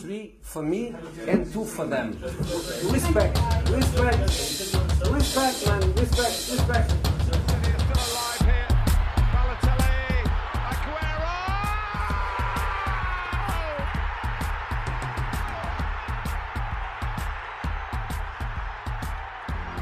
three 0.00 0.34
for 0.42 0.62
me 0.62 0.92
and 1.28 1.50
two 1.52 1.64
for 1.64 1.86
them. 1.86 2.16
Respect, 2.90 3.38
respect, 3.70 4.18
respect, 5.10 5.66
man, 5.66 5.94
respect, 5.94 6.50
respect. 6.50 6.92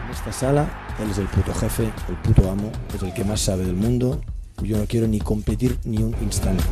En 0.05 0.11
esta 0.11 0.33
sala, 0.33 0.69
él 1.01 1.11
es 1.11 1.19
el 1.19 1.27
puto 1.27 1.55
jefe, 1.55 1.91
el 2.09 2.17
puto 2.17 2.51
amo, 2.51 2.71
es 2.95 3.03
el 3.03 3.13
que 3.15 3.25
más 3.25 3.41
sabe 3.41 3.65
del 3.65 3.77
mundo. 3.77 4.21
Yo 4.63 4.79
no 4.79 4.87
quiero 4.87 5.09
ni 5.09 5.19
competir 5.21 5.79
ni 5.85 6.03
un 6.03 6.15
instante. 6.23 6.65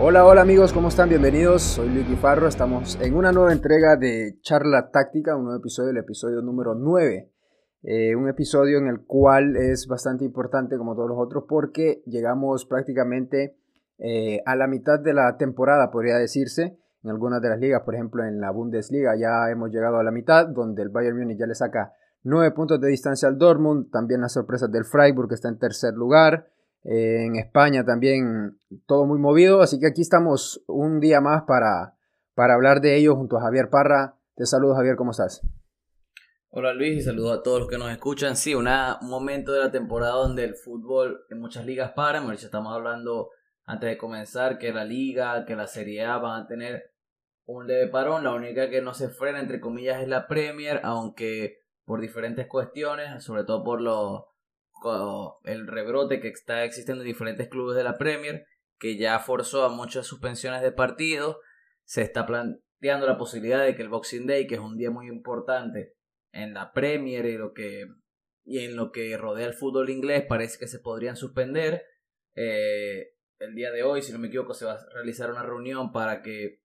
Hola, 0.00 0.24
hola 0.24 0.42
amigos, 0.42 0.72
¿cómo 0.72 0.90
están? 0.90 1.08
Bienvenidos, 1.08 1.60
soy 1.60 1.88
Luigi 1.88 2.14
Farro, 2.14 2.46
estamos 2.46 2.96
en 3.00 3.16
una 3.16 3.32
nueva 3.32 3.52
entrega 3.52 3.96
de 3.96 4.38
Charla 4.42 4.90
Táctica, 4.92 5.34
un 5.34 5.42
nuevo 5.42 5.58
episodio, 5.58 5.90
el 5.90 5.96
episodio 5.96 6.40
número 6.40 6.76
9. 6.76 7.32
Eh, 7.82 8.14
un 8.14 8.28
episodio 8.28 8.78
en 8.78 8.86
el 8.86 9.00
cual 9.04 9.56
es 9.56 9.88
bastante 9.88 10.24
importante 10.24 10.78
como 10.78 10.94
todos 10.94 11.08
los 11.08 11.18
otros 11.18 11.46
porque 11.48 12.04
llegamos 12.06 12.64
prácticamente 12.64 13.56
eh, 13.98 14.40
a 14.46 14.54
la 14.54 14.68
mitad 14.68 15.00
de 15.00 15.14
la 15.14 15.36
temporada, 15.36 15.90
podría 15.90 16.16
decirse, 16.16 16.78
en 17.02 17.10
algunas 17.10 17.42
de 17.42 17.48
las 17.48 17.58
ligas, 17.58 17.82
por 17.82 17.96
ejemplo 17.96 18.24
en 18.24 18.40
la 18.40 18.52
Bundesliga 18.52 19.16
ya 19.18 19.50
hemos 19.50 19.72
llegado 19.72 19.98
a 19.98 20.04
la 20.04 20.12
mitad, 20.12 20.46
donde 20.46 20.82
el 20.82 20.90
Bayern 20.90 21.18
Múnich 21.18 21.40
ya 21.40 21.46
le 21.46 21.56
saca 21.56 21.92
9 22.22 22.52
puntos 22.52 22.80
de 22.80 22.86
distancia 22.86 23.26
al 23.26 23.36
Dortmund, 23.36 23.90
también 23.90 24.20
las 24.20 24.32
sorpresas 24.32 24.70
del 24.70 24.84
Freiburg 24.84 25.28
que 25.28 25.34
está 25.34 25.48
en 25.48 25.58
tercer 25.58 25.94
lugar, 25.94 26.46
eh, 26.84 27.24
en 27.26 27.36
España 27.36 27.84
también 27.84 28.58
todo 28.86 29.06
muy 29.06 29.18
movido, 29.18 29.60
así 29.60 29.78
que 29.78 29.86
aquí 29.86 30.02
estamos 30.02 30.62
un 30.66 31.00
día 31.00 31.20
más 31.20 31.42
para, 31.46 31.96
para 32.34 32.54
hablar 32.54 32.80
de 32.80 32.96
ello 32.96 33.16
junto 33.16 33.36
a 33.36 33.42
Javier 33.42 33.70
Parra. 33.70 34.16
Te 34.34 34.46
saludo 34.46 34.74
Javier, 34.74 34.96
¿cómo 34.96 35.10
estás? 35.10 35.42
Hola 36.50 36.72
Luis 36.72 36.96
y 36.96 37.02
saludos 37.02 37.38
a 37.38 37.42
todos 37.42 37.60
los 37.60 37.68
que 37.68 37.76
nos 37.76 37.90
escuchan. 37.90 38.34
Sí, 38.34 38.54
un 38.54 38.68
momento 39.02 39.52
de 39.52 39.60
la 39.60 39.70
temporada 39.70 40.14
donde 40.14 40.44
el 40.44 40.54
fútbol 40.54 41.26
en 41.28 41.40
muchas 41.40 41.66
ligas 41.66 41.92
para. 41.92 42.22
Mauricio, 42.22 42.46
estamos 42.46 42.74
hablando 42.74 43.30
antes 43.66 43.90
de 43.90 43.98
comenzar 43.98 44.58
que 44.58 44.72
la 44.72 44.84
liga, 44.84 45.44
que 45.44 45.54
la 45.54 45.66
Serie 45.66 46.06
A 46.06 46.16
van 46.16 46.42
a 46.42 46.46
tener 46.46 46.94
un 47.44 47.66
leve 47.66 47.88
parón. 47.88 48.24
La 48.24 48.32
única 48.32 48.70
que 48.70 48.80
no 48.80 48.94
se 48.94 49.10
frena, 49.10 49.40
entre 49.40 49.60
comillas, 49.60 50.00
es 50.00 50.08
la 50.08 50.26
Premier, 50.26 50.80
aunque 50.84 51.58
por 51.84 52.00
diferentes 52.00 52.46
cuestiones, 52.46 53.22
sobre 53.22 53.44
todo 53.44 53.62
por 53.62 53.82
el 55.44 55.66
rebrote 55.66 56.20
que 56.20 56.28
está 56.28 56.64
existiendo 56.64 57.02
en 57.02 57.08
diferentes 57.08 57.48
clubes 57.48 57.76
de 57.76 57.84
la 57.84 57.98
Premier, 57.98 58.46
que 58.78 58.96
ya 58.96 59.18
forzó 59.18 59.64
a 59.64 59.68
muchas 59.68 60.06
suspensiones 60.06 60.62
de 60.62 60.72
partidos. 60.72 61.36
Se 61.84 62.02
está 62.02 62.26
planteando 62.26 63.06
la 63.06 63.18
posibilidad 63.18 63.64
de 63.64 63.74
que 63.74 63.82
el 63.82 63.88
Boxing 63.88 64.26
Day, 64.26 64.46
que 64.46 64.54
es 64.54 64.60
un 64.60 64.76
día 64.76 64.90
muy 64.90 65.08
importante 65.08 65.94
en 66.32 66.54
la 66.54 66.72
Premier 66.72 67.26
y, 67.26 67.36
lo 67.36 67.52
que, 67.52 67.86
y 68.44 68.60
en 68.64 68.76
lo 68.76 68.92
que 68.92 69.16
rodea 69.16 69.46
el 69.46 69.54
fútbol 69.54 69.90
inglés, 69.90 70.24
parece 70.28 70.58
que 70.58 70.68
se 70.68 70.78
podrían 70.78 71.16
suspender. 71.16 71.84
Eh, 72.34 73.14
el 73.38 73.54
día 73.54 73.70
de 73.70 73.82
hoy, 73.82 74.02
si 74.02 74.12
no 74.12 74.18
me 74.18 74.28
equivoco, 74.28 74.54
se 74.54 74.64
va 74.64 74.74
a 74.74 74.86
realizar 74.94 75.30
una 75.30 75.42
reunión 75.42 75.92
para 75.92 76.22
que 76.22 76.60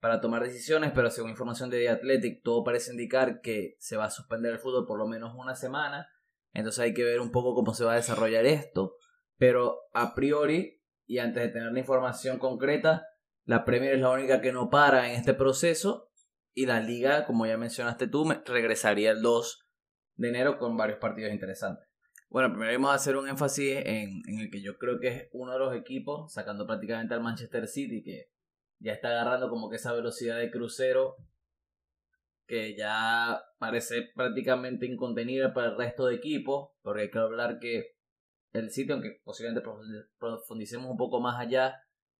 para 0.00 0.20
tomar 0.20 0.42
decisiones, 0.42 0.92
pero 0.94 1.10
según 1.10 1.30
información 1.30 1.68
de 1.68 1.80
The 1.80 1.90
Athletic, 1.90 2.42
todo 2.42 2.64
parece 2.64 2.90
indicar 2.90 3.42
que 3.42 3.76
se 3.78 3.96
va 3.96 4.06
a 4.06 4.10
suspender 4.10 4.52
el 4.52 4.58
fútbol 4.58 4.86
por 4.86 4.98
lo 4.98 5.06
menos 5.06 5.34
una 5.36 5.54
semana. 5.54 6.08
Entonces 6.52 6.80
hay 6.80 6.94
que 6.94 7.04
ver 7.04 7.20
un 7.20 7.30
poco 7.30 7.54
cómo 7.54 7.74
se 7.74 7.84
va 7.84 7.92
a 7.92 7.96
desarrollar 7.96 8.46
esto. 8.46 8.96
Pero 9.36 9.78
a 9.92 10.14
priori, 10.14 10.82
y 11.06 11.18
antes 11.18 11.42
de 11.42 11.48
tener 11.48 11.72
la 11.72 11.78
información 11.78 12.38
concreta, 12.38 13.06
la 13.44 13.64
Premier 13.64 13.94
es 13.94 14.00
la 14.00 14.10
única 14.10 14.40
que 14.40 14.52
no 14.52 14.70
para 14.70 15.08
en 15.08 15.16
este 15.16 15.34
proceso. 15.34 16.10
Y 16.52 16.66
la 16.66 16.80
liga, 16.80 17.26
como 17.26 17.46
ya 17.46 17.56
mencionaste 17.56 18.08
tú, 18.08 18.28
regresaría 18.46 19.12
el 19.12 19.22
2 19.22 19.66
de 20.16 20.28
enero 20.28 20.58
con 20.58 20.76
varios 20.76 20.98
partidos 20.98 21.32
interesantes. 21.32 21.86
Bueno, 22.28 22.50
primero 22.50 22.72
vamos 22.72 22.90
a 22.90 22.94
hacer 22.94 23.16
un 23.16 23.28
énfasis 23.28 23.78
en, 23.78 24.22
en 24.26 24.40
el 24.40 24.50
que 24.50 24.62
yo 24.62 24.76
creo 24.78 25.00
que 25.00 25.08
es 25.08 25.28
uno 25.32 25.52
de 25.52 25.58
los 25.58 25.74
equipos, 25.74 26.32
sacando 26.32 26.66
prácticamente 26.66 27.14
al 27.14 27.22
Manchester 27.22 27.66
City, 27.66 28.02
que 28.04 28.30
ya 28.78 28.92
está 28.92 29.08
agarrando 29.08 29.48
como 29.48 29.68
que 29.68 29.76
esa 29.76 29.92
velocidad 29.92 30.38
de 30.38 30.50
crucero 30.50 31.16
que 32.50 32.74
ya 32.76 33.40
parece 33.60 34.10
prácticamente 34.12 34.84
incontenible 34.84 35.50
para 35.50 35.68
el 35.68 35.76
resto 35.76 36.06
de 36.06 36.16
equipos, 36.16 36.70
porque 36.82 37.02
hay 37.02 37.10
que 37.10 37.18
hablar 37.20 37.60
que 37.60 37.92
el 38.52 38.70
sitio, 38.70 38.94
aunque 38.94 39.20
posiblemente 39.22 39.64
profundicemos 40.18 40.90
un 40.90 40.96
poco 40.96 41.20
más 41.20 41.38
allá 41.40 41.76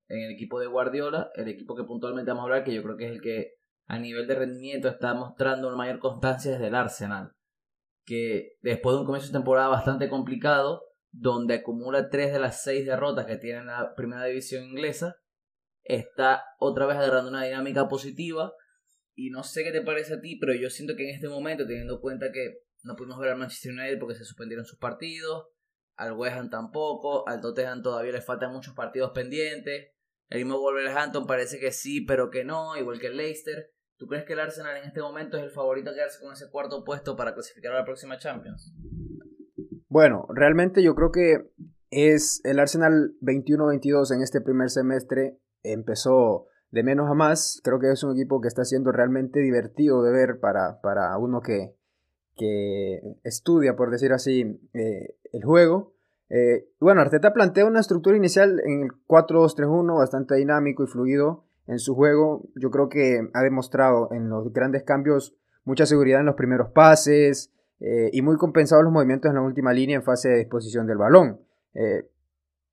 en 0.06 0.20
el 0.20 0.30
equipo 0.30 0.60
de 0.60 0.68
Guardiola, 0.68 1.32
el 1.34 1.48
equipo 1.48 1.74
que 1.74 1.82
puntualmente 1.82 2.30
vamos 2.30 2.42
a 2.42 2.44
hablar, 2.44 2.62
que 2.62 2.72
yo 2.72 2.80
creo 2.84 2.96
que 2.96 3.06
es 3.06 3.10
el 3.10 3.20
que 3.20 3.54
a 3.88 3.98
nivel 3.98 4.28
de 4.28 4.36
rendimiento 4.36 4.86
está 4.86 5.14
mostrando 5.14 5.66
una 5.66 5.76
mayor 5.76 5.98
constancia 5.98 6.52
desde 6.52 6.68
el 6.68 6.76
Arsenal, 6.76 7.32
que 8.06 8.52
después 8.62 8.94
de 8.94 9.00
un 9.00 9.06
comienzo 9.06 9.32
de 9.32 9.38
temporada 9.38 9.66
bastante 9.66 10.08
complicado, 10.08 10.84
donde 11.10 11.54
acumula 11.54 12.08
tres 12.08 12.32
de 12.32 12.38
las 12.38 12.62
seis 12.62 12.86
derrotas 12.86 13.26
que 13.26 13.36
tiene 13.36 13.58
en 13.58 13.66
la 13.66 13.96
primera 13.96 14.26
división 14.26 14.62
inglesa, 14.62 15.16
está 15.82 16.44
otra 16.60 16.86
vez 16.86 16.98
agarrando 16.98 17.30
una 17.30 17.42
dinámica 17.42 17.88
positiva. 17.88 18.52
Y 19.20 19.28
no 19.28 19.42
sé 19.42 19.64
qué 19.64 19.70
te 19.70 19.82
parece 19.82 20.14
a 20.14 20.20
ti, 20.22 20.36
pero 20.36 20.54
yo 20.54 20.70
siento 20.70 20.96
que 20.96 21.10
en 21.10 21.14
este 21.14 21.28
momento, 21.28 21.66
teniendo 21.66 21.96
en 21.96 22.00
cuenta 22.00 22.32
que 22.32 22.62
no 22.84 22.96
pudimos 22.96 23.18
ver 23.18 23.32
al 23.32 23.38
Manchester 23.38 23.72
United 23.72 23.98
porque 23.98 24.14
se 24.14 24.24
suspendieron 24.24 24.64
sus 24.64 24.78
partidos, 24.78 25.48
al 25.96 26.14
West 26.14 26.38
Ham 26.38 26.48
tampoco, 26.48 27.28
al 27.28 27.42
Tottenham 27.42 27.82
todavía 27.82 28.12
le 28.12 28.22
faltan 28.22 28.50
muchos 28.50 28.74
partidos 28.74 29.10
pendientes, 29.10 29.90
el 30.30 30.38
mismo 30.38 30.58
Wolverhampton 30.58 31.26
parece 31.26 31.60
que 31.60 31.70
sí, 31.70 32.00
pero 32.00 32.30
que 32.30 32.44
no, 32.44 32.78
igual 32.78 32.98
que 32.98 33.08
el 33.08 33.18
Leicester. 33.18 33.70
¿Tú 33.98 34.06
crees 34.06 34.24
que 34.24 34.32
el 34.32 34.40
Arsenal 34.40 34.78
en 34.78 34.84
este 34.84 35.02
momento 35.02 35.36
es 35.36 35.42
el 35.42 35.50
favorito 35.50 35.90
a 35.90 35.94
quedarse 35.94 36.18
con 36.22 36.32
ese 36.32 36.48
cuarto 36.50 36.82
puesto 36.82 37.14
para 37.14 37.34
clasificar 37.34 37.72
a 37.72 37.80
la 37.80 37.84
próxima 37.84 38.16
Champions? 38.16 38.72
Bueno, 39.88 40.26
realmente 40.34 40.82
yo 40.82 40.94
creo 40.94 41.10
que 41.12 41.50
es 41.90 42.40
el 42.44 42.58
Arsenal 42.58 43.12
21-22 43.20 44.14
en 44.14 44.22
este 44.22 44.40
primer 44.40 44.70
semestre 44.70 45.36
empezó 45.62 46.46
de 46.70 46.82
menos 46.82 47.10
a 47.10 47.14
más. 47.14 47.60
Creo 47.64 47.78
que 47.78 47.90
es 47.90 48.02
un 48.02 48.12
equipo 48.12 48.40
que 48.40 48.48
está 48.48 48.64
siendo 48.64 48.92
realmente 48.92 49.40
divertido 49.40 50.02
de 50.02 50.12
ver 50.12 50.40
para, 50.40 50.80
para 50.80 51.16
uno 51.18 51.40
que, 51.40 51.74
que 52.36 53.00
estudia, 53.24 53.76
por 53.76 53.90
decir 53.90 54.12
así, 54.12 54.60
eh, 54.72 55.16
el 55.32 55.44
juego. 55.44 55.94
Eh, 56.28 56.68
bueno, 56.78 57.00
Arteta 57.00 57.32
plantea 57.32 57.66
una 57.66 57.80
estructura 57.80 58.16
inicial 58.16 58.60
en 58.64 58.84
el 58.84 58.90
4-2-3-1 59.06 59.98
bastante 59.98 60.36
dinámico 60.36 60.84
y 60.84 60.86
fluido 60.86 61.44
en 61.66 61.78
su 61.78 61.94
juego. 61.94 62.48
Yo 62.54 62.70
creo 62.70 62.88
que 62.88 63.28
ha 63.34 63.42
demostrado 63.42 64.08
en 64.12 64.28
los 64.28 64.52
grandes 64.52 64.84
cambios 64.84 65.34
mucha 65.64 65.86
seguridad 65.86 66.20
en 66.20 66.26
los 66.26 66.36
primeros 66.36 66.70
pases 66.70 67.52
eh, 67.80 68.10
y 68.12 68.22
muy 68.22 68.36
compensados 68.36 68.84
los 68.84 68.92
movimientos 68.92 69.28
en 69.28 69.34
la 69.34 69.42
última 69.42 69.72
línea 69.72 69.96
en 69.96 70.02
fase 70.02 70.28
de 70.28 70.38
disposición 70.38 70.86
del 70.86 70.98
balón. 70.98 71.40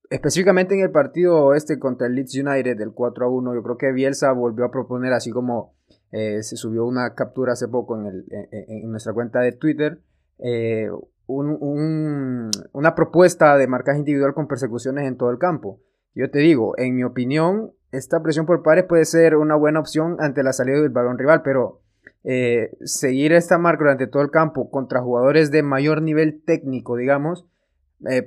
Específicamente 0.09 0.75
en 0.75 0.81
el 0.81 0.91
partido 0.91 1.53
este 1.53 1.79
contra 1.79 2.07
el 2.07 2.16
Leeds 2.16 2.35
United 2.35 2.78
del 2.78 2.94
4 2.94 3.25
a 3.25 3.29
1, 3.29 3.56
yo 3.56 3.63
creo 3.63 3.78
que 3.78 3.91
Bielsa 3.91 4.31
volvió 4.31 4.66
a 4.66 4.72
proponer, 4.72 5.13
así 5.13 5.31
como 5.31 5.73
eh, 6.12 6.41
se 6.44 6.56
subió 6.56 6.85
una 6.85 7.16
captura 7.16 7.53
hace 7.53 7.68
poco 7.68 8.00
en, 8.00 8.06
el, 8.06 8.25
en, 8.51 8.90
nuestra 8.90 9.13
cuenta 9.13 9.40
de 9.41 9.51
Twitter, 9.51 10.00
eh, 10.40 10.90
un, 11.25 12.50
una 12.72 12.95
propuesta 12.95 13.57
de 13.57 13.68
marcaje 13.68 14.00
individual 14.00 14.34
con 14.34 14.47
persecuciones 14.47 15.06
en 15.07 15.18
todo 15.18 15.31
el 15.31 15.38
campo. 15.38 15.81
Yo 16.16 16.31
te 16.31 16.39
digo, 16.39 16.78
en 16.78 16.95
mi 16.95 17.03
opinión, 17.03 17.74
esta 17.91 18.22
presión 18.24 18.45
por 18.45 18.63
pares 18.63 18.85
puede 18.85 19.06
ser 19.06 19.35
una 19.35 19.56
buena 19.56 19.79
opción 19.79 20.18
ante 20.19 20.44
la 20.44 20.53
salida 20.53 20.79
del 20.79 20.89
balón 20.89 21.18
rival, 21.18 21.41
pero 21.44 21.81
eh, 22.24 22.72
seguir 22.85 23.34
esta 23.34 23.57
marca 23.57 23.84
durante 23.84 24.07
todo 24.07 24.24
el 24.24 24.31
campo 24.31 24.72
contra 24.72 25.01
jugadores 25.01 25.51
de 25.51 25.63
mayor 25.63 26.01
nivel 26.01 26.41
técnico, 26.44 26.95
digamos, 26.95 27.45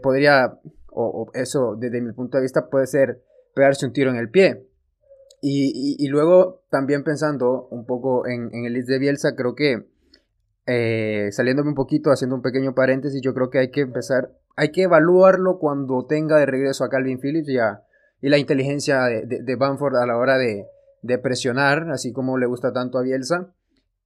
podría 0.03 0.59
o, 0.93 1.31
eso 1.35 1.77
desde 1.79 2.01
mi 2.01 2.13
punto 2.13 2.37
de 2.37 2.43
vista 2.43 2.69
puede 2.69 2.87
ser 2.87 3.23
pegarse 3.55 3.87
un 3.87 3.93
tiro 3.93 4.11
en 4.11 4.17
el 4.17 4.31
pie. 4.31 4.67
Y, 5.43 6.07
luego 6.09 6.65
también 6.71 7.03
pensando 7.03 7.67
un 7.71 7.87
poco 7.87 8.27
en, 8.27 8.51
el 8.53 8.75
list 8.75 8.89
de 8.89 8.99
Bielsa, 8.99 9.35
creo 9.35 9.55
que 9.55 9.89
eh, 10.67 11.29
saliéndome 11.33 11.71
un 11.71 11.75
poquito, 11.75 12.11
haciendo 12.11 12.37
un 12.37 12.43
pequeño 12.43 12.75
paréntesis, 12.75 13.23
yo 13.23 13.33
creo 13.33 13.49
que 13.49 13.59
hay 13.59 13.71
que 13.71 13.81
empezar, 13.81 14.33
hay 14.57 14.71
que 14.71 14.83
evaluarlo 14.83 15.59
cuando 15.59 16.05
tenga 16.07 16.39
de 16.39 16.47
regreso 16.47 16.85
a 16.85 16.91
Calvin 16.91 17.19
Phillips 17.19 17.49
y, 17.49 17.57
y 17.57 18.29
la 18.29 18.37
inteligencia 18.37 19.05
de, 19.05 19.25
de, 19.43 19.57
Banford 19.57 19.97
a 19.97 20.07
la 20.07 20.19
hora 20.19 20.37
de, 20.37 20.67
de 21.01 21.19
presionar, 21.19 21.91
así 21.91 22.13
como 22.13 22.37
le 22.37 22.47
gusta 22.47 22.73
tanto 22.73 22.99
a 22.99 23.03
Bielsa. 23.03 23.55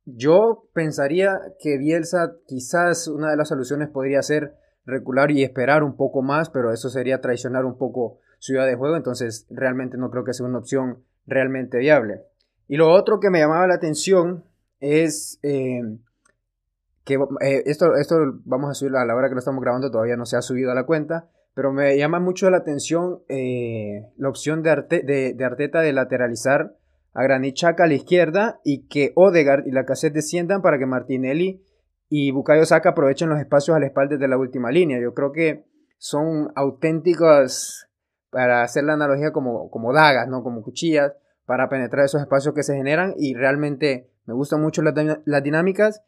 Yo 0.05 0.69
pensaría 0.73 1.41
que 1.59 1.79
Bielsa 1.79 2.35
quizás 2.47 3.09
una 3.09 3.31
de 3.31 3.37
las 3.37 3.49
soluciones 3.49 3.89
podría 3.89 4.23
ser 4.23 4.55
recular 4.87 5.31
y 5.31 5.43
esperar 5.43 5.83
un 5.83 5.97
poco 5.97 6.23
más, 6.23 6.51
pero 6.51 6.73
eso 6.73 6.89
sería 6.89 7.21
traicionar 7.21 7.65
un 7.65 7.79
poco 7.79 8.19
su 8.39 8.53
idea 8.53 8.65
de 8.65 8.77
juego, 8.77 8.97
entonces 8.97 9.47
realmente 9.51 9.97
no 9.97 10.11
creo 10.11 10.25
que 10.25 10.35
sea 10.35 10.47
una 10.47 10.59
opción 10.59 11.03
realmente 11.27 11.79
viable. 11.79 12.23
Y 12.69 12.77
lo 12.77 12.91
otro 12.91 13.21
que 13.21 13.31
me 13.31 13.39
llamaba 13.39 13.67
la 13.67 13.75
atención 13.75 14.45
es 14.81 15.39
eh, 15.43 15.81
que 17.05 17.15
eh, 17.15 17.63
esto, 17.67 17.95
esto 17.97 18.17
vamos 18.45 18.71
a 18.71 18.75
subirlo 18.75 18.99
a 18.99 19.05
la 19.05 19.15
hora 19.15 19.29
que 19.29 19.35
lo 19.35 19.39
estamos 19.39 19.63
grabando, 19.63 19.91
todavía 19.91 20.17
no 20.17 20.27
se 20.27 20.37
ha 20.37 20.43
subido 20.43 20.71
a 20.73 20.75
la 20.75 20.85
cuenta, 20.85 21.29
pero 21.55 21.73
me 21.73 21.97
llama 21.97 22.21
mucho 22.21 22.51
la 22.51 22.59
atención 22.59 23.21
eh, 23.29 24.07
la 24.17 24.29
opción 24.29 24.63
de, 24.63 25.35
de, 25.37 25.45
Arteta 25.45 25.81
de 25.81 25.93
lateralizar 25.93 26.75
a 27.13 27.23
Granit 27.23 27.57
Xhaka 27.57 27.85
a 27.85 27.87
la 27.87 27.95
izquierda 27.95 28.61
y 28.65 28.87
que 28.89 29.13
Odegaard 29.15 29.67
y 29.67 29.71
la 29.71 29.85
Cassette 29.85 30.15
desciendan 30.15 30.63
para 30.63 30.79
que 30.79 30.87
Martinelli 30.87 31.63
y 32.17 32.31
Bukayo 32.31 32.65
Saka 32.65 32.91
aprovechen 32.91 33.29
los 33.29 33.41
espacios 33.41 33.77
a 33.77 33.81
la 33.81 33.87
espalda 33.87 34.17
de 34.17 34.29
la 34.29 34.39
última 34.39 34.71
línea. 34.71 35.01
Yo 35.01 35.15
creo 35.15 35.33
que 35.33 35.65
son 35.99 36.53
auténticos, 36.55 37.89
para 38.31 38.63
hacer 38.63 38.85
la 38.85 38.93
analogía 38.93 39.33
como, 39.33 39.69
como 39.69 39.93
dagas, 39.93 40.29
¿no? 40.29 40.45
como 40.45 40.63
cuchillas, 40.63 41.13
para 41.45 41.69
penetrar 41.69 42.05
esos 42.05 42.21
espacios 42.21 42.55
que 42.55 42.63
se 42.63 42.77
generan 42.77 43.15
y 43.17 43.35
realmente 43.35 44.13
me 44.27 44.35
gustan 44.35 44.63
mucho 44.63 44.81
las, 44.81 44.95
las 45.25 45.43
dinámicas 45.43 46.05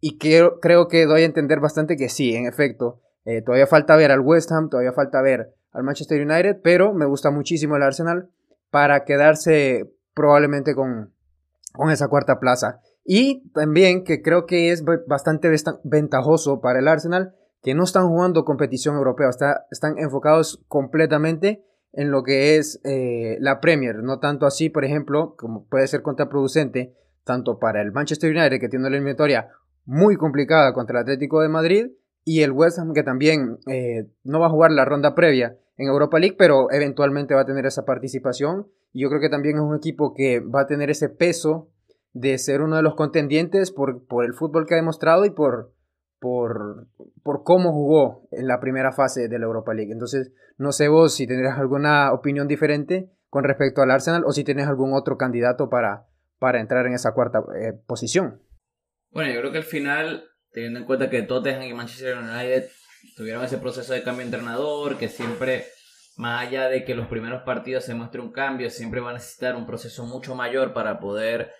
y 0.00 0.16
creo, 0.16 0.58
creo 0.58 0.88
que 0.88 1.04
doy 1.04 1.20
a 1.20 1.26
entender 1.26 1.60
bastante 1.60 1.98
que 1.98 2.08
sí, 2.08 2.34
en 2.34 2.46
efecto, 2.46 3.02
eh, 3.26 3.42
todavía 3.42 3.66
falta 3.66 3.94
ver 3.94 4.10
al 4.10 4.20
West 4.20 4.50
Ham, 4.52 4.70
todavía 4.70 4.94
falta 4.94 5.20
ver 5.20 5.52
al 5.72 5.82
Manchester 5.82 6.18
United, 6.18 6.60
pero 6.64 6.94
me 6.94 7.04
gusta 7.04 7.30
muchísimo 7.30 7.76
el 7.76 7.82
Arsenal 7.82 8.30
para 8.70 9.04
quedarse 9.04 9.92
probablemente 10.14 10.74
con, 10.74 11.12
con 11.74 11.90
esa 11.90 12.08
cuarta 12.08 12.40
plaza. 12.40 12.80
Y 13.04 13.48
también 13.50 14.04
que 14.04 14.22
creo 14.22 14.46
que 14.46 14.70
es 14.70 14.84
bastante 15.06 15.48
ventajoso 15.84 16.60
para 16.60 16.78
el 16.78 16.88
Arsenal 16.88 17.34
que 17.62 17.74
no 17.74 17.84
están 17.84 18.08
jugando 18.08 18.44
competición 18.44 18.96
europea, 18.96 19.30
están 19.70 19.98
enfocados 19.98 20.64
completamente 20.68 21.64
en 21.92 22.10
lo 22.10 22.22
que 22.22 22.56
es 22.56 22.80
eh, 22.84 23.36
la 23.40 23.60
Premier, 23.60 24.02
no 24.02 24.18
tanto 24.18 24.46
así, 24.46 24.68
por 24.68 24.84
ejemplo, 24.84 25.36
como 25.36 25.66
puede 25.66 25.86
ser 25.86 26.02
contraproducente, 26.02 26.94
tanto 27.24 27.58
para 27.58 27.82
el 27.82 27.92
Manchester 27.92 28.30
United, 28.30 28.58
que 28.58 28.68
tiene 28.68 28.86
una 28.86 28.96
eliminatoria 28.96 29.48
muy 29.84 30.16
complicada 30.16 30.72
contra 30.72 30.98
el 30.98 31.02
Atlético 31.02 31.40
de 31.40 31.48
Madrid, 31.48 31.86
y 32.24 32.42
el 32.42 32.52
West 32.52 32.78
Ham 32.78 32.94
que 32.94 33.02
también 33.02 33.58
eh, 33.66 34.06
no 34.24 34.40
va 34.40 34.46
a 34.46 34.50
jugar 34.50 34.70
la 34.70 34.84
ronda 34.84 35.14
previa 35.14 35.56
en 35.76 35.88
Europa 35.88 36.18
League, 36.18 36.36
pero 36.38 36.70
eventualmente 36.70 37.34
va 37.34 37.42
a 37.42 37.46
tener 37.46 37.66
esa 37.66 37.84
participación. 37.84 38.68
Y 38.92 39.02
yo 39.02 39.08
creo 39.08 39.20
que 39.20 39.28
también 39.28 39.56
es 39.56 39.62
un 39.62 39.76
equipo 39.76 40.14
que 40.14 40.40
va 40.40 40.62
a 40.62 40.66
tener 40.66 40.90
ese 40.90 41.08
peso 41.08 41.68
de 42.12 42.38
ser 42.38 42.60
uno 42.60 42.76
de 42.76 42.82
los 42.82 42.94
contendientes 42.94 43.70
por, 43.70 44.06
por 44.06 44.24
el 44.24 44.34
fútbol 44.34 44.66
que 44.66 44.74
ha 44.74 44.76
demostrado 44.76 45.24
y 45.24 45.30
por, 45.30 45.72
por, 46.18 46.86
por 47.22 47.42
cómo 47.44 47.72
jugó 47.72 48.28
en 48.30 48.46
la 48.46 48.60
primera 48.60 48.92
fase 48.92 49.28
de 49.28 49.38
la 49.38 49.46
Europa 49.46 49.74
League. 49.74 49.92
Entonces, 49.92 50.32
no 50.58 50.72
sé 50.72 50.88
vos 50.88 51.14
si 51.14 51.26
tendrás 51.26 51.58
alguna 51.58 52.12
opinión 52.12 52.48
diferente 52.48 53.10
con 53.28 53.44
respecto 53.44 53.82
al 53.82 53.90
Arsenal 53.90 54.24
o 54.26 54.32
si 54.32 54.44
tienes 54.44 54.68
algún 54.68 54.92
otro 54.92 55.16
candidato 55.16 55.70
para, 55.70 56.06
para 56.38 56.60
entrar 56.60 56.86
en 56.86 56.92
esa 56.92 57.12
cuarta 57.12 57.40
eh, 57.58 57.72
posición. 57.86 58.42
Bueno, 59.10 59.32
yo 59.32 59.40
creo 59.40 59.52
que 59.52 59.58
al 59.58 59.64
final 59.64 60.24
teniendo 60.52 60.80
en 60.80 60.86
cuenta 60.86 61.10
que 61.10 61.22
Tottenham 61.22 61.62
y 61.62 61.74
Manchester 61.74 62.18
United 62.18 62.68
tuvieron 63.16 63.44
ese 63.44 63.58
proceso 63.58 63.92
de 63.92 64.02
cambio 64.02 64.20
de 64.20 64.36
entrenador, 64.36 64.98
que 64.98 65.08
siempre, 65.08 65.66
más 66.16 66.46
allá 66.46 66.68
de 66.68 66.84
que 66.84 66.94
los 66.94 67.08
primeros 67.08 67.42
partidos 67.42 67.84
se 67.84 67.94
muestre 67.94 68.20
un 68.20 68.32
cambio, 68.32 68.70
siempre 68.70 69.00
va 69.00 69.10
a 69.10 69.14
necesitar 69.14 69.56
un 69.56 69.66
proceso 69.66 70.04
mucho 70.04 70.34
mayor 70.34 70.72
para 70.72 71.00
poder 71.00 71.50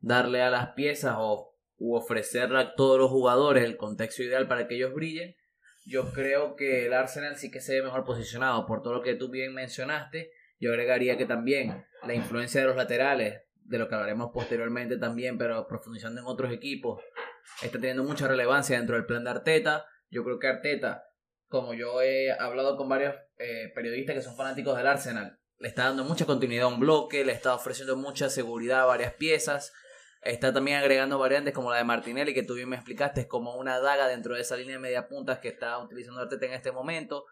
darle 0.00 0.42
a 0.42 0.50
las 0.50 0.70
piezas 0.70 1.14
o 1.18 1.54
u 1.78 1.94
ofrecerle 1.94 2.58
a 2.58 2.74
todos 2.74 2.98
los 2.98 3.10
jugadores 3.10 3.64
el 3.64 3.76
contexto 3.76 4.22
ideal 4.22 4.48
para 4.48 4.66
que 4.66 4.74
ellos 4.74 4.92
brillen. 4.92 5.36
Yo 5.86 6.12
creo 6.12 6.56
que 6.56 6.86
el 6.86 6.92
Arsenal 6.92 7.36
sí 7.36 7.50
que 7.50 7.60
se 7.60 7.74
ve 7.74 7.82
mejor 7.82 8.04
posicionado 8.04 8.66
por 8.66 8.82
todo 8.82 8.94
lo 8.94 9.02
que 9.02 9.14
tú 9.14 9.30
bien 9.30 9.54
mencionaste. 9.54 10.32
Yo 10.58 10.70
agregaría 10.70 11.16
que 11.16 11.24
también 11.24 11.86
la 12.06 12.14
influencia 12.14 12.60
de 12.60 12.66
los 12.66 12.76
laterales, 12.76 13.42
de 13.54 13.78
lo 13.78 13.88
que 13.88 13.94
hablaremos 13.94 14.30
posteriormente 14.32 14.98
también, 14.98 15.38
pero 15.38 15.66
profundizando 15.66 16.20
en 16.20 16.26
otros 16.26 16.52
equipos, 16.52 17.00
está 17.62 17.78
teniendo 17.78 18.04
mucha 18.04 18.26
relevancia 18.26 18.76
dentro 18.76 18.96
del 18.96 19.06
plan 19.06 19.24
de 19.24 19.30
Arteta. 19.30 19.86
Yo 20.10 20.24
creo 20.24 20.38
que 20.38 20.48
Arteta, 20.48 21.04
como 21.48 21.74
yo 21.74 22.02
he 22.02 22.32
hablado 22.32 22.76
con 22.76 22.88
varios 22.88 23.14
eh, 23.38 23.70
periodistas 23.74 24.16
que 24.16 24.22
son 24.22 24.36
fanáticos 24.36 24.76
del 24.76 24.86
Arsenal, 24.86 25.38
le 25.58 25.68
está 25.68 25.84
dando 25.84 26.04
mucha 26.04 26.26
continuidad 26.26 26.64
a 26.66 26.68
un 26.68 26.80
bloque, 26.80 27.24
le 27.24 27.32
está 27.32 27.54
ofreciendo 27.54 27.96
mucha 27.96 28.30
seguridad 28.30 28.82
a 28.82 28.86
varias 28.86 29.14
piezas. 29.14 29.72
Está 30.22 30.52
también 30.52 30.78
agregando 30.78 31.18
variantes 31.18 31.54
como 31.54 31.70
la 31.70 31.76
de 31.78 31.84
Martinelli, 31.84 32.34
que 32.34 32.42
tú 32.42 32.54
bien 32.54 32.68
me 32.68 32.76
explicaste, 32.76 33.22
es 33.22 33.26
como 33.26 33.54
una 33.54 33.78
daga 33.80 34.08
dentro 34.08 34.34
de 34.34 34.40
esa 34.40 34.56
línea 34.56 34.74
de 34.74 34.80
media 34.80 35.08
puntas 35.08 35.38
que 35.38 35.48
está 35.48 35.78
utilizando 35.78 36.20
Arteta 36.20 36.46
en 36.46 36.52
este 36.52 36.72
momento. 36.72 37.24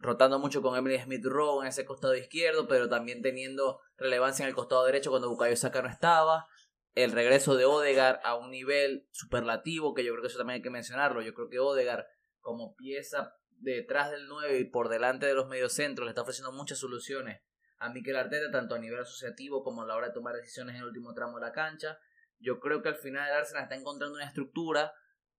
Rotando 0.00 0.38
mucho 0.38 0.62
con 0.62 0.76
Emily 0.76 0.98
Smith 0.98 1.24
Rowe 1.24 1.62
en 1.62 1.68
ese 1.68 1.84
costado 1.84 2.14
izquierdo, 2.14 2.68
pero 2.68 2.88
también 2.88 3.22
teniendo 3.22 3.80
relevancia 3.96 4.44
en 4.44 4.48
el 4.48 4.54
costado 4.54 4.84
derecho 4.84 5.10
cuando 5.10 5.28
Bukayo 5.28 5.56
Saka 5.56 5.82
no 5.82 5.88
estaba 5.88 6.46
el 6.94 7.12
regreso 7.12 7.56
de 7.56 7.64
Odegar 7.64 8.20
a 8.24 8.34
un 8.34 8.50
nivel 8.50 9.06
superlativo, 9.12 9.94
que 9.94 10.04
yo 10.04 10.12
creo 10.12 10.22
que 10.22 10.28
eso 10.28 10.38
también 10.38 10.56
hay 10.56 10.62
que 10.62 10.70
mencionarlo. 10.70 11.22
Yo 11.22 11.34
creo 11.34 11.48
que 11.48 11.60
Odegar, 11.60 12.06
como 12.40 12.74
pieza 12.74 13.36
detrás 13.50 14.10
del 14.10 14.26
9 14.26 14.58
y 14.58 14.64
por 14.64 14.88
delante 14.88 15.26
de 15.26 15.34
los 15.34 15.48
mediocentros, 15.48 16.06
le 16.06 16.10
está 16.10 16.22
ofreciendo 16.22 16.52
muchas 16.52 16.78
soluciones 16.78 17.40
a 17.78 17.90
Mikel 17.90 18.16
Arteta, 18.16 18.50
tanto 18.50 18.74
a 18.74 18.78
nivel 18.78 19.00
asociativo 19.00 19.62
como 19.62 19.82
a 19.82 19.86
la 19.86 19.94
hora 19.94 20.08
de 20.08 20.14
tomar 20.14 20.34
decisiones 20.34 20.74
en 20.74 20.80
el 20.80 20.88
último 20.88 21.14
tramo 21.14 21.38
de 21.38 21.46
la 21.46 21.52
cancha. 21.52 21.98
Yo 22.38 22.60
creo 22.60 22.82
que 22.82 22.90
al 22.90 22.96
final 22.96 23.28
el 23.28 23.36
Arsenal 23.36 23.64
está 23.64 23.76
encontrando 23.76 24.16
una 24.16 24.26
estructura 24.26 24.92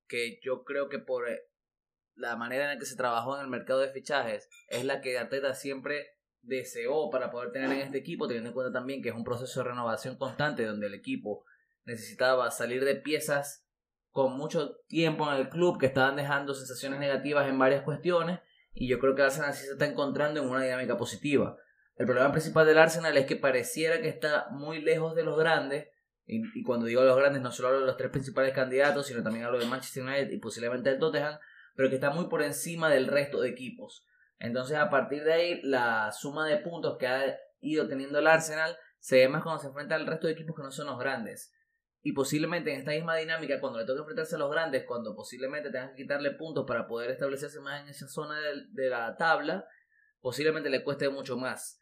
que 0.07 0.39
yo 0.43 0.63
creo 0.63 0.89
que 0.89 0.99
por 0.99 1.29
eh, 1.29 1.41
la 2.15 2.35
manera 2.35 2.65
en 2.65 2.69
la 2.71 2.79
que 2.79 2.85
se 2.85 2.97
trabajó 2.97 3.35
en 3.35 3.43
el 3.43 3.49
mercado 3.49 3.79
de 3.79 3.91
fichajes 3.91 4.49
es 4.67 4.83
la 4.83 5.01
que 5.01 5.17
Arteta 5.17 5.53
siempre 5.53 6.17
deseó 6.41 7.09
para 7.09 7.31
poder 7.31 7.51
tener 7.51 7.71
en 7.71 7.79
este 7.79 7.97
equipo, 7.97 8.27
teniendo 8.27 8.49
en 8.49 8.53
cuenta 8.53 8.71
también 8.71 9.01
que 9.01 9.09
es 9.09 9.15
un 9.15 9.23
proceso 9.23 9.61
de 9.61 9.69
renovación 9.69 10.17
constante 10.17 10.65
donde 10.65 10.87
el 10.87 10.93
equipo 10.93 11.45
necesitaba 11.85 12.51
salir 12.51 12.83
de 12.83 12.95
piezas 12.95 13.65
con 14.11 14.37
mucho 14.37 14.77
tiempo 14.87 15.31
en 15.31 15.37
el 15.37 15.49
club 15.49 15.79
que 15.79 15.85
estaban 15.85 16.15
dejando 16.15 16.53
sensaciones 16.53 16.99
negativas 16.99 17.47
en 17.47 17.59
varias 17.59 17.83
cuestiones 17.83 18.39
y 18.73 18.87
yo 18.87 18.99
creo 18.99 19.15
que 19.15 19.21
Arsenal 19.21 19.53
sí 19.53 19.65
se 19.65 19.73
está 19.73 19.85
encontrando 19.85 20.41
en 20.41 20.49
una 20.49 20.63
dinámica 20.63 20.97
positiva. 20.97 21.57
El 21.95 22.05
problema 22.05 22.31
principal 22.31 22.65
del 22.65 22.77
Arsenal 22.77 23.15
es 23.17 23.25
que 23.25 23.35
pareciera 23.35 24.01
que 24.01 24.07
está 24.07 24.47
muy 24.51 24.81
lejos 24.81 25.15
de 25.15 25.23
los 25.23 25.37
grandes 25.37 25.87
y, 26.29 26.59
y 26.59 26.63
cuando 26.63 26.85
digo 26.85 27.03
los 27.03 27.17
grandes 27.17 27.41
no 27.41 27.51
solo 27.51 27.69
hablo 27.69 27.81
de 27.81 27.87
los 27.87 27.97
tres 27.97 28.11
principales 28.11 28.53
candidatos 28.53 29.07
sino 29.07 29.23
también 29.23 29.45
hablo 29.45 29.59
de 29.59 29.65
Manchester 29.65 30.03
United 30.03 30.31
y 30.31 30.37
posiblemente 30.37 30.89
del 30.89 30.99
Tottenham 30.99 31.37
pero 31.75 31.89
que 31.89 31.95
está 31.95 32.09
muy 32.09 32.27
por 32.27 32.41
encima 32.41 32.89
del 32.89 33.07
resto 33.07 33.39
de 33.39 33.49
equipos. 33.49 34.05
Entonces 34.37 34.77
a 34.77 34.89
partir 34.89 35.23
de 35.23 35.33
ahí 35.33 35.61
la 35.63 36.11
suma 36.11 36.47
de 36.47 36.57
puntos 36.57 36.97
que 36.97 37.07
ha 37.07 37.37
ido 37.61 37.87
teniendo 37.87 38.19
el 38.19 38.27
Arsenal 38.27 38.77
se 38.99 39.17
ve 39.17 39.29
más 39.29 39.43
cuando 39.43 39.61
se 39.61 39.67
enfrenta 39.67 39.95
al 39.95 40.05
resto 40.05 40.27
de 40.27 40.33
equipos 40.33 40.55
que 40.55 40.63
no 40.63 40.71
son 40.71 40.87
los 40.87 40.99
grandes. 40.99 41.53
Y 42.01 42.13
posiblemente 42.13 42.71
en 42.71 42.79
esta 42.79 42.91
misma 42.91 43.17
dinámica, 43.17 43.59
cuando 43.59 43.79
le 43.79 43.85
toque 43.85 43.99
enfrentarse 43.99 44.35
a 44.35 44.39
los 44.39 44.51
grandes, 44.51 44.85
cuando 44.85 45.15
posiblemente 45.15 45.69
tengan 45.69 45.89
que 45.89 46.03
quitarle 46.03 46.31
puntos 46.31 46.65
para 46.65 46.87
poder 46.87 47.11
establecerse 47.11 47.59
más 47.59 47.81
en 47.81 47.89
esa 47.89 48.07
zona 48.07 48.39
de, 48.39 48.89
la 48.89 49.17
tabla, 49.17 49.67
posiblemente 50.21 50.69
le 50.69 50.83
cueste 50.83 51.09
mucho 51.09 51.35
más. 51.35 51.79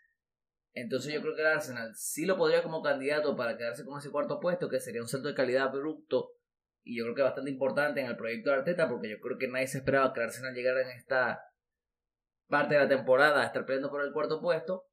Entonces 0.82 1.14
yo 1.14 1.22
creo 1.22 1.36
que 1.36 1.42
el 1.42 1.48
Arsenal 1.48 1.94
sí 1.96 2.26
lo 2.26 2.38
podría 2.38 2.64
como 2.64 2.82
candidato 2.82 3.36
para 3.36 3.58
quedarse 3.58 3.86
con 3.86 4.00
ese 4.00 4.12
cuarto 4.12 4.40
puesto, 4.40 4.70
que 4.70 4.80
sería 4.80 5.02
un 5.02 5.08
salto 5.08 5.28
de 5.28 5.36
calidad 5.36 5.68
abrupto 5.68 6.32
y 6.84 6.98
yo 6.98 7.04
creo 7.04 7.16
que 7.16 7.22
bastante 7.22 7.52
importante 7.52 8.00
en 8.00 8.08
el 8.08 8.16
proyecto 8.16 8.50
de 8.50 8.58
Arteta, 8.58 8.88
porque 8.88 9.10
yo 9.10 9.20
creo 9.20 9.38
que 9.38 9.48
nadie 9.48 9.68
se 9.68 9.80
esperaba 9.80 10.14
que 10.14 10.22
el 10.22 10.28
Arsenal 10.28 10.54
llegara 10.54 10.82
en 10.82 10.98
esta 10.98 11.42
parte 12.48 12.76
de 12.76 12.82
la 12.82 12.88
temporada 12.88 13.42
a 13.42 13.46
estar 13.46 13.66
peleando 13.66 13.90
por 13.90 14.06
el 14.06 14.14
cuarto 14.14 14.40
puesto, 14.40 14.86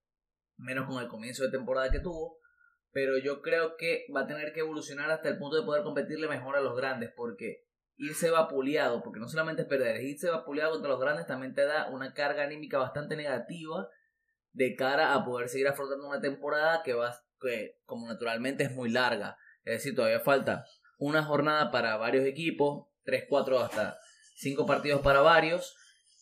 menos 0.56 0.88
con 0.88 1.00
el 1.02 1.08
comienzo 1.08 1.44
de 1.44 1.50
temporada 1.50 1.90
que 1.90 2.00
tuvo 2.00 2.38
pero 2.94 3.18
yo 3.18 3.42
creo 3.42 3.76
que 3.76 4.06
va 4.14 4.20
a 4.20 4.26
tener 4.26 4.52
que 4.52 4.60
evolucionar 4.60 5.10
hasta 5.10 5.28
el 5.28 5.36
punto 5.36 5.56
de 5.56 5.66
poder 5.66 5.82
competirle 5.82 6.28
mejor 6.28 6.56
a 6.56 6.60
los 6.60 6.76
grandes, 6.76 7.10
porque 7.14 7.64
irse 7.96 8.30
vapuleado, 8.30 9.02
porque 9.02 9.18
no 9.18 9.28
solamente 9.28 9.62
es 9.62 9.68
perder, 9.68 10.00
irse 10.00 10.30
vapuleado 10.30 10.70
contra 10.70 10.90
los 10.90 11.00
grandes 11.00 11.26
también 11.26 11.54
te 11.54 11.66
da 11.66 11.90
una 11.90 12.14
carga 12.14 12.44
anímica 12.44 12.78
bastante 12.78 13.16
negativa 13.16 13.88
de 14.54 14.74
cara 14.74 15.14
a 15.14 15.24
poder 15.24 15.48
seguir 15.48 15.68
afrontando 15.68 16.08
una 16.08 16.20
temporada 16.20 16.82
que 16.82 16.94
va 16.94 17.14
que 17.40 17.78
como 17.84 18.08
naturalmente 18.08 18.64
es 18.64 18.72
muy 18.72 18.90
larga, 18.90 19.36
es 19.64 19.74
decir, 19.74 19.94
todavía 19.94 20.20
falta 20.20 20.64
una 20.98 21.22
jornada 21.22 21.70
para 21.70 21.96
varios 21.96 22.24
equipos, 22.24 22.86
3, 23.04 23.26
4 23.28 23.60
hasta 23.60 23.98
5 24.36 24.64
partidos 24.64 25.02
para 25.02 25.20
varios, 25.20 25.76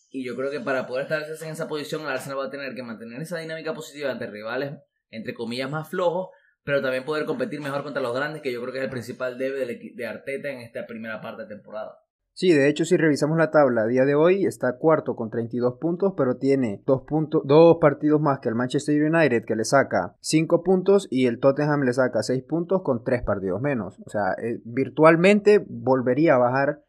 y 0.09 0.25
yo 0.25 0.35
creo 0.35 0.51
que 0.51 0.59
para 0.59 0.85
poder 0.85 1.03
establecerse 1.03 1.45
en 1.45 1.51
esa 1.51 1.69
posición 1.69 2.01
el 2.01 2.09
Arsenal 2.09 2.39
va 2.39 2.45
a 2.45 2.49
tener 2.49 2.75
que 2.75 2.83
mantener 2.83 3.21
esa 3.21 3.37
dinámica 3.37 3.73
positiva 3.73 4.11
ante 4.11 4.27
rivales 4.27 4.73
entre 5.09 5.33
comillas 5.33 5.69
más 5.69 5.89
flojos 5.89 6.29
pero 6.63 6.81
también 6.81 7.03
poder 7.03 7.25
competir 7.25 7.59
mejor 7.59 7.83
contra 7.83 8.01
los 8.01 8.15
grandes, 8.15 8.41
que 8.41 8.51
yo 8.51 8.61
creo 8.61 8.71
que 8.71 8.79
es 8.79 8.85
el 8.85 8.89
principal 8.89 9.37
debe 9.37 9.65
de 9.65 10.07
Arteta 10.07 10.49
en 10.49 10.59
esta 10.59 10.85
primera 10.85 11.21
parte 11.21 11.43
de 11.43 11.49
temporada. 11.49 12.02
Sí, 12.35 12.51
de 12.51 12.67
hecho, 12.67 12.83
si 12.83 12.97
revisamos 12.97 13.37
la 13.37 13.51
tabla 13.51 13.83
a 13.83 13.85
día 13.85 14.05
de 14.05 14.15
hoy, 14.15 14.45
está 14.45 14.77
cuarto 14.77 15.15
con 15.15 15.29
32 15.29 15.77
puntos, 15.79 16.13
pero 16.17 16.37
tiene 16.37 16.81
dos, 16.85 17.03
puntos, 17.03 17.43
dos 17.45 17.77
partidos 17.79 18.19
más 18.21 18.39
que 18.39 18.49
el 18.49 18.55
Manchester 18.55 19.03
United, 19.03 19.45
que 19.45 19.55
le 19.55 19.63
saca 19.63 20.15
5 20.19 20.63
puntos, 20.63 21.07
y 21.11 21.27
el 21.27 21.39
Tottenham 21.39 21.83
le 21.83 21.93
saca 21.93 22.23
6 22.23 22.43
puntos 22.43 22.81
con 22.81 23.03
3 23.03 23.21
partidos 23.21 23.61
menos. 23.61 23.99
O 24.03 24.09
sea, 24.09 24.33
eh, 24.41 24.61
virtualmente 24.65 25.63
volvería 25.67 26.35
a 26.35 26.39
bajar 26.39 26.83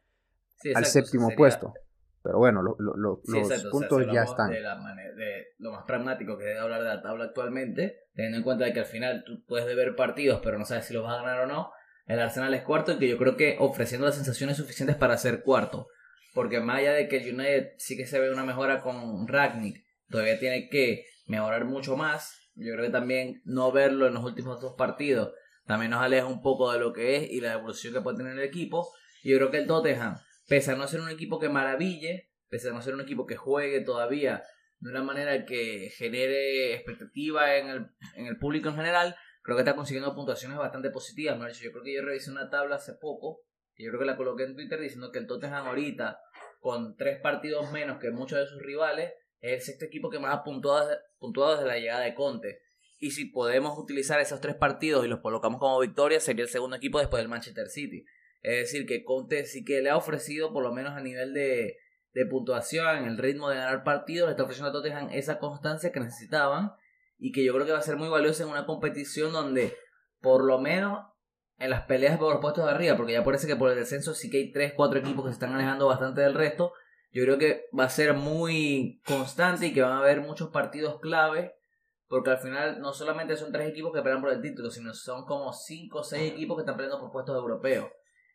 al 0.73 0.85
séptimo 0.85 1.29
puesto. 1.37 1.73
Pero 2.23 2.39
bueno, 2.39 2.63
los 2.63 3.19
puntos 3.69 4.03
ya 4.11 4.23
están. 4.23 4.49
De, 4.49 4.63
lo 5.59 5.71
más 5.71 5.85
pragmático 5.85 6.39
que 6.39 6.45
debe 6.45 6.59
hablar 6.59 6.81
de 6.81 6.87
la 6.87 7.01
tabla 7.03 7.25
actualmente, 7.25 8.07
teniendo 8.15 8.39
en 8.39 8.43
cuenta 8.43 8.65
de 8.65 8.73
que 8.73 8.79
al 8.79 8.87
final 8.87 9.23
tú 9.23 9.45
puedes 9.45 9.67
deber 9.67 9.95
partidos, 9.95 10.41
pero 10.43 10.57
no 10.57 10.65
sabes 10.65 10.85
si 10.85 10.93
los 10.95 11.03
vas 11.03 11.19
a 11.19 11.21
ganar 11.21 11.41
o 11.41 11.45
no. 11.45 11.69
El 12.05 12.19
Arsenal 12.19 12.53
es 12.53 12.63
cuarto 12.63 12.93
y 12.93 12.99
que 12.99 13.07
yo 13.07 13.17
creo 13.17 13.35
que 13.35 13.57
ofreciendo 13.59 14.05
las 14.05 14.15
sensaciones 14.15 14.57
suficientes 14.57 14.95
para 14.95 15.17
ser 15.17 15.41
cuarto. 15.41 15.87
porque 16.33 16.59
más 16.59 16.79
allá 16.79 16.91
de 16.91 17.07
que 17.07 17.17
United 17.17 17.75
sí 17.77 17.95
que 17.95 18.05
se 18.05 18.19
ve 18.19 18.29
una 18.29 18.43
mejora 18.43 18.81
con 18.81 19.25
Ragnick, 19.25 19.85
todavía 20.09 20.37
tiene 20.37 20.67
que 20.67 21.05
mejorar 21.27 21.63
mucho 21.63 21.95
más. 21.95 22.51
Yo 22.55 22.73
creo 22.73 22.85
que 22.85 22.91
también 22.91 23.41
no 23.45 23.71
verlo 23.71 24.05
en 24.07 24.15
los 24.15 24.23
últimos 24.23 24.59
dos 24.59 24.75
partidos 24.77 25.31
también 25.65 25.91
nos 25.91 26.01
aleja 26.01 26.27
un 26.27 26.41
poco 26.41 26.71
de 26.71 26.79
lo 26.79 26.93
que 26.93 27.17
es 27.17 27.31
y 27.31 27.41
la 27.41 27.53
evolución 27.53 27.93
que 27.93 28.01
puede 28.01 28.17
tener 28.17 28.33
el 28.33 28.43
equipo. 28.43 28.91
Yo 29.23 29.37
creo 29.37 29.51
que 29.51 29.57
el 29.57 29.67
Tottenham, 29.67 30.17
pese 30.47 30.71
a 30.71 30.75
no 30.75 30.87
ser 30.87 31.01
un 31.01 31.09
equipo 31.09 31.39
que 31.39 31.49
maraville, 31.49 32.29
pese 32.49 32.69
a 32.69 32.73
no 32.73 32.81
ser 32.81 32.93
un 32.93 33.01
equipo 33.01 33.25
que 33.25 33.35
juegue 33.35 33.81
todavía 33.81 34.43
de 34.79 34.91
una 34.91 35.03
manera 35.03 35.45
que 35.45 35.91
genere 35.97 36.75
expectativa 36.75 37.55
en 37.55 37.69
el, 37.69 37.87
en 38.15 38.27
el 38.27 38.37
público 38.37 38.69
en 38.69 38.75
general, 38.75 39.15
creo 39.45 39.57
que 39.57 39.61
está 39.61 39.75
consiguiendo 39.75 40.15
puntuaciones 40.15 40.57
bastante 40.57 40.89
positivas. 40.89 41.37
Yo 41.59 41.71
creo 41.71 41.83
que 41.83 41.93
yo 41.93 42.01
revisé 42.01 42.31
una 42.31 42.49
tabla 42.49 42.77
hace 42.77 42.93
poco, 42.93 43.41
y 43.75 43.85
yo 43.85 43.91
creo 43.91 43.99
que 43.99 44.07
la 44.07 44.17
coloqué 44.17 44.43
en 44.43 44.55
Twitter 44.55 44.79
diciendo 44.79 45.11
que 45.11 45.19
el 45.19 45.27
Tottenham 45.27 45.67
ahorita, 45.67 46.19
con 46.59 46.95
tres 46.95 47.19
partidos 47.21 47.71
menos 47.71 47.99
que 47.99 48.09
muchos 48.09 48.39
de 48.39 48.47
sus 48.47 48.59
rivales, 48.59 49.13
es 49.41 49.53
el 49.53 49.61
sexto 49.61 49.85
equipo 49.85 50.09
que 50.09 50.17
más 50.17 50.33
ha 50.33 50.43
puntuado, 50.43 50.97
puntuado 51.19 51.53
desde 51.53 51.67
la 51.67 51.77
llegada 51.77 52.01
de 52.01 52.15
Conte. 52.15 52.59
Y 52.97 53.11
si 53.11 53.25
podemos 53.25 53.77
utilizar 53.77 54.19
esos 54.19 54.41
tres 54.41 54.55
partidos 54.55 55.05
y 55.05 55.09
los 55.09 55.19
colocamos 55.19 55.59
como 55.59 55.79
victoria, 55.79 56.19
sería 56.19 56.43
el 56.43 56.49
segundo 56.49 56.77
equipo 56.77 56.97
después 56.97 57.21
del 57.21 57.29
Manchester 57.29 57.67
City. 57.67 58.03
Es 58.41 58.71
decir, 58.71 58.87
que 58.87 59.03
Conte 59.03 59.45
sí 59.45 59.63
que 59.63 59.81
le 59.81 59.91
ha 59.91 59.97
ofrecido, 59.97 60.53
por 60.53 60.63
lo 60.63 60.73
menos 60.73 60.93
a 60.93 61.01
nivel 61.01 61.35
de, 61.35 61.77
de 62.13 62.25
puntuación, 62.25 63.05
el 63.05 63.19
ritmo 63.19 63.49
de 63.49 63.57
ganar 63.57 63.83
partidos, 63.83 64.27
le 64.27 64.31
está 64.31 64.43
ofreciendo 64.43 64.69
a 64.69 64.73
Tottenham 64.73 65.09
esa 65.11 65.37
constancia 65.37 65.91
que 65.91 65.99
necesitaban 65.99 66.71
y 67.17 67.31
que 67.31 67.43
yo 67.43 67.53
creo 67.53 67.65
que 67.65 67.71
va 67.71 67.79
a 67.79 67.83
ser 67.83 67.97
muy 67.97 68.09
valiosa 68.09 68.43
en 68.43 68.49
una 68.49 68.65
competición 68.65 69.31
donde 69.31 69.75
por 70.19 70.43
lo 70.43 70.59
menos 70.59 71.05
en 71.57 71.69
las 71.69 71.83
peleas 71.83 72.17
por 72.17 72.31
los 72.33 72.41
puestos 72.41 72.65
de 72.65 72.71
arriba, 72.71 72.97
porque 72.97 73.13
ya 73.13 73.23
parece 73.23 73.47
que 73.47 73.55
por 73.55 73.69
el 73.69 73.77
descenso 73.77 74.13
sí 74.13 74.29
que 74.29 74.37
hay 74.37 74.51
3, 74.51 74.73
4 74.75 74.99
equipos 74.99 75.23
que 75.23 75.29
se 75.29 75.35
están 75.35 75.53
alejando 75.53 75.87
bastante 75.87 76.21
del 76.21 76.33
resto, 76.33 76.73
yo 77.11 77.23
creo 77.23 77.37
que 77.37 77.65
va 77.77 77.85
a 77.85 77.89
ser 77.89 78.13
muy 78.13 79.01
constante 79.05 79.67
y 79.67 79.73
que 79.73 79.81
van 79.81 79.93
a 79.93 79.99
haber 79.99 80.19
muchos 80.19 80.49
partidos 80.49 80.99
clave, 80.99 81.55
porque 82.07 82.31
al 82.31 82.39
final 82.39 82.81
no 82.81 82.91
solamente 82.91 83.37
son 83.37 83.53
3 83.53 83.69
equipos 83.69 83.93
que 83.93 84.01
pelean 84.01 84.21
por 84.21 84.31
el 84.31 84.41
título, 84.41 84.69
sino 84.69 84.93
son 84.93 85.25
como 85.25 85.53
5 85.53 85.97
o 85.97 86.03
6 86.03 86.33
equipos 86.33 86.57
que 86.57 86.61
están 86.63 86.75
peleando 86.75 86.99
por 86.99 87.11
puestos 87.11 87.35
europeos. 87.35 87.87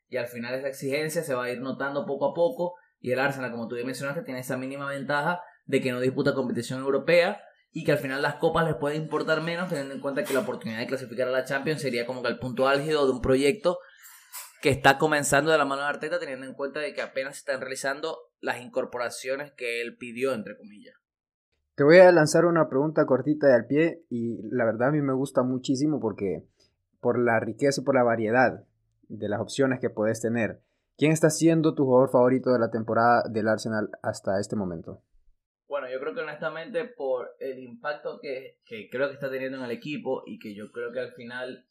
Y 0.08 0.16
al 0.16 0.26
final 0.26 0.54
esa 0.54 0.68
exigencia 0.68 1.22
se 1.22 1.34
va 1.34 1.44
a 1.44 1.50
ir 1.50 1.60
notando 1.60 2.06
poco 2.06 2.30
a 2.30 2.34
poco 2.34 2.74
y 3.00 3.12
el 3.12 3.18
Arsenal, 3.18 3.50
como 3.50 3.68
tú 3.68 3.76
ya 3.76 3.84
mencionaste, 3.84 4.22
tiene 4.22 4.40
esa 4.40 4.56
mínima 4.56 4.88
ventaja 4.88 5.42
de 5.66 5.80
que 5.80 5.92
no 5.92 6.00
disputa 6.00 6.34
competición 6.34 6.80
europea 6.80 7.40
y 7.72 7.84
que 7.84 7.92
al 7.92 7.98
final 7.98 8.22
las 8.22 8.36
copas 8.36 8.66
les 8.66 8.76
pueden 8.76 9.02
importar 9.02 9.42
menos, 9.42 9.68
teniendo 9.68 9.94
en 9.94 10.00
cuenta 10.00 10.24
que 10.24 10.34
la 10.34 10.40
oportunidad 10.40 10.80
de 10.80 10.86
clasificar 10.86 11.28
a 11.28 11.32
la 11.32 11.44
Champions 11.44 11.80
sería 11.80 12.06
como 12.06 12.22
que 12.22 12.28
el 12.28 12.38
punto 12.38 12.66
álgido 12.66 13.06
de 13.06 13.12
un 13.12 13.20
proyecto 13.20 13.78
que 14.60 14.70
está 14.70 14.98
comenzando 14.98 15.50
de 15.50 15.58
la 15.58 15.64
mano 15.64 15.82
de 15.82 15.88
Arteta, 15.88 16.18
teniendo 16.18 16.46
en 16.46 16.54
cuenta 16.54 16.80
de 16.80 16.92
que 16.92 17.00
apenas 17.00 17.36
se 17.36 17.40
están 17.40 17.60
realizando 17.60 18.16
las 18.40 18.60
incorporaciones 18.60 19.52
que 19.52 19.80
él 19.80 19.96
pidió, 19.96 20.34
entre 20.34 20.56
comillas. 20.56 20.96
Te 21.76 21.84
voy 21.84 21.98
a 21.98 22.12
lanzar 22.12 22.44
una 22.44 22.68
pregunta 22.68 23.06
cortita 23.06 23.46
de 23.46 23.54
al 23.54 23.66
pie 23.66 24.04
y 24.10 24.42
la 24.50 24.66
verdad 24.66 24.88
a 24.88 24.92
mí 24.92 25.00
me 25.00 25.14
gusta 25.14 25.42
muchísimo 25.42 25.98
porque 25.98 26.44
por 27.00 27.18
la 27.18 27.40
riqueza 27.40 27.80
y 27.80 27.84
por 27.84 27.94
la 27.94 28.02
variedad 28.02 28.64
de 29.08 29.28
las 29.28 29.40
opciones 29.40 29.80
que 29.80 29.88
puedes 29.88 30.20
tener. 30.20 30.60
¿Quién 30.98 31.12
está 31.12 31.30
siendo 31.30 31.74
tu 31.74 31.84
jugador 31.84 32.10
favorito 32.10 32.52
de 32.52 32.58
la 32.58 32.70
temporada 32.70 33.22
del 33.30 33.48
Arsenal 33.48 33.88
hasta 34.02 34.38
este 34.38 34.56
momento? 34.56 35.00
Bueno, 35.80 35.94
yo 35.94 36.00
creo 36.00 36.14
que 36.14 36.20
honestamente 36.20 36.84
por 36.84 37.36
el 37.38 37.58
impacto 37.58 38.20
que, 38.20 38.58
creo 38.90 39.08
que 39.08 39.14
está 39.14 39.30
teniendo 39.30 39.56
en 39.56 39.64
el 39.64 39.70
equipo 39.70 40.22
y 40.26 40.38
que 40.38 40.54
yo 40.54 40.70
creo 40.72 40.92
que 40.92 41.00
al 41.00 41.12
final 41.12 41.66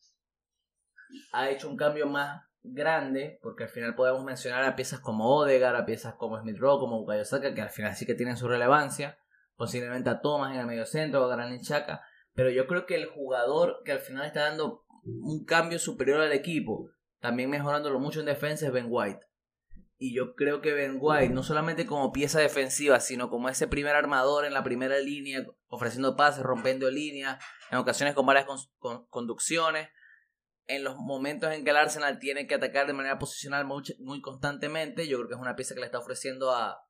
ha 1.31 1.51
hecho 1.51 1.69
un 1.69 1.77
cambio 1.77 2.07
más 2.07 2.41
grande, 2.63 3.37
porque 3.43 3.65
al 3.65 3.69
final 3.69 3.93
podemos 3.93 4.23
mencionar 4.23 4.63
a 4.63 4.75
piezas 4.75 4.99
como 4.99 5.29
Odegaard, 5.29 5.75
a 5.75 5.85
piezas 5.85 6.15
como 6.15 6.41
Smith 6.41 6.57
Rowe, 6.57 6.79
como 6.79 6.97
Bukayo 7.01 7.23
Saka, 7.23 7.53
que 7.53 7.61
al 7.61 7.69
final 7.69 7.95
sí 7.95 8.07
que 8.07 8.15
tienen 8.15 8.35
su 8.35 8.47
relevancia, 8.47 9.19
posiblemente 9.55 10.09
a 10.09 10.21
Thomas 10.21 10.55
en 10.55 10.61
el 10.61 10.65
medio 10.65 10.87
centro, 10.87 11.23
a 11.23 11.35
Granit 11.35 11.61
Chaka, 11.61 12.01
pero 12.33 12.49
yo 12.49 12.65
creo 12.65 12.87
que 12.87 12.95
el 12.95 13.05
jugador 13.05 13.83
que 13.85 13.91
al 13.91 13.99
final 13.99 14.25
está 14.25 14.45
dando 14.45 14.85
un 15.03 15.45
cambio 15.45 15.77
superior 15.77 16.21
al 16.21 16.31
equipo 16.31 16.89
también 17.19 17.51
mejorándolo 17.51 17.99
mucho 17.99 18.21
en 18.21 18.25
defensa 18.25 18.65
es 18.65 18.71
Ben 18.71 18.87
White. 18.89 19.19
Y 20.01 20.15
yo 20.15 20.33
creo 20.33 20.61
que 20.61 20.71
Ben 20.71 20.97
White, 20.97 21.33
no 21.33 21.43
solamente 21.43 21.85
como 21.85 22.13
pieza 22.13 22.39
defensiva, 22.39 23.01
sino 23.01 23.29
como 23.29 23.49
ese 23.49 23.67
primer 23.67 23.97
armador 23.97 24.45
en 24.45 24.53
la 24.53 24.63
primera 24.63 24.97
línea, 24.99 25.45
ofreciendo 25.67 26.15
pases, 26.15 26.41
rompiendo 26.41 26.89
líneas, 26.89 27.43
en 27.69 27.79
ocasiones 27.79 28.15
con 28.15 28.25
varias 28.25 28.45
conducciones, 29.09 29.89
en 30.67 30.85
los 30.85 30.95
momentos 30.95 31.51
en 31.51 31.65
que 31.65 31.71
el 31.71 31.75
Arsenal 31.75 32.17
tiene 32.17 32.47
que 32.47 32.55
atacar 32.55 32.87
de 32.87 32.93
manera 32.93 33.19
posicional 33.19 33.65
muy, 33.65 34.21
constantemente, 34.21 35.05
yo 35.05 35.17
creo 35.17 35.27
que 35.27 35.35
es 35.35 35.41
una 35.41 35.57
pieza 35.57 35.73
que 35.73 35.81
le 35.81 35.87
está 35.87 35.99
ofreciendo 35.99 36.51
a, 36.51 36.81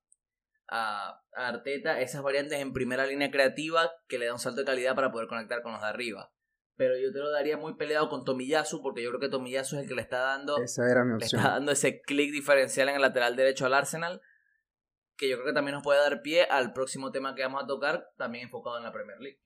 a, 0.67 1.23
a, 1.35 1.47
Arteta 1.47 2.01
esas 2.01 2.21
variantes 2.21 2.59
en 2.59 2.73
primera 2.73 3.07
línea 3.07 3.31
creativa 3.31 3.91
que 4.07 4.19
le 4.19 4.27
da 4.27 4.33
un 4.33 4.39
salto 4.39 4.59
de 4.59 4.65
calidad 4.65 4.93
para 4.93 5.11
poder 5.11 5.27
conectar 5.27 5.63
con 5.63 5.71
los 5.71 5.81
de 5.81 5.87
arriba 5.87 6.31
pero 6.79 6.97
yo 6.97 7.11
te 7.11 7.19
lo 7.19 7.29
daría 7.29 7.57
muy 7.57 7.73
peleado 7.73 8.07
con 8.07 8.23
Tomiyasu 8.23 8.81
porque 8.81 9.03
yo 9.03 9.09
creo 9.09 9.19
que 9.19 9.27
Tomiyasu 9.27 9.75
es 9.75 9.81
el 9.81 9.89
que 9.89 9.95
le 9.95 10.01
está 10.01 10.19
dando 10.19 10.57
Esa 10.59 10.89
era 10.89 11.03
mi 11.03 11.15
opción. 11.15 11.41
está 11.41 11.51
dando 11.55 11.73
ese 11.73 11.99
clic 11.99 12.31
diferencial 12.31 12.87
en 12.87 12.95
el 12.95 13.01
lateral 13.01 13.35
derecho 13.35 13.65
al 13.65 13.73
Arsenal 13.73 14.21
que 15.17 15.29
yo 15.29 15.35
creo 15.35 15.47
que 15.47 15.53
también 15.53 15.75
nos 15.75 15.83
puede 15.83 15.99
dar 15.99 16.21
pie 16.21 16.45
al 16.45 16.71
próximo 16.71 17.11
tema 17.11 17.35
que 17.35 17.43
vamos 17.43 17.61
a 17.61 17.67
tocar 17.67 18.07
también 18.17 18.45
enfocado 18.45 18.77
en 18.77 18.83
la 18.83 18.93
Premier 18.93 19.19
League. 19.19 19.39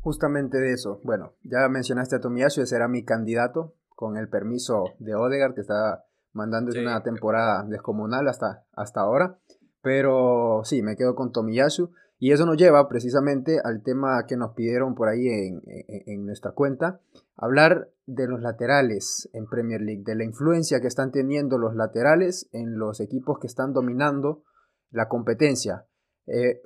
Justamente 0.00 0.58
de 0.58 0.74
eso. 0.74 1.00
Bueno 1.02 1.34
ya 1.42 1.68
mencionaste 1.68 2.14
a 2.14 2.20
Tomiyasu 2.20 2.62
ese 2.62 2.76
era 2.76 2.86
mi 2.86 3.04
candidato 3.04 3.74
con 3.88 4.16
el 4.16 4.28
permiso 4.28 4.84
de 5.00 5.16
Odegaard 5.16 5.54
que 5.54 5.62
está 5.62 6.04
mandando 6.32 6.70
una 6.80 7.02
temporada 7.02 7.64
descomunal 7.64 8.28
hasta, 8.28 8.64
hasta 8.74 9.00
ahora. 9.00 9.40
Pero 9.82 10.60
sí 10.62 10.82
me 10.82 10.94
quedo 10.94 11.16
con 11.16 11.32
Tomiyasu 11.32 11.92
y 12.22 12.32
eso 12.32 12.44
nos 12.44 12.58
lleva 12.58 12.86
precisamente 12.86 13.60
al 13.64 13.82
tema 13.82 14.26
que 14.28 14.36
nos 14.36 14.52
pidieron 14.52 14.94
por 14.94 15.08
ahí 15.08 15.26
en, 15.26 16.26
nuestra 16.26 16.52
cuenta, 16.52 17.00
hablar 17.34 17.90
de 18.04 18.28
los 18.28 18.42
laterales 18.42 19.30
en 19.32 19.46
Premier 19.46 19.80
League, 19.80 20.02
de 20.04 20.14
la 20.14 20.24
influencia 20.24 20.82
que 20.82 20.86
están 20.86 21.12
teniendo 21.12 21.56
los 21.56 21.74
laterales 21.74 22.50
en 22.52 22.78
los 22.78 23.00
equipos 23.00 23.38
que 23.40 23.46
están 23.46 23.72
dominando 23.72 24.44
la 24.90 25.08
competencia. 25.08 25.86
Eh, 26.26 26.60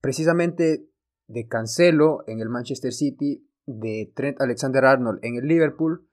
precisamente 0.00 0.88
de 1.28 1.46
Cancelo 1.46 2.24
en 2.26 2.40
el 2.40 2.48
Manchester 2.48 2.92
City, 2.92 3.48
de 3.64 4.12
Trent 4.12 4.40
Alexander 4.40 4.84
Arnold 4.86 5.20
en 5.22 5.36
el 5.36 5.46
Liverpool 5.46 6.08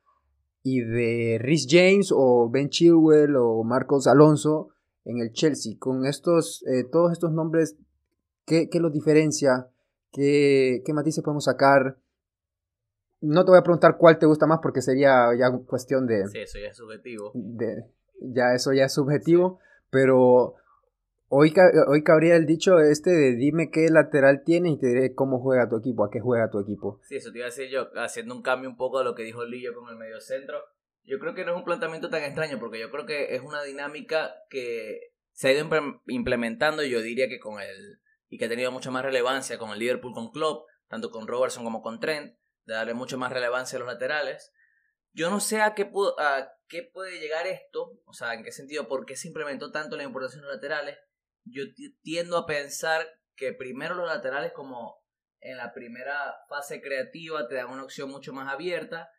y 0.61 0.81
de 0.81 1.39
Rhys 1.41 1.65
James 1.67 2.11
o 2.15 2.47
Ben 2.51 2.69
Chilwell 2.69 3.35
o 3.37 3.63
Marcos 3.63 4.05
Alonso 4.05 4.69
en 5.03 5.17
el 5.17 5.31
Chelsea. 5.31 5.77
Con 5.79 6.05
estos, 6.05 6.63
eh, 6.67 6.83
todos 6.83 7.11
estos 7.11 7.31
nombres 7.31 7.75
¿Qué, 8.45 8.69
qué 8.69 8.79
los 8.79 8.91
diferencia? 8.91 9.67
¿Qué, 10.11 10.81
¿Qué 10.85 10.93
matices 10.93 11.23
podemos 11.23 11.45
sacar? 11.45 11.97
No 13.21 13.45
te 13.45 13.51
voy 13.51 13.59
a 13.59 13.63
preguntar 13.63 13.97
cuál 13.97 14.19
te 14.19 14.25
gusta 14.25 14.45
más 14.45 14.59
porque 14.61 14.81
sería 14.81 15.29
ya 15.37 15.49
cuestión 15.65 16.05
de... 16.07 16.27
Sí, 16.27 16.39
eso 16.39 16.59
ya 16.59 16.67
es 16.67 16.77
subjetivo. 16.77 17.31
De, 17.33 17.85
ya 18.19 18.53
eso 18.53 18.73
ya 18.73 18.85
es 18.85 18.93
subjetivo, 18.93 19.59
pero 19.89 20.55
hoy, 21.29 21.53
hoy 21.87 22.03
cabría 22.03 22.35
el 22.35 22.45
dicho 22.45 22.79
este 22.79 23.11
de 23.11 23.35
dime 23.35 23.71
qué 23.71 23.89
lateral 23.89 24.43
tiene 24.43 24.71
y 24.71 24.77
te 24.77 24.87
diré 24.87 25.13
cómo 25.15 25.39
juega 25.39 25.69
tu 25.69 25.77
equipo, 25.77 26.03
a 26.03 26.11
qué 26.11 26.19
juega 26.19 26.49
tu 26.49 26.59
equipo. 26.59 26.99
Sí, 27.03 27.15
eso 27.15 27.31
te 27.31 27.39
iba 27.39 27.47
a 27.47 27.49
decir 27.49 27.69
yo, 27.69 27.89
haciendo 27.95 28.35
un 28.35 28.41
cambio 28.41 28.69
un 28.69 28.77
poco 28.77 28.99
de 28.99 29.05
lo 29.05 29.15
que 29.15 29.23
dijo 29.23 29.45
Lillo 29.45 29.73
con 29.73 29.89
el 29.89 29.97
medio 29.97 30.19
centro. 30.19 30.57
Yo 31.05 31.19
creo 31.19 31.33
que 31.33 31.43
no 31.43 31.51
es 31.51 31.57
un 31.57 31.65
planteamiento 31.65 32.09
tan 32.09 32.23
extraño 32.23 32.59
porque 32.59 32.79
yo 32.79 32.89
creo 32.91 33.05
que 33.05 33.35
es 33.35 33.41
una 33.41 33.63
dinámica 33.63 34.35
que 34.49 35.13
se 35.31 35.47
ha 35.47 35.51
ido 35.53 35.67
implementando, 36.07 36.83
yo 36.83 37.01
diría 37.01 37.27
que 37.27 37.39
con 37.39 37.59
el 37.59 37.99
y 38.33 38.37
que 38.39 38.45
ha 38.45 38.49
tenido 38.49 38.71
mucha 38.71 38.89
más 38.89 39.05
relevancia 39.05 39.59
con 39.59 39.69
el 39.69 39.77
Liverpool 39.77 40.11
con 40.11 40.31
Klopp, 40.31 40.67
tanto 40.87 41.11
con 41.11 41.27
Robertson 41.27 41.63
como 41.63 41.83
con 41.83 41.99
Trent, 41.99 42.35
de 42.65 42.73
darle 42.73 42.95
mucha 42.95 43.15
más 43.15 43.31
relevancia 43.31 43.77
a 43.77 43.79
los 43.79 43.87
laterales. 43.87 44.51
Yo 45.11 45.29
no 45.29 45.39
sé 45.39 45.61
a 45.61 45.75
qué, 45.75 45.91
a 46.17 46.51
qué 46.67 46.81
puede 46.81 47.19
llegar 47.19 47.45
esto, 47.45 48.01
o 48.05 48.13
sea, 48.13 48.33
en 48.33 48.43
qué 48.43 48.51
sentido, 48.51 48.87
por 48.87 49.05
qué 49.05 49.15
se 49.15 49.27
implementó 49.27 49.69
tanto 49.69 49.97
la 49.97 50.03
importación 50.03 50.41
de 50.41 50.47
los 50.47 50.55
laterales. 50.55 50.97
Yo 51.43 51.61
tiendo 52.01 52.35
a 52.37 52.47
pensar 52.47 53.05
que 53.35 53.53
primero 53.53 53.93
los 53.93 54.07
laterales 54.07 54.51
como 54.51 55.05
en 55.39 55.57
la 55.57 55.71
primera 55.71 56.33
fase 56.49 56.81
creativa 56.81 57.47
te 57.47 57.53
dan 57.53 57.69
una 57.69 57.83
opción 57.83 58.09
mucho 58.09 58.33
más 58.33 58.51
abierta, 58.51 59.11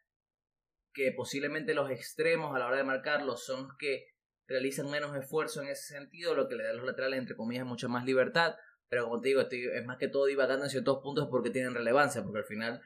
que 0.92 1.12
posiblemente 1.12 1.72
los 1.72 1.88
extremos 1.88 2.52
a 2.52 2.58
la 2.58 2.66
hora 2.66 2.78
de 2.78 2.84
marcarlos 2.84 3.44
son 3.44 3.68
los 3.68 3.76
que 3.78 4.08
realizan 4.48 4.90
menos 4.90 5.16
esfuerzo 5.16 5.62
en 5.62 5.68
ese 5.68 5.94
sentido, 5.94 6.34
lo 6.34 6.48
que 6.48 6.56
le 6.56 6.64
da 6.64 6.70
a 6.70 6.74
los 6.74 6.84
laterales 6.84 7.20
entre 7.20 7.36
comillas 7.36 7.64
mucha 7.64 7.86
más 7.86 8.04
libertad. 8.04 8.56
Pero 8.88 9.04
como 9.04 9.20
te 9.20 9.28
digo, 9.28 9.40
es 9.40 9.84
más 9.84 9.98
que 9.98 10.08
todo 10.08 10.26
divagando 10.26 10.64
en 10.64 10.70
ciertos 10.70 10.98
puntos 11.02 11.28
porque 11.30 11.50
tienen 11.50 11.74
relevancia, 11.74 12.22
porque 12.22 12.38
al 12.38 12.44
final 12.44 12.80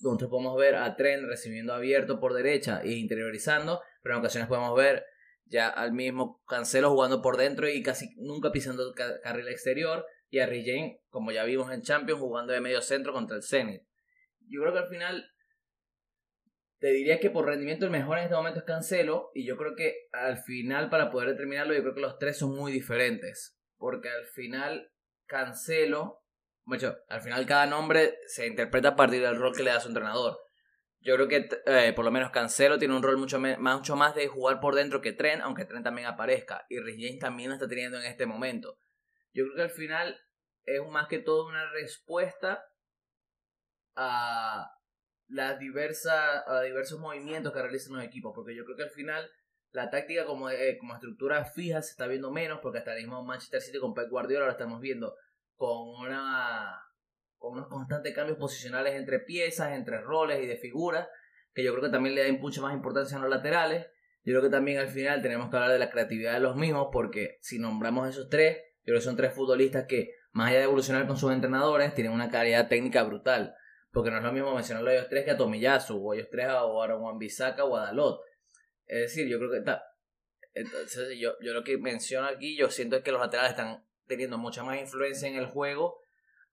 nosotros 0.00 0.30
podemos 0.30 0.56
ver 0.56 0.74
a 0.74 0.96
Trent 0.96 1.24
recibiendo 1.26 1.72
abierto 1.72 2.20
por 2.20 2.34
derecha 2.34 2.80
e 2.82 2.92
interiorizando, 2.92 3.80
pero 4.02 4.14
en 4.14 4.20
ocasiones 4.20 4.48
podemos 4.48 4.76
ver 4.76 5.04
ya 5.46 5.68
al 5.68 5.92
mismo 5.92 6.42
Cancelo 6.46 6.90
jugando 6.90 7.22
por 7.22 7.36
dentro 7.36 7.68
y 7.68 7.82
casi 7.82 8.14
nunca 8.16 8.50
pisando 8.50 8.92
carril 9.22 9.48
exterior, 9.48 10.04
y 10.30 10.40
a 10.40 10.46
Rijen, 10.46 10.98
como 11.10 11.30
ya 11.30 11.44
vimos 11.44 11.70
en 11.72 11.82
Champions, 11.82 12.20
jugando 12.20 12.52
de 12.52 12.60
medio 12.60 12.82
centro 12.82 13.12
contra 13.12 13.36
el 13.36 13.44
Zenit. 13.44 13.82
Yo 14.48 14.62
creo 14.62 14.72
que 14.72 14.80
al 14.80 14.88
final 14.88 15.30
te 16.78 16.90
diría 16.90 17.20
que 17.20 17.30
por 17.30 17.46
rendimiento 17.46 17.84
el 17.84 17.92
mejor 17.92 18.18
en 18.18 18.24
este 18.24 18.34
momento 18.34 18.58
es 18.58 18.66
Cancelo 18.66 19.30
y 19.32 19.46
yo 19.46 19.56
creo 19.56 19.74
que 19.74 20.08
al 20.12 20.38
final 20.38 20.90
para 20.90 21.10
poder 21.10 21.30
determinarlo 21.30 21.72
yo 21.72 21.82
creo 21.82 21.94
que 21.94 22.00
los 22.00 22.18
tres 22.18 22.36
son 22.36 22.54
muy 22.54 22.72
diferentes 22.72 23.56
porque 23.78 24.10
al 24.10 24.26
final 24.26 24.92
Cancelo, 25.26 26.24
bueno, 26.64 26.94
al 27.08 27.20
final 27.20 27.46
cada 27.46 27.66
nombre 27.66 28.18
se 28.26 28.46
interpreta 28.46 28.88
a 28.88 28.96
partir 28.96 29.22
del 29.22 29.36
rol 29.36 29.54
que 29.54 29.62
le 29.62 29.70
da 29.70 29.80
su 29.80 29.88
entrenador. 29.88 30.38
Yo 31.00 31.14
creo 31.16 31.28
que 31.28 31.48
eh, 31.66 31.92
por 31.94 32.04
lo 32.04 32.10
menos 32.10 32.30
Cancelo 32.30 32.78
tiene 32.78 32.96
un 32.96 33.02
rol 33.02 33.18
mucho, 33.18 33.38
mucho 33.38 33.96
más 33.96 34.14
de 34.14 34.26
jugar 34.26 34.60
por 34.60 34.74
dentro 34.74 35.02
que 35.02 35.12
Trent, 35.12 35.42
aunque 35.42 35.66
Trent 35.66 35.84
también 35.84 36.06
aparezca. 36.06 36.64
Y 36.70 36.80
Rich 36.80 36.98
James 36.98 37.18
también 37.18 37.50
lo 37.50 37.54
está 37.54 37.68
teniendo 37.68 37.98
en 37.98 38.06
este 38.06 38.24
momento. 38.24 38.78
Yo 39.34 39.44
creo 39.44 39.56
que 39.56 39.62
al 39.62 39.70
final 39.70 40.18
es 40.64 40.80
más 40.88 41.08
que 41.08 41.18
todo 41.18 41.46
una 41.46 41.70
respuesta 41.72 42.64
a 43.96 44.70
las 45.28 45.58
diversas 45.58 46.42
a 46.46 46.62
diversos 46.62 46.98
movimientos 46.98 47.52
que 47.52 47.62
realizan 47.62 47.96
los 47.96 48.04
equipos 48.04 48.32
porque 48.34 48.54
yo 48.54 48.64
creo 48.64 48.76
que 48.76 48.82
al 48.82 48.90
final 48.90 49.30
la 49.74 49.90
táctica 49.90 50.24
como, 50.24 50.48
eh, 50.50 50.78
como 50.78 50.94
estructura 50.94 51.44
fija 51.44 51.82
se 51.82 51.90
está 51.90 52.06
viendo 52.06 52.30
menos 52.30 52.60
porque 52.62 52.78
hasta 52.78 52.94
el 52.94 53.02
mismo 53.02 53.24
Manchester 53.24 53.60
City 53.60 53.80
con 53.80 53.92
Pep 53.92 54.08
Guardiola 54.08 54.46
lo 54.46 54.52
estamos 54.52 54.80
viendo 54.80 55.14
con 55.56 55.88
una 56.00 56.80
con 57.38 57.54
unos 57.54 57.66
constantes 57.66 58.14
cambios 58.14 58.38
posicionales 58.38 58.94
entre 58.94 59.18
piezas, 59.18 59.72
entre 59.72 60.00
roles 60.00 60.42
y 60.42 60.46
de 60.46 60.56
figuras, 60.56 61.08
que 61.52 61.62
yo 61.62 61.72
creo 61.72 61.84
que 61.84 61.90
también 61.90 62.14
le 62.14 62.24
da 62.24 62.38
mucha 62.38 62.62
más 62.62 62.72
importancia 62.72 63.18
a 63.18 63.20
los 63.20 63.28
laterales. 63.28 63.86
Yo 64.22 64.32
creo 64.32 64.42
que 64.42 64.48
también 64.48 64.78
al 64.78 64.88
final 64.88 65.20
tenemos 65.20 65.50
que 65.50 65.56
hablar 65.56 65.72
de 65.72 65.78
la 65.78 65.90
creatividad 65.90 66.32
de 66.32 66.40
los 66.40 66.56
mismos, 66.56 66.88
porque 66.90 67.36
si 67.42 67.58
nombramos 67.58 68.08
esos 68.08 68.30
tres, 68.30 68.56
yo 68.78 68.92
creo 68.92 68.98
que 68.98 69.04
son 69.04 69.16
tres 69.16 69.34
futbolistas 69.34 69.84
que, 69.86 70.14
más 70.32 70.48
allá 70.48 70.60
de 70.60 70.64
evolucionar 70.64 71.06
con 71.06 71.18
sus 71.18 71.32
entrenadores, 71.32 71.92
tienen 71.92 72.14
una 72.14 72.30
calidad 72.30 72.68
técnica 72.68 73.02
brutal. 73.02 73.54
Porque 73.92 74.10
no 74.10 74.16
es 74.16 74.22
lo 74.22 74.32
mismo 74.32 74.54
mencionarlo 74.54 74.88
a 74.88 74.94
ellos 74.94 75.08
tres 75.10 75.26
que 75.26 75.32
a 75.32 75.36
Tomiyasu, 75.36 76.02
o 76.02 76.14
ellos 76.14 76.28
tres 76.30 76.46
a, 76.46 76.64
o 76.64 76.82
a 76.82 76.96
Juan 76.96 77.18
Bisaca 77.18 77.64
o 77.64 77.76
a 77.76 77.82
Dalot. 77.82 78.20
Es 78.86 79.00
decir, 79.00 79.28
yo 79.28 79.38
creo 79.38 79.50
que 79.50 79.58
está. 79.58 79.82
Entonces, 80.52 81.18
yo, 81.18 81.32
yo 81.40 81.52
lo 81.52 81.64
que 81.64 81.78
menciono 81.78 82.28
aquí, 82.28 82.56
yo 82.56 82.70
siento 82.70 83.02
que 83.02 83.12
los 83.12 83.20
laterales 83.20 83.52
están 83.52 83.84
teniendo 84.06 84.38
mucha 84.38 84.62
más 84.62 84.78
influencia 84.78 85.28
en 85.28 85.36
el 85.36 85.46
juego 85.46 85.98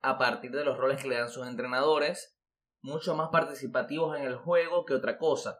a 0.01 0.17
partir 0.17 0.51
de 0.51 0.65
los 0.65 0.77
roles 0.77 1.01
que 1.01 1.07
le 1.07 1.17
dan 1.17 1.29
sus 1.29 1.47
entrenadores, 1.47 2.35
mucho 2.81 3.15
más 3.15 3.29
participativos 3.29 4.17
en 4.17 4.23
el 4.23 4.35
juego 4.35 4.85
que 4.85 4.95
otra 4.95 5.17
cosa. 5.17 5.59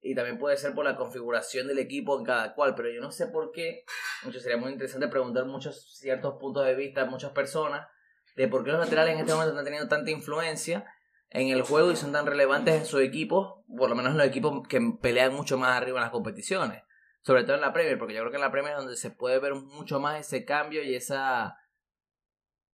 Y 0.00 0.14
también 0.14 0.38
puede 0.38 0.56
ser 0.56 0.74
por 0.74 0.84
la 0.84 0.96
configuración 0.96 1.66
del 1.66 1.78
equipo 1.78 2.18
en 2.18 2.24
cada 2.24 2.54
cual, 2.54 2.74
pero 2.74 2.90
yo 2.90 3.00
no 3.00 3.10
sé 3.10 3.28
por 3.28 3.50
qué. 3.50 3.84
Mucho 4.22 4.38
sería 4.38 4.58
muy 4.58 4.70
interesante 4.70 5.08
preguntar 5.08 5.46
muchos 5.46 5.96
ciertos 5.98 6.34
puntos 6.38 6.66
de 6.66 6.74
vista 6.74 7.02
a 7.02 7.06
muchas 7.06 7.32
personas 7.32 7.88
de 8.36 8.46
por 8.46 8.62
qué 8.62 8.70
los 8.70 8.80
laterales 8.80 9.14
en 9.14 9.20
este 9.20 9.32
momento 9.32 9.50
están 9.50 9.64
teniendo 9.64 9.88
tanta 9.88 10.10
influencia 10.10 10.86
en 11.30 11.48
el 11.48 11.62
juego 11.62 11.90
y 11.92 11.96
son 11.96 12.12
tan 12.12 12.26
relevantes 12.26 12.74
en 12.74 12.86
sus 12.86 13.00
equipos, 13.00 13.64
por 13.76 13.90
lo 13.90 13.96
menos 13.96 14.12
en 14.12 14.18
los 14.18 14.26
equipos 14.26 14.66
que 14.68 14.80
pelean 15.00 15.34
mucho 15.34 15.58
más 15.58 15.76
arriba 15.76 15.98
en 15.98 16.04
las 16.04 16.12
competiciones. 16.12 16.82
Sobre 17.22 17.44
todo 17.44 17.56
en 17.56 17.60
la 17.60 17.72
Premier, 17.72 17.98
porque 17.98 18.14
yo 18.14 18.20
creo 18.20 18.30
que 18.30 18.36
en 18.36 18.42
la 18.42 18.50
Premier 18.50 18.74
es 18.74 18.78
donde 18.78 18.96
se 18.96 19.10
puede 19.10 19.38
ver 19.38 19.54
mucho 19.54 20.00
más 20.00 20.20
ese 20.20 20.44
cambio 20.44 20.82
y 20.82 20.94
esa 20.94 21.56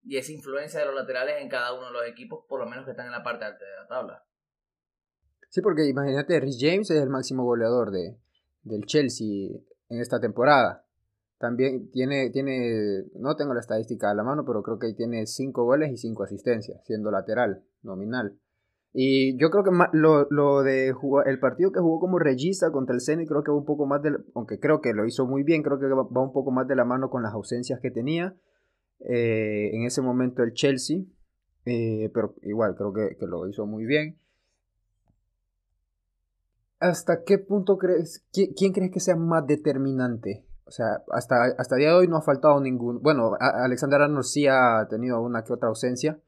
y 0.05 0.19
esa 0.19 0.33
influencia 0.33 0.81
de 0.81 0.87
los 0.87 0.95
laterales 0.95 1.37
en 1.41 1.49
cada 1.49 1.73
uno 1.73 1.87
de 1.87 1.93
los 1.93 2.07
equipos, 2.07 2.45
por 2.47 2.61
lo 2.61 2.67
menos 2.67 2.85
que 2.85 2.91
están 2.91 3.07
en 3.07 3.13
la 3.13 3.23
parte 3.23 3.47
alta 3.47 3.65
de 3.65 3.77
la 3.77 3.89
tabla. 3.89 4.25
Sí, 5.49 5.63
porque 5.63 5.87
imagínate, 5.87 6.39
Rich 6.41 6.59
James 6.61 6.91
es 6.91 7.03
el 7.03 7.09
máximo 7.09 7.45
goleador 7.45 7.91
de, 7.91 8.19
del 8.63 8.85
Chelsea 8.85 9.49
en 9.89 10.01
esta 10.01 10.21
temporada. 10.21 10.85
También 11.39 11.91
tiene, 11.91 12.31
tiene, 12.31 13.05
no 13.15 13.35
tengo 13.37 13.55
la 13.55 13.61
estadística 13.61 14.11
a 14.11 14.15
la 14.15 14.25
mano, 14.25 14.45
pero 14.45 14.63
creo 14.63 14.79
que 14.79 14.93
tiene 14.95 15.27
5 15.27 15.65
goles 15.65 15.91
y 15.91 15.97
5 15.97 16.23
asistencias, 16.23 16.85
siendo 16.85 17.11
lateral, 17.11 17.65
nominal. 17.83 18.39
Y 18.97 19.37
yo 19.39 19.51
creo 19.51 19.65
que 19.65 19.73
lo, 19.93 20.29
lo 20.31 20.63
de 20.63 20.93
jugar, 20.93 21.27
el 21.27 21.41
partido 21.41 21.73
que 21.73 21.81
jugó 21.81 21.99
como 21.99 22.21
regista 22.21 22.71
contra 22.71 22.95
el 22.95 23.01
Zenit, 23.01 23.29
creo 23.29 23.43
que 23.43 23.51
va 23.51 23.57
un 23.59 23.65
poco 23.65 23.87
más 23.87 24.01
de, 24.03 24.17
aunque 24.37 24.61
creo 24.61 24.81
que 24.81 24.95
lo 24.95 25.05
hizo 25.05 25.27
muy 25.27 25.43
bien, 25.43 25.65
creo 25.65 25.81
que 25.81 25.87
va 25.89 26.23
un 26.23 26.33
poco 26.33 26.53
más 26.53 26.69
de 26.69 26.77
la 26.77 26.85
mano 26.85 27.11
con 27.11 27.25
las 27.25 27.35
ausencias 27.35 27.81
que 27.81 27.91
tenía. 27.91 28.37
Eh, 29.01 29.71
en 29.75 29.83
ese 29.83 30.01
momento 30.01 30.45
el 30.45 30.55
Chelsea, 30.55 31.01
eh, 31.65 32.09
pero 32.15 32.37
igual 32.43 32.77
creo 32.77 32.93
que, 32.93 33.27
lo 33.27 33.49
hizo 33.49 33.67
muy 33.67 33.85
bien. 33.85 34.17
¿Hasta 36.79 37.25
qué 37.25 37.39
punto 37.39 37.79
crees, 37.79 38.25
quién, 38.33 38.73
crees 38.73 38.93
que 38.93 39.01
sea 39.01 39.17
más 39.17 39.45
determinante? 39.45 40.47
O 40.67 40.71
sea, 40.71 41.03
hasta, 41.11 41.47
hasta 41.59 41.75
el 41.75 41.81
día 41.81 41.89
de 41.91 41.97
hoy 41.97 42.09
no 42.09 42.17
ha 42.17 42.23
faltado 42.23 42.61
ningún. 42.61 43.03
Bueno, 43.03 43.33
Alexander 43.41 44.03
Arnold 44.03 44.25
sí 44.25 44.47
ha 44.47 44.87
tenido 44.89 45.21
una 45.21 45.43
que 45.43 45.53
otra 45.53 45.69
ausencia, 45.69 46.21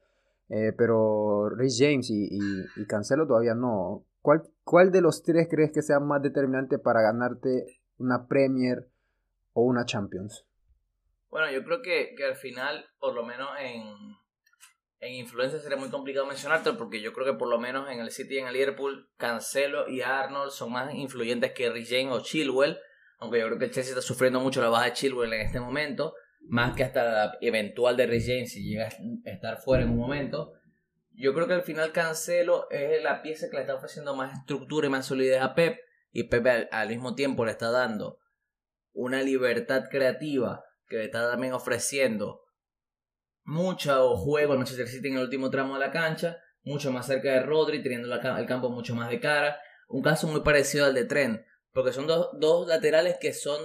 eh, 0.49 0.73
pero 0.77 1.49
Rhys 1.49 1.77
James 1.79 2.09
y, 2.09 2.29
y, 2.31 2.85
Cancelo 2.85 3.27
todavía 3.27 3.55
no. 3.55 4.05
¿Cuál, 4.21 4.43
¿Cuál 4.63 4.91
de 4.91 5.01
los 5.01 5.23
tres 5.23 5.47
crees 5.49 5.71
que 5.73 5.81
sea 5.81 5.99
más 5.99 6.21
determinante 6.21 6.79
para 6.79 7.01
ganarte 7.01 7.65
una 7.97 8.27
Premier 8.27 8.89
o 9.53 9.63
una 9.63 9.85
Champions? 9.85 10.45
Bueno, 11.29 11.51
yo 11.51 11.63
creo 11.63 11.81
que, 11.81 12.15
que 12.15 12.25
al 12.25 12.35
final, 12.35 12.85
por 12.99 13.13
lo 13.13 13.25
menos 13.25 13.49
en, 13.59 13.83
en 14.99 15.13
influencia 15.13 15.59
sería 15.59 15.77
muy 15.77 15.89
complicado 15.89 16.25
mencionarte 16.25 16.73
porque 16.73 17.01
yo 17.01 17.13
creo 17.13 17.25
que 17.25 17.37
por 17.37 17.49
lo 17.49 17.59
menos 17.59 17.89
en 17.89 17.99
el 17.99 18.11
City 18.11 18.35
y 18.35 18.39
en 18.39 18.47
el 18.47 18.53
Liverpool, 18.53 19.09
Cancelo 19.17 19.87
y 19.89 20.01
Arnold 20.01 20.51
son 20.51 20.71
más 20.71 20.93
influyentes 20.93 21.51
que 21.51 21.69
Rich 21.69 21.89
James 21.89 22.15
o 22.15 22.23
Chilwell, 22.23 22.77
aunque 23.19 23.39
yo 23.39 23.47
creo 23.47 23.59
que 23.59 23.65
el 23.65 23.71
Chelsea 23.71 23.91
está 23.91 24.01
sufriendo 24.01 24.39
mucho 24.39 24.61
la 24.61 24.69
baja 24.69 24.85
de 24.85 24.93
Chilwell 24.93 25.33
en 25.33 25.41
este 25.41 25.59
momento, 25.59 26.13
más 26.47 26.75
que 26.75 26.83
hasta 26.83 27.03
la 27.03 27.37
eventual 27.41 27.97
de 27.97 28.07
Rich 28.07 28.27
James 28.27 28.51
si 28.51 28.63
llega 28.63 28.87
a 28.87 29.29
estar 29.29 29.57
fuera 29.57 29.83
en 29.83 29.89
un 29.89 29.97
momento. 29.97 30.53
Yo 31.13 31.33
creo 31.33 31.47
que 31.47 31.53
al 31.53 31.63
final 31.63 31.91
Cancelo 31.91 32.69
es 32.69 33.03
la 33.03 33.21
pieza 33.21 33.49
que 33.49 33.55
le 33.55 33.61
está 33.61 33.75
ofreciendo 33.75 34.15
más 34.15 34.37
estructura 34.37 34.87
y 34.87 34.89
más 34.89 35.05
solidez 35.05 35.41
a 35.41 35.55
Pep 35.55 35.79
y 36.11 36.23
Pep 36.23 36.67
al 36.71 36.89
mismo 36.89 37.15
tiempo 37.15 37.45
le 37.45 37.51
está 37.51 37.71
dando 37.71 38.19
una 38.93 39.21
libertad 39.21 39.85
creativa 39.89 40.63
que 40.87 41.03
está 41.03 41.29
también 41.29 41.53
ofreciendo 41.53 42.41
mucho 43.43 44.15
juego 44.15 44.53
en 44.53 44.59
Manchester 44.59 44.87
City 44.87 45.07
en 45.07 45.15
el 45.15 45.23
último 45.23 45.49
tramo 45.49 45.75
de 45.75 45.79
la 45.79 45.91
cancha, 45.91 46.37
mucho 46.63 46.91
más 46.91 47.07
cerca 47.07 47.31
de 47.31 47.43
Rodri, 47.43 47.81
teniendo 47.81 48.13
el 48.13 48.45
campo 48.45 48.69
mucho 48.69 48.93
más 48.93 49.09
de 49.09 49.19
cara. 49.19 49.59
Un 49.87 50.01
caso 50.01 50.27
muy 50.27 50.41
parecido 50.41 50.85
al 50.85 50.93
de 50.93 51.05
Trent, 51.05 51.41
porque 51.71 51.93
son 51.93 52.07
dos, 52.07 52.29
dos 52.39 52.67
laterales 52.67 53.17
que 53.21 53.33
son 53.33 53.61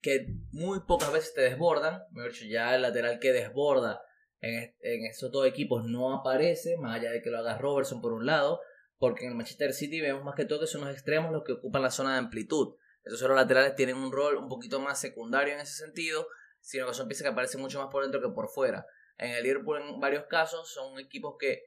que 0.00 0.26
muy 0.52 0.80
pocas 0.80 1.12
veces 1.12 1.34
te 1.34 1.42
desbordan. 1.42 2.02
Mejor 2.10 2.32
ya 2.32 2.74
el 2.74 2.82
lateral 2.82 3.18
que 3.18 3.32
desborda 3.32 4.02
en, 4.40 4.74
en 4.80 5.06
esos 5.06 5.30
dos 5.30 5.46
equipos 5.46 5.84
no 5.84 6.14
aparece, 6.14 6.76
más 6.78 6.96
allá 6.96 7.10
de 7.10 7.22
que 7.22 7.30
lo 7.30 7.38
haga 7.38 7.58
Robertson 7.58 8.00
por 8.00 8.12
un 8.12 8.26
lado, 8.26 8.60
porque 8.98 9.24
en 9.24 9.32
el 9.32 9.36
Manchester 9.36 9.72
City 9.72 10.00
vemos 10.00 10.24
más 10.24 10.34
que 10.34 10.44
todo 10.44 10.60
que 10.60 10.66
son 10.66 10.82
los 10.82 10.90
extremos 10.90 11.32
los 11.32 11.44
que 11.44 11.52
ocupan 11.52 11.82
la 11.82 11.90
zona 11.90 12.12
de 12.12 12.18
amplitud. 12.18 12.76
Esos 13.04 13.20
los 13.22 13.36
laterales 13.36 13.74
tienen 13.74 13.96
un 13.96 14.12
rol 14.12 14.36
un 14.36 14.48
poquito 14.48 14.78
más 14.78 15.00
secundario 15.00 15.54
en 15.54 15.60
ese 15.60 15.72
sentido, 15.72 16.26
sino 16.60 16.86
que 16.86 16.94
son 16.94 17.08
piezas 17.08 17.22
que 17.22 17.30
aparecen 17.30 17.60
mucho 17.60 17.80
más 17.80 17.90
por 17.90 18.02
dentro 18.02 18.20
que 18.20 18.28
por 18.34 18.48
fuera. 18.48 18.86
En 19.16 19.30
el 19.30 19.42
Liverpool, 19.42 19.80
en 19.80 20.00
varios 20.00 20.24
casos, 20.26 20.70
son 20.72 20.98
equipos 20.98 21.36
que 21.38 21.62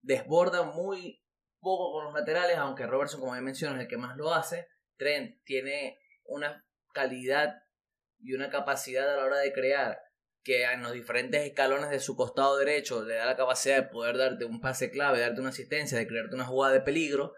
desbordan 0.00 0.68
muy 0.74 1.22
poco 1.60 1.92
con 1.92 2.04
los 2.04 2.14
laterales, 2.14 2.56
aunque 2.56 2.86
Robertson, 2.86 3.20
como 3.20 3.34
ya 3.34 3.40
mencioné, 3.40 3.76
es 3.76 3.82
el 3.82 3.88
que 3.88 3.96
más 3.96 4.16
lo 4.16 4.32
hace. 4.32 4.68
Trent 4.96 5.42
tiene 5.44 5.98
una 6.24 6.64
calidad 6.92 7.62
y 8.18 8.34
una 8.34 8.50
capacidad 8.50 9.12
a 9.12 9.16
la 9.16 9.24
hora 9.24 9.38
de 9.38 9.52
crear 9.52 9.98
que 10.42 10.64
en 10.64 10.82
los 10.82 10.92
diferentes 10.92 11.44
escalones 11.44 11.90
de 11.90 12.00
su 12.00 12.16
costado 12.16 12.56
derecho 12.56 13.04
le 13.04 13.14
da 13.14 13.26
la 13.26 13.36
capacidad 13.36 13.76
de 13.76 13.88
poder 13.88 14.16
darte 14.16 14.44
un 14.44 14.60
pase 14.60 14.90
clave, 14.90 15.20
darte 15.20 15.40
una 15.40 15.50
asistencia, 15.50 15.98
de 15.98 16.06
crearte 16.06 16.34
una 16.34 16.46
jugada 16.46 16.74
de 16.74 16.80
peligro. 16.80 17.34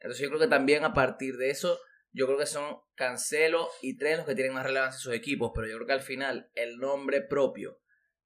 Entonces 0.00 0.22
yo 0.22 0.28
creo 0.28 0.40
que 0.40 0.48
también 0.48 0.84
a 0.84 0.94
partir 0.94 1.36
de 1.36 1.50
eso 1.50 1.78
yo 2.10 2.26
creo 2.26 2.38
que 2.38 2.46
son 2.46 2.78
Cancelo 2.94 3.68
y 3.82 3.96
Trent 3.96 4.18
los 4.18 4.26
que 4.26 4.34
tienen 4.34 4.54
más 4.54 4.64
relevancia 4.64 4.96
en 4.96 5.02
sus 5.02 5.14
equipos, 5.14 5.52
pero 5.54 5.66
yo 5.66 5.74
creo 5.76 5.86
que 5.86 5.92
al 5.92 6.00
final 6.00 6.50
el 6.54 6.78
nombre 6.78 7.20
propio 7.20 7.80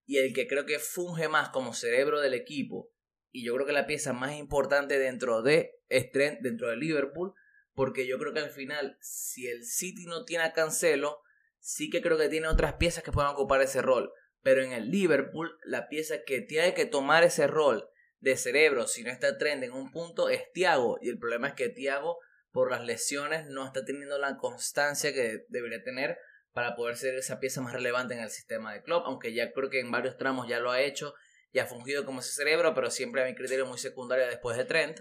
y 0.07 0.19
el 0.19 0.33
que 0.33 0.47
creo 0.47 0.67
que 0.67 0.79
funge 0.79 1.29
más 1.29 1.49
como 1.51 1.75
cerebro 1.75 2.21
del 2.21 2.35
equipo, 2.35 2.93
y 3.31 3.45
yo 3.45 3.55
creo 3.55 3.67
que 3.67 3.73
la 3.73 3.87
pieza 3.87 4.13
más 4.13 4.37
importante 4.37 4.99
dentro 4.99 5.43
de 5.43 5.81
Trent, 6.13 6.41
dentro 6.41 6.69
de 6.69 6.77
Liverpool, 6.77 7.35
porque 7.75 8.07
yo 8.07 8.19
creo 8.19 8.33
que 8.33 8.41
al 8.41 8.51
final, 8.51 8.97
si 9.01 9.49
el 9.49 9.65
City 9.65 10.07
no 10.07 10.25
tiene 10.25 10.45
a 10.45 10.53
Cancelo, 10.53 11.21
sí 11.59 11.91
que 11.91 12.03
creo 12.03 12.19
que 12.19 12.29
tiene 12.29 12.49
otras 12.49 12.75
piezas 12.75 13.03
que 13.03 13.13
puedan 13.13 13.33
ocupar 13.33 13.63
ese 13.63 13.83
rol. 13.83 14.13
Pero 14.43 14.63
en 14.63 14.73
el 14.73 14.91
Liverpool, 14.91 15.57
la 15.65 15.89
pieza 15.89 16.25
que 16.27 16.41
tiene 16.41 16.75
que 16.75 16.87
tomar 16.87 17.23
ese 17.23 17.47
rol 17.47 17.89
de 18.19 18.37
cerebro, 18.37 18.87
si 18.87 19.03
no 19.03 19.11
está 19.11 19.39
Trent 19.39 19.63
en 19.63 19.73
un 19.73 19.91
punto, 19.91 20.29
es 20.29 20.51
Thiago. 20.53 20.99
Y 21.01 21.09
el 21.09 21.19
problema 21.19 21.49
es 21.49 21.55
que 21.55 21.69
Thiago 21.69 22.19
por 22.51 22.71
las 22.71 22.85
lesiones 22.85 23.47
no 23.47 23.65
está 23.67 23.85
teniendo 23.85 24.19
la 24.19 24.37
constancia 24.37 25.13
que 25.13 25.45
debería 25.49 25.83
tener 25.83 26.19
para 26.53 26.77
poder 26.77 26.97
ser 26.97 27.15
esa 27.15 27.41
pieza 27.41 27.63
más 27.63 27.73
relevante 27.73 28.15
en 28.15 28.21
el 28.21 28.31
sistema 28.31 28.75
de 28.75 28.83
club, 28.83 29.03
aunque 29.07 29.33
ya 29.33 29.53
creo 29.53 29.71
que 29.71 29.81
en 29.81 29.91
varios 29.91 30.19
tramos 30.19 30.49
ya 30.49 30.61
lo 30.61 30.71
ha 30.71 30.83
hecho 30.83 31.15
y 31.51 31.59
ha 31.59 31.67
fungido 31.67 32.05
como 32.05 32.21
ese 32.21 32.33
cerebro, 32.33 32.75
pero 32.75 32.91
siempre 32.91 33.23
a 33.23 33.27
mi 33.27 33.35
criterio 33.35 33.67
muy 33.67 33.79
secundario 33.79 34.27
después 34.27 34.57
de 34.57 34.65
Trent. 34.65 35.01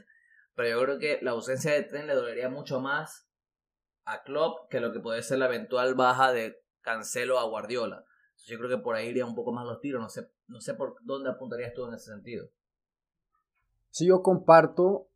Pero 0.61 0.77
yo 0.77 0.85
creo 0.85 0.99
que 0.99 1.19
la 1.23 1.31
ausencia 1.31 1.73
de 1.73 1.81
Trent 1.81 2.05
le 2.05 2.13
dolería 2.13 2.47
mucho 2.47 2.79
más 2.79 3.27
a 4.05 4.21
Klopp 4.21 4.69
que 4.69 4.79
lo 4.79 4.93
que 4.93 4.99
puede 4.99 5.23
ser 5.23 5.39
la 5.39 5.47
eventual 5.47 5.95
baja 5.95 6.31
de 6.31 6.55
Cancelo 6.81 7.39
a 7.39 7.49
Guardiola. 7.49 8.05
Yo 8.45 8.59
creo 8.59 8.69
que 8.69 8.77
por 8.77 8.95
ahí 8.95 9.07
iría 9.07 9.25
un 9.25 9.33
poco 9.33 9.51
más 9.51 9.65
los 9.65 9.81
tiros, 9.81 9.99
no 9.99 10.09
sé, 10.09 10.29
no 10.47 10.61
sé 10.61 10.75
por 10.75 10.97
dónde 11.01 11.31
apuntarías 11.31 11.73
tú 11.73 11.87
en 11.87 11.95
ese 11.95 12.11
sentido. 12.11 12.47
Si 13.89 14.05
yo 14.05 14.21
comparto 14.21 15.07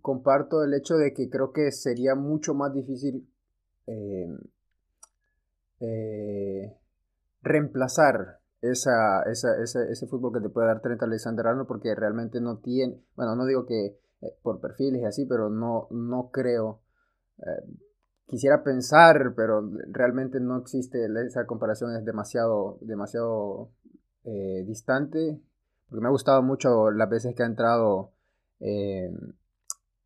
comparto 0.00 0.62
el 0.62 0.72
hecho 0.72 0.94
de 0.94 1.12
que 1.12 1.28
creo 1.28 1.52
que 1.52 1.72
sería 1.72 2.14
mucho 2.14 2.54
más 2.54 2.72
difícil 2.72 3.28
eh, 3.88 4.38
eh, 5.80 6.78
reemplazar 7.42 8.38
esa, 8.60 9.24
esa, 9.24 9.60
ese, 9.60 9.90
ese 9.90 10.06
fútbol 10.06 10.32
que 10.32 10.40
te 10.40 10.48
puede 10.48 10.68
dar 10.68 10.80
Trent 10.80 11.02
Alexander 11.02 11.44
Arnold 11.44 11.66
porque 11.66 11.92
realmente 11.96 12.40
no 12.40 12.58
tiene, 12.58 13.02
bueno, 13.16 13.34
no 13.34 13.46
digo 13.46 13.66
que 13.66 13.98
eh, 14.20 14.36
por 14.42 14.60
perfiles 14.60 15.02
y 15.02 15.04
así, 15.04 15.26
pero 15.26 15.50
no, 15.50 15.88
no 15.90 16.30
creo. 16.30 16.82
quisiera 18.26 18.62
pensar, 18.62 19.34
pero 19.36 19.70
realmente 19.90 20.40
no 20.40 20.58
existe, 20.58 21.06
esa 21.26 21.46
comparación 21.46 21.94
es 21.96 22.04
demasiado, 22.04 22.78
demasiado 22.80 23.70
distante, 24.64 25.40
porque 25.88 26.00
me 26.00 26.08
ha 26.08 26.10
gustado 26.10 26.42
mucho 26.42 26.90
las 26.90 27.10
veces 27.10 27.34
que 27.34 27.42
ha 27.42 27.46
entrado 27.46 28.14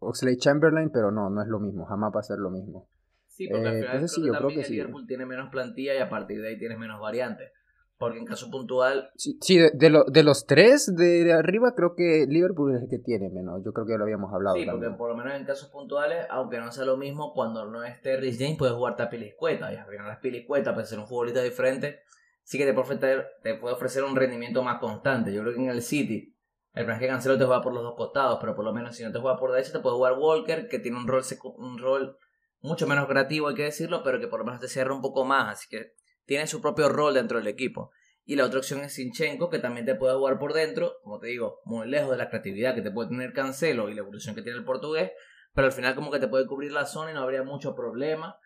Oxley 0.01 0.37
Chamberlain, 0.37 0.91
pero 0.91 1.11
no, 1.11 1.31
no 1.31 1.43
es 1.43 1.49
lo 1.49 1.59
mismo, 1.59 1.85
jamás 1.85 2.13
va 2.15 2.21
a 2.21 2.25
ser 2.25 2.39
lo 2.39 2.51
mismo. 2.51 2.89
Sí, 3.27 3.49
porque 3.49 3.69
al 3.69 4.03
eh, 4.03 4.09
sí, 4.09 4.25
yo 4.25 4.33
creo 4.33 4.49
que 4.49 4.63
el 4.63 4.71
Liverpool 4.71 5.07
tiene 5.07 5.27
menos 5.27 5.51
plantilla 5.51 5.95
y 5.95 5.99
a 5.99 6.09
partir 6.09 6.41
de 6.41 6.49
ahí 6.49 6.59
tienes 6.59 6.79
menos 6.79 7.01
variantes. 7.01 7.53
Porque 7.99 8.19
en 8.19 8.27
caso 8.27 8.49
puntual. 8.49 9.11
Sí, 9.17 9.59
de, 9.59 9.71
de, 9.73 10.23
los 10.23 10.47
tres 10.47 10.95
de 10.95 11.33
arriba, 11.33 11.75
creo 11.75 11.97
que 11.97 12.27
Liverpool 12.29 12.77
es 12.77 12.83
el 12.83 12.89
que 12.89 12.99
tiene 12.99 13.29
menos. 13.29 13.61
Yo 13.65 13.73
creo 13.73 13.87
que 13.87 13.93
ya 13.93 13.99
lo 13.99 14.05
habíamos 14.05 14.33
hablado. 14.33 14.57
Sí, 14.57 14.65
porque 14.71 14.91
por 14.91 15.11
lo 15.11 15.17
menos 15.17 15.35
en 15.35 15.45
casos 15.45 15.69
puntuales, 15.69 16.25
aunque 16.31 16.59
no 16.59 16.71
sea 16.71 16.85
lo 16.85 16.97
mismo, 16.97 17.33
cuando 17.35 17.67
no 17.67 17.83
esté 17.83 18.17
Rhys 18.17 18.39
James, 18.39 18.57
puedes 18.57 18.77
jugarte 18.77 19.03
a 19.03 19.11
Piliscueta. 19.11 19.73
Y 19.73 19.77
al 19.77 19.87
final, 19.87 20.07
las 20.07 20.19
Piliscueta, 20.19 20.75
para 20.75 20.87
ser 20.87 21.01
un 21.01 21.09
futbolista 21.09 21.43
diferente, 21.43 22.03
sí 22.45 22.57
que 22.57 22.65
te 22.65 22.73
puede, 22.73 22.85
ofrecer, 22.85 23.27
te 23.43 23.55
puede 23.57 23.75
ofrecer 23.75 24.05
un 24.05 24.15
rendimiento 24.15 24.63
más 24.63 24.79
constante. 24.79 25.33
Yo 25.33 25.43
creo 25.43 25.55
que 25.55 25.61
en 25.61 25.69
el 25.69 25.83
City, 25.83 26.37
el 26.75 26.85
problema 26.85 26.95
es 26.95 27.01
que 27.01 27.09
Cancelo 27.09 27.37
te 27.37 27.47
juega 27.47 27.63
por 27.63 27.75
los 27.75 27.83
dos 27.83 27.97
costados, 27.97 28.39
pero 28.41 28.55
por 28.55 28.65
lo 28.65 28.73
menos 28.73 28.95
si 28.95 29.03
no 29.03 29.11
te 29.11 29.19
juega 29.19 29.37
por 29.37 29.51
derecha, 29.51 29.73
te 29.73 29.81
puede 29.81 29.97
jugar 29.97 30.15
Walker, 30.17 30.69
que 30.69 30.79
tiene 30.79 30.99
un 30.99 31.09
rol, 31.09 31.23
un 31.57 31.79
rol 31.79 32.17
mucho 32.61 32.87
menos 32.87 33.09
creativo, 33.09 33.49
hay 33.49 33.57
que 33.57 33.65
decirlo, 33.65 34.03
pero 34.05 34.21
que 34.21 34.29
por 34.29 34.39
lo 34.39 34.45
menos 34.47 34.61
te 34.61 34.69
cierra 34.69 34.95
un 34.95 35.03
poco 35.03 35.25
más, 35.25 35.53
así 35.55 35.69
que 35.69 35.95
tiene 36.29 36.47
su 36.47 36.61
propio 36.61 36.91
rol 36.91 37.15
dentro 37.15 37.39
del 37.39 37.47
equipo. 37.47 37.91
Y 38.23 38.37
la 38.37 38.45
otra 38.45 38.59
opción 38.59 38.81
es 38.81 38.93
Sinchenko, 38.93 39.49
que 39.49 39.61
también 39.61 39.87
te 39.87 39.95
puede 39.95 40.15
jugar 40.15 40.39
por 40.39 40.53
dentro, 40.53 40.99
como 41.03 41.19
te 41.19 41.29
digo, 41.29 41.63
muy 41.65 41.89
lejos 41.89 42.11
de 42.11 42.19
la 42.19 42.29
creatividad 42.29 42.75
que 42.75 42.83
te 42.83 42.91
puede 42.91 43.09
tener 43.09 43.33
Cancelo 43.33 43.89
y 43.89 43.95
la 43.95 44.03
evolución 44.03 44.35
que 44.35 44.43
tiene 44.43 44.59
el 44.59 44.65
portugués, 44.67 45.11
pero 45.55 45.69
al 45.69 45.73
final 45.73 45.95
como 45.95 46.11
que 46.11 46.19
te 46.19 46.29
puede 46.29 46.47
cubrir 46.47 46.71
la 46.71 46.85
zona 46.85 47.13
y 47.13 47.15
no 47.15 47.23
habría 47.23 47.45
mucho 47.45 47.75
problema, 47.75 48.39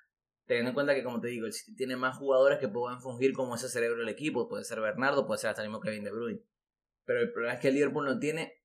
teniendo 0.47 0.69
en 0.71 0.75
cuenta 0.75 0.95
que, 0.95 1.03
como 1.03 1.21
te 1.21 1.27
digo, 1.27 1.47
el 1.47 1.53
City 1.53 1.75
tiene 1.75 1.97
más 1.97 2.17
jugadores 2.17 2.61
que 2.61 2.69
pueden 2.69 3.01
fungir 3.01 3.33
como 3.33 3.57
ese 3.57 3.69
cerebro 3.69 3.99
del 3.99 4.11
equipo, 4.11 4.49
puede 4.49 4.63
ser 4.63 4.81
Bernardo, 4.81 5.27
puede 5.27 5.39
ser 5.41 5.51
hasta 5.51 5.63
el 5.63 5.69
mismo 5.69 5.81
Kevin 5.81 6.05
De 6.05 6.13
Bruyne. 6.13 6.45
Pero 7.05 7.19
el 7.19 7.33
problema 7.33 7.55
es 7.55 7.61
que 7.61 7.69
el 7.69 7.75
Liverpool 7.75 8.05
no 8.05 8.21
tiene 8.21 8.63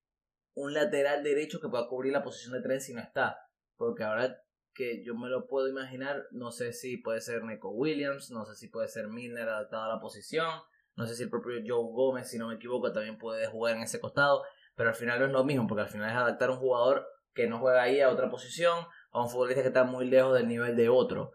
un 0.54 0.76
lateral 0.76 1.24
derecho 1.24 1.60
que 1.60 1.70
pueda 1.70 1.88
cubrir 1.88 2.14
la 2.14 2.22
posición 2.22 2.54
de 2.54 2.62
tren 2.62 2.82
si 2.82 2.94
no 2.94 3.02
está, 3.02 3.40
porque 3.78 4.04
ahora 4.04 4.40
que 4.78 5.04
yo 5.04 5.16
me 5.16 5.28
lo 5.28 5.48
puedo 5.48 5.68
imaginar, 5.68 6.28
no 6.30 6.52
sé 6.52 6.72
si 6.72 6.98
puede 6.98 7.20
ser 7.20 7.44
Neko 7.44 7.72
Williams, 7.72 8.30
no 8.30 8.46
sé 8.46 8.56
si 8.56 8.68
puede 8.68 8.88
ser 8.88 9.08
Milner 9.08 9.50
adaptado 9.50 9.86
a 9.86 9.96
la 9.96 10.00
posición, 10.00 10.48
no 10.96 11.08
sé 11.08 11.16
si 11.16 11.24
el 11.24 11.32
propio 11.32 11.56
Joe 11.66 11.92
Gómez, 11.92 12.30
si 12.30 12.38
no 12.38 12.48
me 12.48 12.56
equivoco, 12.56 12.94
también 12.94 13.18
puede 13.18 13.48
jugar 13.48 13.76
en 13.76 13.82
ese 13.82 14.00
costado, 14.00 14.44
pero 14.76 14.90
al 14.90 14.96
final 14.96 15.20
no 15.20 15.26
es 15.26 15.32
lo 15.32 15.44
mismo, 15.44 15.66
porque 15.66 15.82
al 15.82 15.90
final 15.90 16.12
es 16.12 16.16
adaptar 16.16 16.50
a 16.50 16.54
un 16.54 16.60
jugador 16.60 17.08
que 17.34 17.48
no 17.48 17.60
juega 17.60 17.82
ahí 17.82 18.00
a 18.02 18.10
otra 18.10 18.30
posición, 18.30 18.86
a 19.12 19.22
un 19.22 19.30
futbolista 19.30 19.64
que 19.64 19.70
está 19.70 19.84
muy 19.84 20.06
lejos 20.06 20.36
del 20.36 20.48
nivel 20.48 20.76
de 20.76 20.90
otro. 20.90 21.32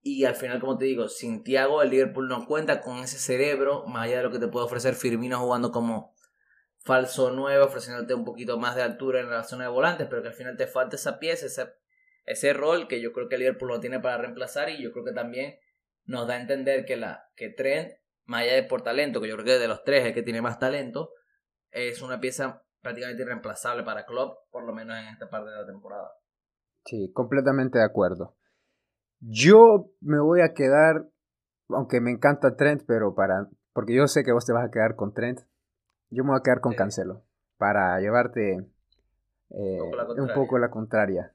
Y 0.00 0.24
al 0.24 0.36
final, 0.36 0.60
como 0.60 0.78
te 0.78 0.84
digo, 0.84 1.08
sin 1.08 1.42
Thiago, 1.42 1.82
el 1.82 1.90
Liverpool 1.90 2.28
no 2.28 2.46
cuenta 2.46 2.80
con 2.80 2.98
ese 2.98 3.18
cerebro, 3.18 3.84
más 3.86 4.04
allá 4.04 4.18
de 4.18 4.22
lo 4.22 4.30
que 4.30 4.38
te 4.38 4.46
puede 4.46 4.66
ofrecer 4.66 4.94
Firmino 4.94 5.40
jugando 5.40 5.72
como 5.72 6.14
falso 6.84 7.32
9, 7.32 7.64
ofreciéndote 7.64 8.14
un 8.14 8.24
poquito 8.24 8.58
más 8.58 8.76
de 8.76 8.82
altura 8.82 9.20
en 9.20 9.28
la 9.28 9.42
zona 9.42 9.64
de 9.64 9.70
volantes, 9.70 10.06
pero 10.08 10.22
que 10.22 10.28
al 10.28 10.34
final 10.34 10.56
te 10.56 10.68
falta 10.68 10.94
esa 10.94 11.18
pieza, 11.18 11.46
esa 11.46 11.74
ese 12.26 12.52
rol 12.52 12.88
que 12.88 13.00
yo 13.00 13.12
creo 13.12 13.28
que 13.28 13.36
el 13.36 13.42
Liverpool 13.42 13.68
lo 13.68 13.80
tiene 13.80 14.00
para 14.00 14.18
reemplazar 14.18 14.68
y 14.68 14.82
yo 14.82 14.92
creo 14.92 15.04
que 15.04 15.12
también 15.12 15.56
nos 16.04 16.26
da 16.26 16.34
a 16.34 16.40
entender 16.40 16.84
que 16.84 16.96
la 16.96 17.30
que 17.36 17.48
Trent, 17.48 17.92
más 18.24 18.42
allá 18.42 18.54
de 18.54 18.64
por 18.64 18.82
talento, 18.82 19.20
que 19.20 19.28
yo 19.28 19.34
creo 19.34 19.46
que 19.46 19.58
de 19.58 19.68
los 19.68 19.84
tres 19.84 20.02
es 20.02 20.08
el 20.08 20.14
que 20.14 20.22
tiene 20.22 20.42
más 20.42 20.58
talento, 20.58 21.10
es 21.70 22.02
una 22.02 22.20
pieza 22.20 22.62
prácticamente 22.82 23.22
irreemplazable 23.22 23.84
para 23.84 24.06
Klopp, 24.06 24.50
por 24.50 24.64
lo 24.64 24.72
menos 24.72 24.96
en 24.98 25.06
esta 25.06 25.28
parte 25.28 25.50
de 25.50 25.56
la 25.56 25.66
temporada. 25.66 26.10
Sí, 26.84 27.10
completamente 27.12 27.78
de 27.78 27.84
acuerdo. 27.84 28.36
Yo 29.20 29.90
me 30.00 30.20
voy 30.20 30.40
a 30.40 30.52
quedar, 30.52 31.08
aunque 31.68 32.00
me 32.00 32.10
encanta 32.10 32.56
Trent, 32.56 32.82
pero 32.86 33.14
para, 33.14 33.48
porque 33.72 33.94
yo 33.94 34.06
sé 34.06 34.24
que 34.24 34.32
vos 34.32 34.44
te 34.44 34.52
vas 34.52 34.66
a 34.66 34.70
quedar 34.70 34.94
con 34.94 35.14
Trent, 35.14 35.40
yo 36.10 36.22
me 36.22 36.30
voy 36.30 36.38
a 36.38 36.42
quedar 36.42 36.60
con 36.60 36.74
Cancelo, 36.74 37.24
para 37.56 37.98
llevarte 38.00 38.66
eh, 39.50 39.80
un 40.18 40.28
poco 40.34 40.58
la 40.58 40.70
contraria. 40.70 41.32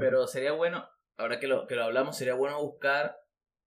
Pero 0.00 0.26
sería 0.26 0.52
bueno, 0.52 0.86
ahora 1.16 1.40
que 1.40 1.46
lo, 1.46 1.66
que 1.66 1.74
lo 1.74 1.84
hablamos, 1.84 2.16
sería 2.16 2.34
bueno 2.34 2.62
buscar 2.62 3.16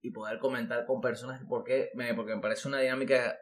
y 0.01 0.11
poder 0.11 0.39
comentar 0.39 0.85
con 0.85 1.01
personas 1.01 1.41
porque 1.49 1.91
me, 1.95 2.13
porque 2.13 2.35
me 2.35 2.41
parece 2.41 2.67
una 2.67 2.79
dinámica 2.79 3.38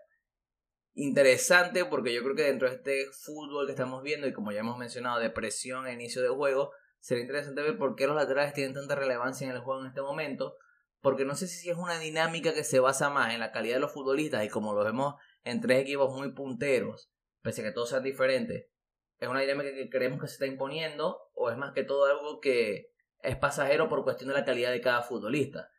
interesante 0.96 1.86
porque 1.86 2.14
yo 2.14 2.24
creo 2.24 2.36
que 2.36 2.44
dentro 2.44 2.70
de 2.70 2.76
este 2.76 3.06
fútbol 3.12 3.66
que 3.66 3.74
estamos 3.74 4.04
viendo 4.04 4.28
y 4.28 4.34
como 4.34 4.52
ya 4.52 4.62
hemos 4.62 4.78
mencionado 4.78 5.20
de 5.20 5.30
presión 5.30 5.86
a 5.86 5.92
inicio 5.92 6.22
de 6.22 6.30
juego, 6.30 6.72
sería 7.00 7.24
interesante 7.24 7.62
ver 7.62 7.78
por 7.78 7.96
qué 7.96 8.08
los 8.08 8.16
laterales 8.16 8.54
tienen 8.54 8.74
tanta 8.74 8.96
relevancia 8.96 9.46
en 9.46 9.54
el 9.54 9.60
juego 9.60 9.82
en 9.82 9.88
este 9.88 10.02
momento, 10.02 10.56
porque 11.02 11.26
no 11.26 11.36
sé 11.36 11.48
si 11.48 11.70
es 11.70 11.76
una 11.76 12.00
dinámica 12.00 12.54
que 12.54 12.64
se 12.64 12.80
basa 12.80 13.10
más 13.10 13.34
en 13.34 13.42
la 13.42 13.52
calidad 13.52 13.76
de 13.76 13.82
los 13.82 13.92
futbolistas 13.92 14.46
y 14.46 14.50
como 14.50 14.74
lo 14.74 14.84
vemos 14.84 15.16
en 15.44 15.60
tres 15.60 15.82
equipos 15.82 16.16
muy 16.16 16.32
punteros, 16.32 17.12
pese 17.42 17.62
a 17.62 17.66
que 17.66 17.72
todos 17.72 17.90
sean 17.90 18.04
diferentes, 18.04 18.68
es 19.24 19.30
una 19.30 19.40
dinámica 19.40 19.74
que 19.74 19.90
creemos 19.90 20.20
que 20.20 20.28
se 20.28 20.34
está 20.34 20.46
imponiendo 20.46 21.30
o 21.34 21.50
es 21.50 21.58
más 21.58 21.72
que 21.72 21.84
todo 21.84 22.06
algo 22.06 22.40
que 22.40 22.92
es 23.20 23.38
pasajero 23.38 23.88
por 23.88 24.04
cuestión 24.04 24.30
de 24.30 24.36
la 24.36 24.46
calidad 24.46 24.72
de 24.72 24.82
cada 24.82 25.02
futbolista. 25.02 25.72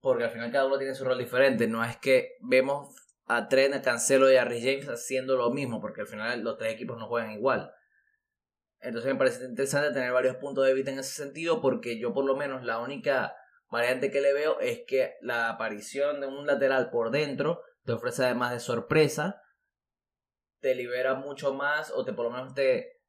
Porque 0.00 0.24
al 0.24 0.30
final 0.30 0.50
cada 0.50 0.66
uno 0.66 0.78
tiene 0.78 0.94
su 0.94 1.04
rol 1.04 1.18
diferente. 1.18 1.68
No 1.68 1.84
es 1.84 1.96
que 1.98 2.36
vemos 2.40 2.96
a 3.26 3.48
Trent, 3.48 3.74
a 3.74 3.82
Cancelo 3.82 4.30
y 4.30 4.36
a 4.36 4.44
James 4.44 4.88
haciendo 4.88 5.36
lo 5.36 5.50
mismo, 5.50 5.80
porque 5.80 6.00
al 6.00 6.08
final 6.08 6.42
los 6.42 6.58
tres 6.58 6.72
equipos 6.72 6.98
no 6.98 7.06
juegan 7.06 7.30
igual. 7.30 7.72
Entonces 8.80 9.12
me 9.12 9.18
parece 9.18 9.44
interesante 9.44 9.92
tener 9.92 10.12
varios 10.12 10.36
puntos 10.36 10.66
de 10.66 10.74
vista 10.74 10.90
en 10.90 10.98
ese 10.98 11.14
sentido, 11.14 11.60
porque 11.60 12.00
yo 12.00 12.12
por 12.12 12.24
lo 12.24 12.36
menos 12.36 12.64
la 12.64 12.80
única 12.80 13.36
variante 13.70 14.10
que 14.10 14.20
le 14.20 14.32
veo 14.32 14.58
es 14.58 14.80
que 14.84 15.14
la 15.20 15.48
aparición 15.48 16.20
de 16.20 16.26
un 16.26 16.44
lateral 16.44 16.90
por 16.90 17.12
dentro 17.12 17.62
te 17.84 17.92
ofrece 17.92 18.24
además 18.24 18.52
de 18.52 18.58
sorpresa 18.58 19.41
te 20.62 20.74
libera 20.74 21.14
mucho 21.14 21.52
más 21.52 21.90
o 21.90 22.04
te 22.04 22.14
por 22.14 22.26
lo 22.26 22.30
menos 22.30 22.54
te, 22.54 23.02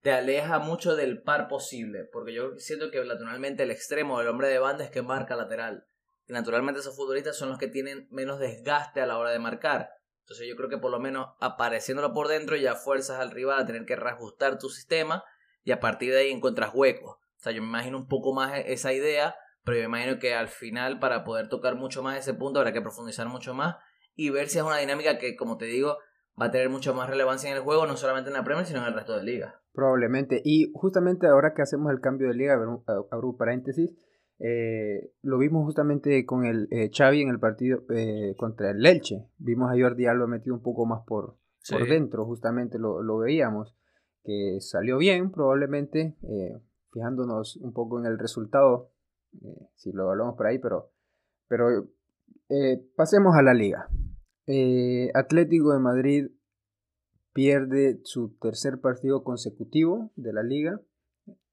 te 0.00 0.12
aleja 0.12 0.60
mucho 0.60 0.96
del 0.96 1.20
par 1.22 1.48
posible. 1.48 2.04
Porque 2.04 2.32
yo 2.32 2.56
siento 2.56 2.90
que 2.90 3.04
naturalmente 3.04 3.64
el 3.64 3.70
extremo 3.70 4.18
del 4.18 4.28
hombre 4.28 4.48
de 4.48 4.60
banda 4.60 4.84
es 4.84 4.90
que 4.90 5.02
marca 5.02 5.36
lateral. 5.36 5.86
Y 6.26 6.32
naturalmente 6.32 6.80
esos 6.80 6.96
futbolistas 6.96 7.36
son 7.36 7.50
los 7.50 7.58
que 7.58 7.68
tienen 7.68 8.06
menos 8.10 8.38
desgaste 8.38 9.00
a 9.00 9.06
la 9.06 9.18
hora 9.18 9.30
de 9.30 9.38
marcar. 9.38 9.90
Entonces 10.20 10.46
yo 10.46 10.56
creo 10.56 10.68
que 10.68 10.78
por 10.78 10.90
lo 10.90 11.00
menos 11.00 11.28
apareciéndolo 11.40 12.12
por 12.12 12.28
dentro 12.28 12.54
ya 12.54 12.74
fuerzas 12.74 13.18
al 13.18 13.30
rival 13.30 13.60
a 13.60 13.66
tener 13.66 13.84
que 13.84 13.96
reajustar 13.96 14.58
tu 14.58 14.68
sistema 14.68 15.24
y 15.64 15.72
a 15.72 15.80
partir 15.80 16.12
de 16.12 16.20
ahí 16.20 16.30
encuentras 16.30 16.70
huecos. 16.74 17.16
O 17.16 17.40
sea, 17.40 17.52
yo 17.52 17.62
me 17.62 17.68
imagino 17.68 17.98
un 17.98 18.08
poco 18.08 18.34
más 18.34 18.54
e-, 18.54 18.72
esa 18.72 18.92
idea, 18.92 19.36
pero 19.64 19.78
yo 19.78 19.88
me 19.88 19.98
imagino 19.98 20.20
que 20.20 20.34
al 20.34 20.48
final 20.48 21.00
para 21.00 21.24
poder 21.24 21.48
tocar 21.48 21.74
mucho 21.76 22.02
más 22.02 22.18
ese 22.18 22.34
punto 22.34 22.60
habrá 22.60 22.72
que 22.72 22.82
profundizar 22.82 23.26
mucho 23.26 23.54
más 23.54 23.76
y 24.14 24.30
ver 24.30 24.48
si 24.48 24.58
es 24.58 24.64
una 24.64 24.78
dinámica 24.78 25.16
que, 25.18 25.34
como 25.36 25.56
te 25.56 25.64
digo, 25.64 25.98
va 26.40 26.46
a 26.46 26.50
tener 26.50 26.70
mucho 26.70 26.94
más 26.94 27.08
relevancia 27.08 27.50
en 27.50 27.56
el 27.56 27.62
juego, 27.62 27.86
no 27.86 27.96
solamente 27.96 28.30
en 28.30 28.34
la 28.34 28.44
Premier, 28.44 28.66
sino 28.66 28.80
en 28.80 28.86
el 28.86 28.94
resto 28.94 29.16
de 29.16 29.24
liga. 29.24 29.60
Probablemente. 29.72 30.40
Y 30.44 30.72
justamente 30.74 31.26
ahora 31.26 31.54
que 31.54 31.62
hacemos 31.62 31.92
el 31.92 32.00
cambio 32.00 32.28
de 32.28 32.34
liga, 32.34 32.54
abro 32.54 33.28
un 33.28 33.36
paréntesis, 33.36 33.94
eh, 34.40 35.12
lo 35.22 35.38
vimos 35.38 35.64
justamente 35.64 36.24
con 36.24 36.44
el 36.44 36.68
eh, 36.70 36.90
Xavi 36.96 37.22
en 37.22 37.28
el 37.28 37.40
partido 37.40 37.82
eh, 37.90 38.34
contra 38.36 38.70
el 38.70 38.84
Elche. 38.84 39.26
Vimos 39.38 39.70
a 39.70 39.80
Jordi 39.80 40.06
Alba 40.06 40.26
metido 40.26 40.54
un 40.54 40.62
poco 40.62 40.86
más 40.86 41.02
por, 41.04 41.36
por 41.68 41.88
dentro, 41.88 42.24
justamente 42.24 42.78
lo, 42.78 43.02
lo, 43.02 43.18
veíamos, 43.18 43.74
que 44.22 44.58
salió 44.60 44.98
bien 44.98 45.32
probablemente, 45.32 46.16
fijándonos 46.92 47.56
un 47.56 47.72
poco 47.72 47.98
en 47.98 48.06
el 48.06 48.18
resultado, 48.18 48.90
si 49.74 49.92
lo 49.92 50.10
hablamos 50.10 50.36
por 50.36 50.46
ahí, 50.46 50.58
pero, 50.58 50.92
pero 51.48 51.88
pasemos 52.96 53.34
a 53.36 53.42
la 53.42 53.54
liga. 53.54 53.88
Eh, 54.50 55.10
Atlético 55.12 55.74
de 55.74 55.78
Madrid 55.78 56.30
pierde 57.34 58.00
su 58.04 58.34
tercer 58.38 58.80
partido 58.80 59.22
consecutivo 59.22 60.10
de 60.16 60.32
la 60.32 60.42
liga, 60.42 60.80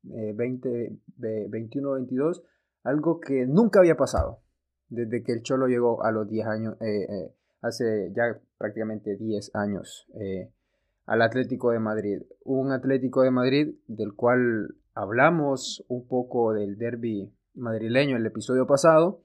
21-22, 0.06 2.40
eh, 2.40 2.44
algo 2.84 3.20
que 3.20 3.46
nunca 3.48 3.82
había 3.82 3.98
pasado 3.98 4.40
desde 4.88 5.24
que 5.24 5.34
el 5.34 5.42
Cholo 5.42 5.68
llegó 5.68 6.06
a 6.06 6.14
los 6.14 6.30
10 6.30 6.48
años, 6.48 6.78
eh, 6.80 7.34
hace 7.62 8.14
ya 8.16 8.40
prácticamente 8.58 9.18
10 9.18 9.54
años 9.56 10.08
al 11.06 11.22
Atlético 11.22 11.72
de 11.72 11.80
Madrid. 11.80 12.22
Un 12.46 12.72
Atlético 12.72 13.24
de 13.24 13.32
Madrid 13.32 13.76
del 13.88 14.14
cual 14.14 14.78
hablamos 14.94 15.84
un 15.90 16.08
poco 16.08 16.54
del 16.54 16.78
derby 16.78 17.30
madrileño 17.56 18.16
el 18.16 18.26
episodio 18.26 18.66
pasado 18.66 19.20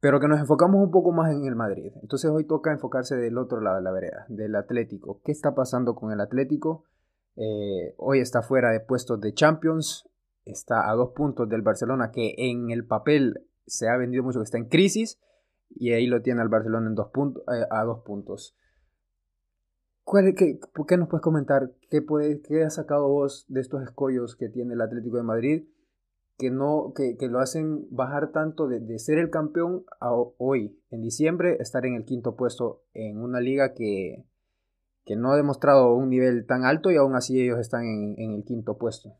pero 0.00 0.20
que 0.20 0.28
nos 0.28 0.38
enfocamos 0.38 0.80
un 0.80 0.90
poco 0.90 1.12
más 1.12 1.32
en 1.32 1.44
el 1.44 1.56
Madrid. 1.56 1.92
Entonces 2.02 2.30
hoy 2.30 2.44
toca 2.44 2.72
enfocarse 2.72 3.16
del 3.16 3.38
otro 3.38 3.60
lado 3.60 3.76
de 3.76 3.82
la 3.82 3.92
vereda, 3.92 4.26
del 4.28 4.54
Atlético. 4.54 5.20
¿Qué 5.24 5.32
está 5.32 5.54
pasando 5.54 5.94
con 5.94 6.12
el 6.12 6.20
Atlético? 6.20 6.84
Eh, 7.36 7.94
hoy 7.98 8.20
está 8.20 8.42
fuera 8.42 8.70
de 8.70 8.80
puestos 8.80 9.20
de 9.20 9.32
Champions, 9.32 10.08
está 10.44 10.90
a 10.90 10.94
dos 10.94 11.10
puntos 11.14 11.48
del 11.48 11.62
Barcelona, 11.62 12.10
que 12.10 12.34
en 12.36 12.70
el 12.70 12.84
papel 12.86 13.46
se 13.66 13.88
ha 13.88 13.96
vendido 13.96 14.22
mucho, 14.22 14.40
que 14.40 14.44
está 14.44 14.58
en 14.58 14.68
crisis, 14.68 15.20
y 15.70 15.92
ahí 15.92 16.06
lo 16.06 16.22
tiene 16.22 16.42
el 16.42 16.48
Barcelona 16.48 16.88
en 16.88 16.94
dos 16.94 17.10
eh, 17.52 17.66
a 17.70 17.84
dos 17.84 18.00
puntos. 18.00 18.56
¿Cuál, 20.04 20.34
qué, 20.34 20.58
qué, 20.88 20.96
nos 20.96 21.08
puedes 21.08 21.22
comentar? 21.22 21.70
¿Qué, 21.90 22.00
puede, 22.00 22.40
¿Qué 22.40 22.64
has 22.64 22.76
sacado 22.76 23.08
vos 23.08 23.44
de 23.48 23.60
estos 23.60 23.82
escollos 23.82 24.36
que 24.36 24.48
tiene 24.48 24.74
el 24.74 24.80
Atlético 24.80 25.18
de 25.18 25.22
Madrid? 25.22 25.68
Que, 26.38 26.50
no, 26.50 26.92
que, 26.94 27.16
que 27.18 27.26
lo 27.26 27.40
hacen 27.40 27.86
bajar 27.90 28.30
tanto 28.32 28.68
de, 28.68 28.80
de, 28.80 28.98
ser 28.98 29.18
el 29.18 29.28
campeón 29.28 29.84
a 30.00 30.12
hoy, 30.12 30.80
en 30.90 31.02
diciembre, 31.02 31.56
estar 31.60 31.84
en 31.84 31.94
el 31.94 32.04
quinto 32.04 32.36
puesto 32.36 32.84
en 32.94 33.20
una 33.20 33.40
liga 33.40 33.74
que, 33.74 34.24
que 35.04 35.16
no 35.16 35.32
ha 35.32 35.36
demostrado 35.36 35.94
un 35.94 36.08
nivel 36.08 36.46
tan 36.46 36.64
alto 36.64 36.90
y 36.90 36.96
aún 36.96 37.16
así 37.16 37.42
ellos 37.42 37.58
están 37.58 37.84
en, 37.84 38.14
en 38.18 38.34
el 38.34 38.44
quinto 38.44 38.78
puesto. 38.78 39.18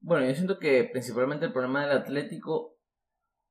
Bueno, 0.00 0.26
yo 0.26 0.34
siento 0.34 0.58
que 0.58 0.84
principalmente 0.92 1.46
el 1.46 1.52
problema 1.52 1.86
del 1.86 1.96
Atlético 1.96 2.76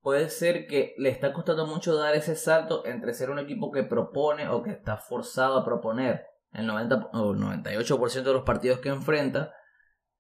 puede 0.01 0.29
ser 0.29 0.67
que 0.67 0.93
le 0.97 1.09
está 1.09 1.33
costando 1.33 1.65
mucho 1.65 1.95
dar 1.95 2.15
ese 2.15 2.35
salto 2.35 2.85
entre 2.85 3.13
ser 3.13 3.31
un 3.31 3.39
equipo 3.39 3.71
que 3.71 3.83
propone 3.83 4.49
o 4.49 4.61
que 4.61 4.71
está 4.71 4.97
forzado 4.97 5.57
a 5.57 5.65
proponer 5.65 6.25
el 6.53 6.67
90 6.67 7.09
o 7.13 7.33
98% 7.33 8.23
de 8.23 8.33
los 8.33 8.43
partidos 8.43 8.79
que 8.79 8.89
enfrenta 8.89 9.53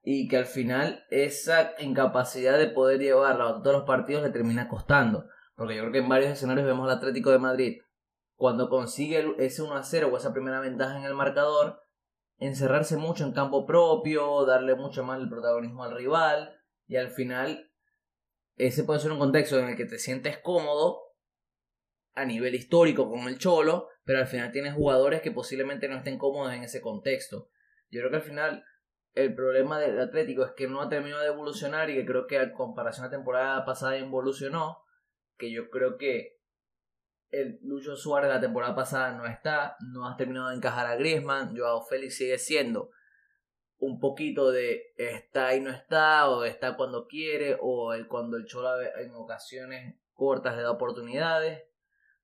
y 0.03 0.27
que 0.27 0.37
al 0.37 0.45
final 0.45 1.05
esa 1.09 1.73
incapacidad 1.79 2.57
de 2.57 2.67
poder 2.67 2.99
llevarla 2.99 3.49
a 3.49 3.61
todos 3.61 3.77
los 3.77 3.85
partidos 3.85 4.23
le 4.23 4.29
termina 4.29 4.67
costando. 4.67 5.27
Porque 5.55 5.75
yo 5.75 5.81
creo 5.81 5.91
que 5.91 5.99
en 5.99 6.09
varios 6.09 6.31
escenarios 6.31 6.65
vemos 6.65 6.89
al 6.89 6.97
Atlético 6.97 7.31
de 7.31 7.39
Madrid 7.39 7.81
cuando 8.35 8.69
consigue 8.69 9.35
ese 9.37 9.61
1 9.61 9.75
a 9.75 9.83
0 9.83 10.09
o 10.11 10.17
esa 10.17 10.33
primera 10.33 10.59
ventaja 10.59 10.97
en 10.97 11.05
el 11.05 11.13
marcador, 11.13 11.79
encerrarse 12.39 12.97
mucho 12.97 13.23
en 13.23 13.33
campo 13.33 13.67
propio, 13.67 14.45
darle 14.47 14.73
mucho 14.73 15.03
más 15.03 15.19
el 15.19 15.29
protagonismo 15.29 15.83
al 15.83 15.95
rival 15.95 16.59
y 16.87 16.95
al 16.95 17.09
final 17.09 17.71
ese 18.55 18.83
puede 18.83 18.99
ser 18.99 19.11
un 19.11 19.19
contexto 19.19 19.59
en 19.59 19.69
el 19.69 19.77
que 19.77 19.85
te 19.85 19.99
sientes 19.99 20.39
cómodo 20.39 21.01
a 22.15 22.25
nivel 22.25 22.55
histórico 22.55 23.09
con 23.11 23.27
el 23.27 23.37
Cholo, 23.37 23.89
pero 24.03 24.17
al 24.17 24.27
final 24.27 24.51
tienes 24.51 24.73
jugadores 24.73 25.21
que 25.21 25.31
posiblemente 25.31 25.87
no 25.87 25.97
estén 25.97 26.17
cómodos 26.17 26.51
en 26.53 26.63
ese 26.63 26.81
contexto. 26.81 27.49
Yo 27.91 27.99
creo 27.99 28.09
que 28.09 28.17
al 28.17 28.23
final 28.23 28.65
el 29.13 29.35
problema 29.35 29.79
del 29.79 29.99
Atlético 29.99 30.43
es 30.45 30.51
que 30.51 30.67
no 30.67 30.81
ha 30.81 30.89
terminado 30.89 31.21
de 31.21 31.29
evolucionar 31.29 31.89
y 31.89 31.95
que 31.95 32.05
creo 32.05 32.27
que 32.27 32.39
a 32.39 32.53
comparación 32.53 33.05
a 33.05 33.07
la 33.07 33.17
temporada 33.17 33.65
pasada 33.65 33.97
evolucionó, 33.97 34.83
que 35.37 35.51
yo 35.51 35.69
creo 35.69 35.97
que 35.97 36.39
el 37.29 37.59
Lucho 37.63 37.95
Suárez 37.95 38.29
la 38.29 38.41
temporada 38.41 38.75
pasada 38.75 39.13
no 39.17 39.25
está, 39.25 39.77
no 39.93 40.07
ha 40.07 40.17
terminado 40.17 40.49
de 40.49 40.55
encajar 40.55 40.85
a 40.87 40.95
Griezmann, 40.95 41.57
Joao 41.57 41.81
Félix 41.81 42.17
sigue 42.17 42.37
siendo 42.37 42.91
un 43.81 43.99
poquito 43.99 44.51
de 44.51 44.93
está 44.95 45.55
y 45.55 45.59
no 45.59 45.71
está, 45.71 46.29
o 46.29 46.43
está 46.43 46.77
cuando 46.77 47.07
quiere, 47.07 47.57
o 47.59 47.93
el, 47.93 48.07
cuando 48.07 48.37
el 48.37 48.45
Chola 48.45 48.75
en 48.99 49.13
ocasiones 49.15 49.95
cortas 50.13 50.55
le 50.55 50.61
da 50.61 50.71
oportunidades. 50.71 51.63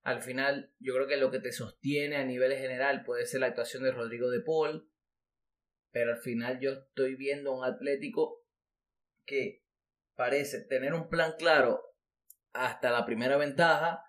Al 0.04 0.22
final, 0.22 0.72
yo 0.80 0.94
creo 0.94 1.08
que 1.08 1.18
lo 1.18 1.32
que 1.32 1.40
te 1.40 1.52
sostiene 1.52 2.18
a 2.18 2.24
nivel 2.24 2.54
general 2.54 3.04
puede 3.04 3.26
ser 3.26 3.42
la 3.42 3.48
actuación 3.48 3.84
de 3.84 3.92
Rodrigo 3.92 4.30
de 4.30 4.40
Paul, 4.42 4.88
pero 5.98 6.12
al 6.12 6.20
final 6.20 6.60
yo 6.60 6.74
estoy 6.74 7.16
viendo 7.16 7.52
un 7.52 7.66
Atlético 7.66 8.46
que 9.26 9.64
parece 10.16 10.62
tener 10.62 10.94
un 10.94 11.10
plan 11.10 11.34
claro 11.40 11.82
hasta 12.54 12.92
la 12.92 13.04
primera 13.04 13.36
ventaja, 13.36 14.04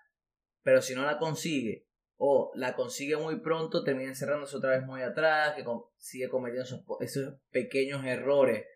pero 0.61 0.83
si 0.83 0.93
no 0.93 1.03
la 1.03 1.17
consigue 1.17 1.87
o 2.17 2.51
la 2.53 2.75
consigue 2.75 3.17
muy 3.17 3.39
pronto, 3.39 3.83
termina 3.83 4.09
encerrándose 4.09 4.55
otra 4.55 4.77
vez 4.77 4.85
muy 4.85 5.01
atrás, 5.01 5.55
que 5.55 5.65
sigue 5.97 6.29
cometiendo 6.29 6.79
esos, 6.99 7.33
pequeños 7.49 8.05
errores 8.05 8.67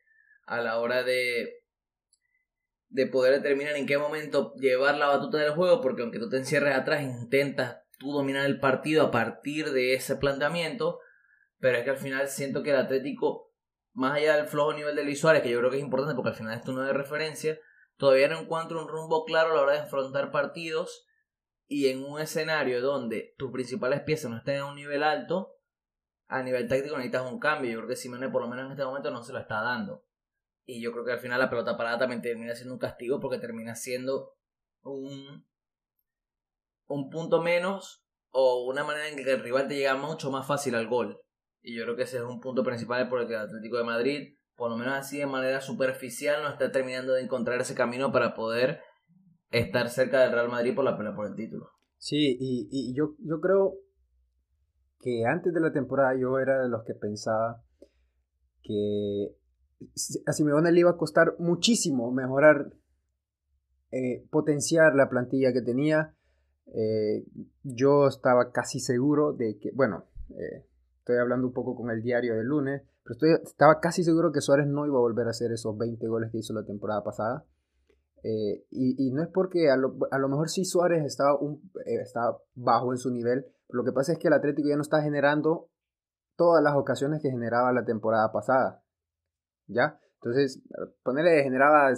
a 0.47 0.59
la 0.59 0.79
hora 0.79 1.03
de, 1.03 1.61
de 2.89 3.05
poder 3.05 3.33
determinar 3.33 3.75
en 3.75 3.85
qué 3.85 3.99
momento 3.99 4.55
llevar 4.55 4.95
la 4.95 5.05
batuta 5.05 5.37
del 5.37 5.51
juego, 5.51 5.81
porque 5.81 6.01
aunque 6.01 6.17
tú 6.17 6.31
te 6.31 6.37
encierres 6.37 6.75
atrás, 6.75 7.03
intentas 7.03 7.77
tú 7.99 8.11
dominar 8.11 8.47
el 8.47 8.59
partido 8.59 9.03
a 9.03 9.11
partir 9.11 9.69
de 9.69 9.93
ese 9.93 10.15
planteamiento, 10.15 10.99
pero 11.63 11.77
es 11.77 11.85
que 11.85 11.91
al 11.91 11.97
final 11.97 12.27
siento 12.27 12.61
que 12.61 12.71
el 12.71 12.75
Atlético, 12.75 13.53
más 13.93 14.17
allá 14.17 14.35
del 14.35 14.47
flojo 14.47 14.73
nivel 14.73 14.97
de 14.97 15.05
Luis 15.05 15.21
que 15.21 15.49
yo 15.49 15.59
creo 15.59 15.71
que 15.71 15.77
es 15.77 15.81
importante 15.81 16.13
porque 16.13 16.31
al 16.31 16.35
final 16.35 16.57
es 16.57 16.61
tu 16.61 16.75
de 16.75 16.91
referencia, 16.91 17.57
todavía 17.95 18.27
no 18.27 18.37
encuentro 18.37 18.81
un 18.81 18.89
rumbo 18.89 19.23
claro 19.23 19.51
a 19.51 19.55
la 19.55 19.61
hora 19.61 19.71
de 19.71 19.79
enfrentar 19.79 20.29
partidos 20.29 21.07
y 21.65 21.87
en 21.87 22.03
un 22.03 22.19
escenario 22.19 22.81
donde 22.81 23.33
tus 23.37 23.49
principales 23.49 24.01
piezas 24.01 24.29
no 24.29 24.39
estén 24.39 24.57
a 24.57 24.65
un 24.65 24.75
nivel 24.75 25.03
alto, 25.03 25.55
a 26.27 26.43
nivel 26.43 26.67
táctico 26.67 26.97
necesitas 26.97 27.31
un 27.31 27.39
cambio. 27.39 27.71
Yo 27.71 27.77
creo 27.77 27.87
que 27.87 27.95
Simone 27.95 28.27
por 28.27 28.41
lo 28.41 28.49
menos 28.49 28.65
en 28.65 28.71
este 28.71 28.83
momento 28.83 29.09
no 29.09 29.23
se 29.23 29.31
lo 29.31 29.39
está 29.39 29.61
dando. 29.61 30.05
Y 30.65 30.81
yo 30.81 30.91
creo 30.91 31.05
que 31.05 31.13
al 31.13 31.19
final 31.19 31.39
la 31.39 31.49
pelota 31.49 31.77
parada 31.77 31.97
también 31.97 32.21
termina 32.21 32.55
siendo 32.55 32.73
un 32.73 32.79
castigo 32.81 33.21
porque 33.21 33.39
termina 33.39 33.73
siendo 33.75 34.35
un, 34.81 35.47
un 36.87 37.09
punto 37.09 37.41
menos 37.41 38.05
o 38.31 38.65
una 38.65 38.83
manera 38.83 39.07
en 39.07 39.15
que 39.15 39.31
el 39.31 39.41
rival 39.41 39.69
te 39.69 39.77
llega 39.77 39.95
mucho 39.95 40.29
más 40.29 40.45
fácil 40.45 40.75
al 40.75 40.89
gol. 40.89 41.23
Y 41.63 41.75
yo 41.75 41.83
creo 41.83 41.95
que 41.95 42.03
ese 42.03 42.17
es 42.17 42.23
un 42.23 42.39
punto 42.39 42.63
principal 42.63 43.09
por 43.09 43.21
el 43.21 43.27
que 43.27 43.33
el 43.33 43.39
Atlético 43.39 43.77
de 43.77 43.83
Madrid, 43.83 44.37
por 44.55 44.69
lo 44.69 44.77
menos 44.77 44.93
así 44.93 45.17
de 45.17 45.25
manera 45.25 45.61
superficial, 45.61 46.43
no 46.43 46.49
está 46.49 46.71
terminando 46.71 47.13
de 47.13 47.23
encontrar 47.23 47.59
ese 47.59 47.73
camino 47.73 48.11
para 48.11 48.35
poder 48.35 48.81
estar 49.49 49.89
cerca 49.89 50.21
del 50.21 50.33
Real 50.33 50.49
Madrid 50.49 50.75
por 50.75 50.83
la 50.83 50.97
pelea 50.97 51.15
por 51.15 51.25
el 51.25 51.35
título. 51.35 51.69
Sí, 51.97 52.37
y, 52.39 52.67
y 52.69 52.93
yo, 52.93 53.15
yo 53.19 53.39
creo 53.39 53.79
que 54.99 55.25
antes 55.25 55.53
de 55.53 55.59
la 55.59 55.71
temporada 55.71 56.15
yo 56.19 56.37
era 56.37 56.61
de 56.61 56.69
los 56.69 56.83
que 56.85 56.93
pensaba 56.93 57.63
que 58.61 59.35
a 60.25 60.31
Simeone 60.31 60.71
le 60.71 60.79
iba 60.79 60.91
a 60.91 60.97
costar 60.97 61.35
muchísimo 61.39 62.11
mejorar, 62.11 62.73
eh, 63.91 64.25
potenciar 64.29 64.95
la 64.95 65.09
plantilla 65.09 65.53
que 65.53 65.61
tenía. 65.61 66.15
Eh, 66.67 67.25
yo 67.63 68.07
estaba 68.07 68.51
casi 68.51 68.79
seguro 68.79 69.33
de 69.33 69.57
que, 69.59 69.71
bueno, 69.73 70.05
eh, 70.29 70.65
Estoy 71.03 71.17
hablando 71.17 71.47
un 71.47 71.53
poco 71.53 71.75
con 71.75 71.91
el 71.91 72.01
diario 72.01 72.33
del 72.35 72.45
lunes, 72.45 72.81
pero 73.03 73.35
estaba 73.43 73.81
casi 73.81 74.05
seguro 74.05 74.31
que 74.31 74.39
Suárez 74.39 74.67
no 74.67 74.85
iba 74.85 74.95
a 74.95 75.01
volver 75.01 75.27
a 75.27 75.31
hacer 75.31 75.51
esos 75.51 75.77
20 75.77 76.07
goles 76.07 76.31
que 76.31 76.37
hizo 76.37 76.53
la 76.53 76.63
temporada 76.63 77.03
pasada. 77.03 77.45
Eh, 78.23 78.63
y, 78.71 79.11
no 79.11 79.21
es 79.21 79.27
porque 79.27 79.69
a 79.69 79.75
lo, 79.75 79.97
a 80.11 80.17
lo 80.17 80.29
mejor 80.29 80.47
sí 80.47 80.63
Suárez 80.63 81.03
estaba, 81.03 81.37
un, 81.37 81.69
eh, 81.85 81.99
estaba 82.01 82.37
bajo 82.55 82.93
en 82.93 82.97
su 82.97 83.11
nivel, 83.11 83.45
lo 83.67 83.83
que 83.83 83.91
pasa 83.91 84.13
es 84.13 84.17
que 84.17 84.29
el 84.29 84.33
Atlético 84.33 84.69
ya 84.69 84.77
no 84.77 84.81
está 84.81 85.01
generando 85.01 85.67
todas 86.37 86.63
las 86.63 86.75
ocasiones 86.77 87.21
que 87.21 87.29
generaba 87.29 87.73
la 87.73 87.83
temporada 87.83 88.31
pasada. 88.31 88.81
¿Ya? 89.67 89.99
Entonces, 90.21 90.63
ponerle 91.03 91.43
generaba 91.43 91.91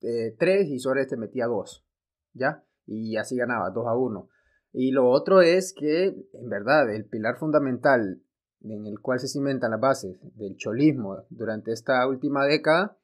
eh, 0.00 0.34
3 0.36 0.68
y 0.70 0.80
Suárez 0.80 1.06
te 1.06 1.16
metía 1.16 1.46
2. 1.46 1.86
¿Ya? 2.32 2.64
Y 2.84 3.16
así 3.16 3.36
ganaba 3.36 3.70
2 3.70 3.86
a 3.86 3.96
1. 3.96 4.28
Y 4.72 4.90
lo 4.90 5.08
otro 5.08 5.40
es 5.40 5.72
que, 5.72 6.06
en 6.32 6.48
verdad, 6.48 6.92
el 6.92 7.04
pilar 7.04 7.38
fundamental 7.38 8.24
en 8.62 8.86
el 8.86 9.00
cual 9.00 9.18
se 9.18 9.28
cimentan 9.28 9.70
las 9.70 9.80
bases 9.80 10.16
del 10.36 10.56
cholismo 10.56 11.24
durante 11.30 11.72
esta 11.72 12.06
última 12.06 12.44
década 12.44 12.96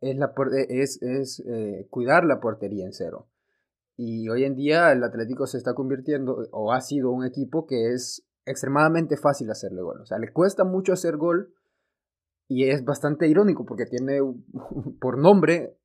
es, 0.00 0.16
la, 0.16 0.32
es, 0.68 1.00
es 1.02 1.40
eh, 1.46 1.86
cuidar 1.88 2.24
la 2.24 2.40
portería 2.40 2.84
en 2.84 2.92
cero. 2.92 3.28
Y 3.96 4.28
hoy 4.28 4.44
en 4.44 4.56
día 4.56 4.90
el 4.90 5.04
Atlético 5.04 5.46
se 5.46 5.58
está 5.58 5.74
convirtiendo, 5.74 6.48
o 6.50 6.72
ha 6.72 6.80
sido 6.80 7.10
un 7.10 7.24
equipo 7.24 7.66
que 7.66 7.92
es 7.92 8.26
extremadamente 8.44 9.16
fácil 9.16 9.50
hacerle 9.50 9.82
gol. 9.82 10.00
O 10.00 10.06
sea, 10.06 10.18
le 10.18 10.32
cuesta 10.32 10.64
mucho 10.64 10.92
hacer 10.92 11.16
gol 11.16 11.54
y 12.48 12.68
es 12.68 12.84
bastante 12.84 13.28
irónico 13.28 13.64
porque 13.64 13.86
tiene 13.86 14.20
por 15.00 15.18
nombre... 15.18 15.78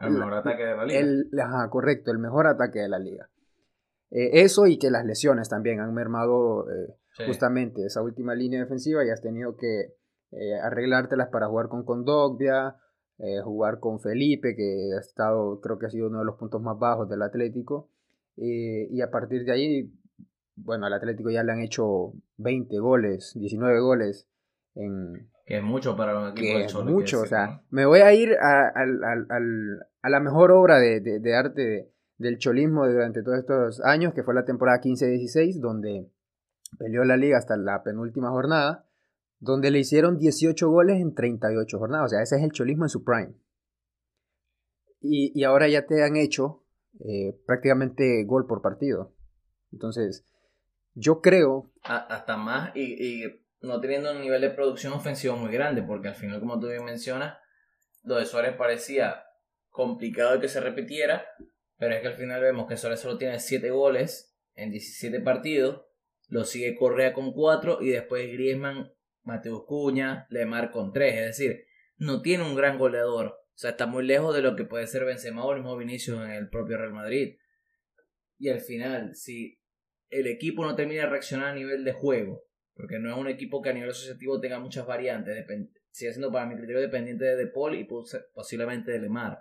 El, 0.00 0.12
mejor 0.12 0.34
ataque 0.34 0.62
de 0.64 0.74
la 0.74 0.86
liga. 0.86 1.44
ajá, 1.44 1.68
correcto, 1.68 2.10
el 2.10 2.18
mejor 2.18 2.46
ataque 2.46 2.78
de 2.78 2.88
la 2.88 2.98
liga. 2.98 3.28
Eh, 4.10 4.42
eso 4.42 4.66
y 4.66 4.78
que 4.78 4.90
las 4.90 5.04
lesiones 5.04 5.50
también 5.50 5.80
han 5.80 5.92
mermado 5.92 6.70
eh, 6.70 6.96
justamente 7.26 7.84
esa 7.84 8.02
última 8.02 8.34
línea 8.34 8.60
defensiva 8.60 9.04
y 9.04 9.10
has 9.10 9.20
tenido 9.20 9.56
que 9.56 9.94
eh, 10.32 10.54
arreglártelas 10.60 11.28
para 11.28 11.46
jugar 11.46 11.68
con 11.68 11.84
Condogbia, 11.84 12.76
eh, 13.18 13.40
jugar 13.42 13.78
con 13.78 14.00
Felipe, 14.00 14.56
que 14.56 14.90
ha 14.96 15.00
estado, 15.00 15.60
creo 15.60 15.78
que 15.78 15.86
ha 15.86 15.90
sido 15.90 16.08
uno 16.08 16.18
de 16.18 16.24
los 16.24 16.36
puntos 16.36 16.60
más 16.60 16.78
bajos 16.78 17.08
del 17.08 17.22
Atlético. 17.22 17.88
Eh, 18.36 18.88
y 18.90 19.00
a 19.00 19.10
partir 19.10 19.44
de 19.44 19.52
ahí, 19.52 19.92
bueno, 20.56 20.86
al 20.86 20.92
Atlético 20.92 21.30
ya 21.30 21.44
le 21.44 21.52
han 21.52 21.60
hecho 21.60 22.14
20 22.38 22.78
goles, 22.78 23.32
19 23.36 23.80
goles 23.80 24.28
en... 24.74 25.30
Que 25.46 25.58
es 25.58 25.62
mucho 25.62 25.94
para 25.94 26.18
un 26.18 26.30
equipo 26.30 26.58
de 26.58 26.66
Cholo, 26.66 26.90
mucho, 26.90 27.20
o 27.20 27.26
sea, 27.26 27.62
me 27.68 27.84
voy 27.84 28.00
a 28.00 28.14
ir 28.14 28.34
a, 28.40 28.72
a 28.72 30.10
la 30.10 30.20
mejor 30.20 30.50
obra 30.50 30.78
de, 30.78 31.00
de 31.00 31.36
arte 31.36 31.92
del 32.16 32.38
cholismo 32.38 32.88
durante 32.88 33.22
todos 33.22 33.38
estos 33.38 33.80
años, 33.82 34.14
que 34.14 34.22
fue 34.22 34.34
la 34.34 34.46
temporada 34.46 34.80
15-16, 34.80 35.60
donde 35.60 36.08
Peleó 36.78 37.04
la 37.04 37.16
liga 37.16 37.38
hasta 37.38 37.56
la 37.56 37.82
penúltima 37.82 38.30
jornada, 38.30 38.86
donde 39.38 39.70
le 39.70 39.80
hicieron 39.80 40.18
18 40.18 40.68
goles 40.68 41.00
en 41.00 41.14
38 41.14 41.78
jornadas. 41.78 42.06
O 42.06 42.08
sea, 42.08 42.22
ese 42.22 42.36
es 42.36 42.42
el 42.42 42.52
cholismo 42.52 42.84
en 42.84 42.88
su 42.88 43.04
prime. 43.04 43.34
Y, 45.00 45.44
ahora 45.44 45.68
ya 45.68 45.84
te 45.84 46.02
han 46.02 46.16
hecho 46.16 46.64
eh, 47.00 47.38
prácticamente 47.46 48.24
gol 48.24 48.46
por 48.46 48.62
partido. 48.62 49.14
Entonces, 49.70 50.24
yo 50.94 51.20
creo... 51.20 51.70
hasta 51.82 52.36
más 52.36 52.74
y, 52.74 53.24
no 53.60 53.80
teniendo 53.80 54.12
un 54.12 54.20
nivel 54.20 54.40
de 54.40 54.50
producción 54.50 54.92
ofensiva 54.92 55.36
muy 55.36 55.52
grande, 55.52 55.82
porque 55.82 56.08
al 56.08 56.14
final, 56.14 56.40
como 56.40 56.58
tú 56.58 56.68
bien 56.68 56.84
mencionas, 56.84 57.36
lo 58.02 58.16
de 58.16 58.26
Suárez 58.26 58.56
parecía 58.56 59.24
complicado 59.68 60.40
que 60.40 60.48
se 60.48 60.60
repitiera, 60.60 61.26
pero 61.76 61.94
es 61.94 62.00
que 62.00 62.08
al 62.08 62.14
final 62.14 62.40
vemos 62.40 62.66
que 62.66 62.76
Suárez 62.76 63.00
solo 63.00 63.18
tiene 63.18 63.40
7 63.40 63.70
goles 63.70 64.36
en 64.54 64.70
17 64.70 65.20
partidos, 65.20 65.84
lo 66.34 66.44
sigue 66.44 66.74
Correa 66.74 67.12
con 67.12 67.32
4 67.32 67.78
y 67.80 67.90
después 67.90 68.26
Griezmann, 68.32 68.92
Mateus 69.22 69.62
Cuña, 69.68 70.26
Lemar 70.30 70.72
con 70.72 70.92
3, 70.92 71.14
es 71.14 71.26
decir, 71.26 71.64
no 71.96 72.22
tiene 72.22 72.42
un 72.42 72.56
gran 72.56 72.76
goleador, 72.76 73.26
o 73.26 73.56
sea, 73.56 73.70
está 73.70 73.86
muy 73.86 74.04
lejos 74.04 74.34
de 74.34 74.42
lo 74.42 74.56
que 74.56 74.64
puede 74.64 74.88
ser 74.88 75.04
Benzema 75.04 75.44
o 75.44 75.52
el 75.52 75.62
Vinicius 75.78 76.18
en 76.18 76.32
el 76.32 76.48
propio 76.48 76.76
Real 76.76 76.92
Madrid. 76.92 77.36
Y 78.36 78.48
al 78.48 78.58
final, 78.58 79.14
si 79.14 79.60
el 80.10 80.26
equipo 80.26 80.64
no 80.64 80.74
termina 80.74 81.02
de 81.02 81.10
reaccionar 81.10 81.50
a 81.50 81.54
nivel 81.54 81.84
de 81.84 81.92
juego, 81.92 82.42
porque 82.74 82.98
no 82.98 83.12
es 83.12 83.16
un 83.16 83.28
equipo 83.28 83.62
que 83.62 83.70
a 83.70 83.72
nivel 83.72 83.90
asociativo 83.90 84.40
tenga 84.40 84.58
muchas 84.58 84.88
variantes, 84.88 85.46
sigue 85.92 86.10
siendo 86.10 86.32
para 86.32 86.46
mi 86.46 86.56
criterio 86.56 86.80
dependiente 86.80 87.24
de 87.24 87.36
De 87.36 87.46
Paul 87.46 87.76
y 87.76 87.86
posiblemente 88.34 88.90
de 88.90 88.98
Lemar. 88.98 89.38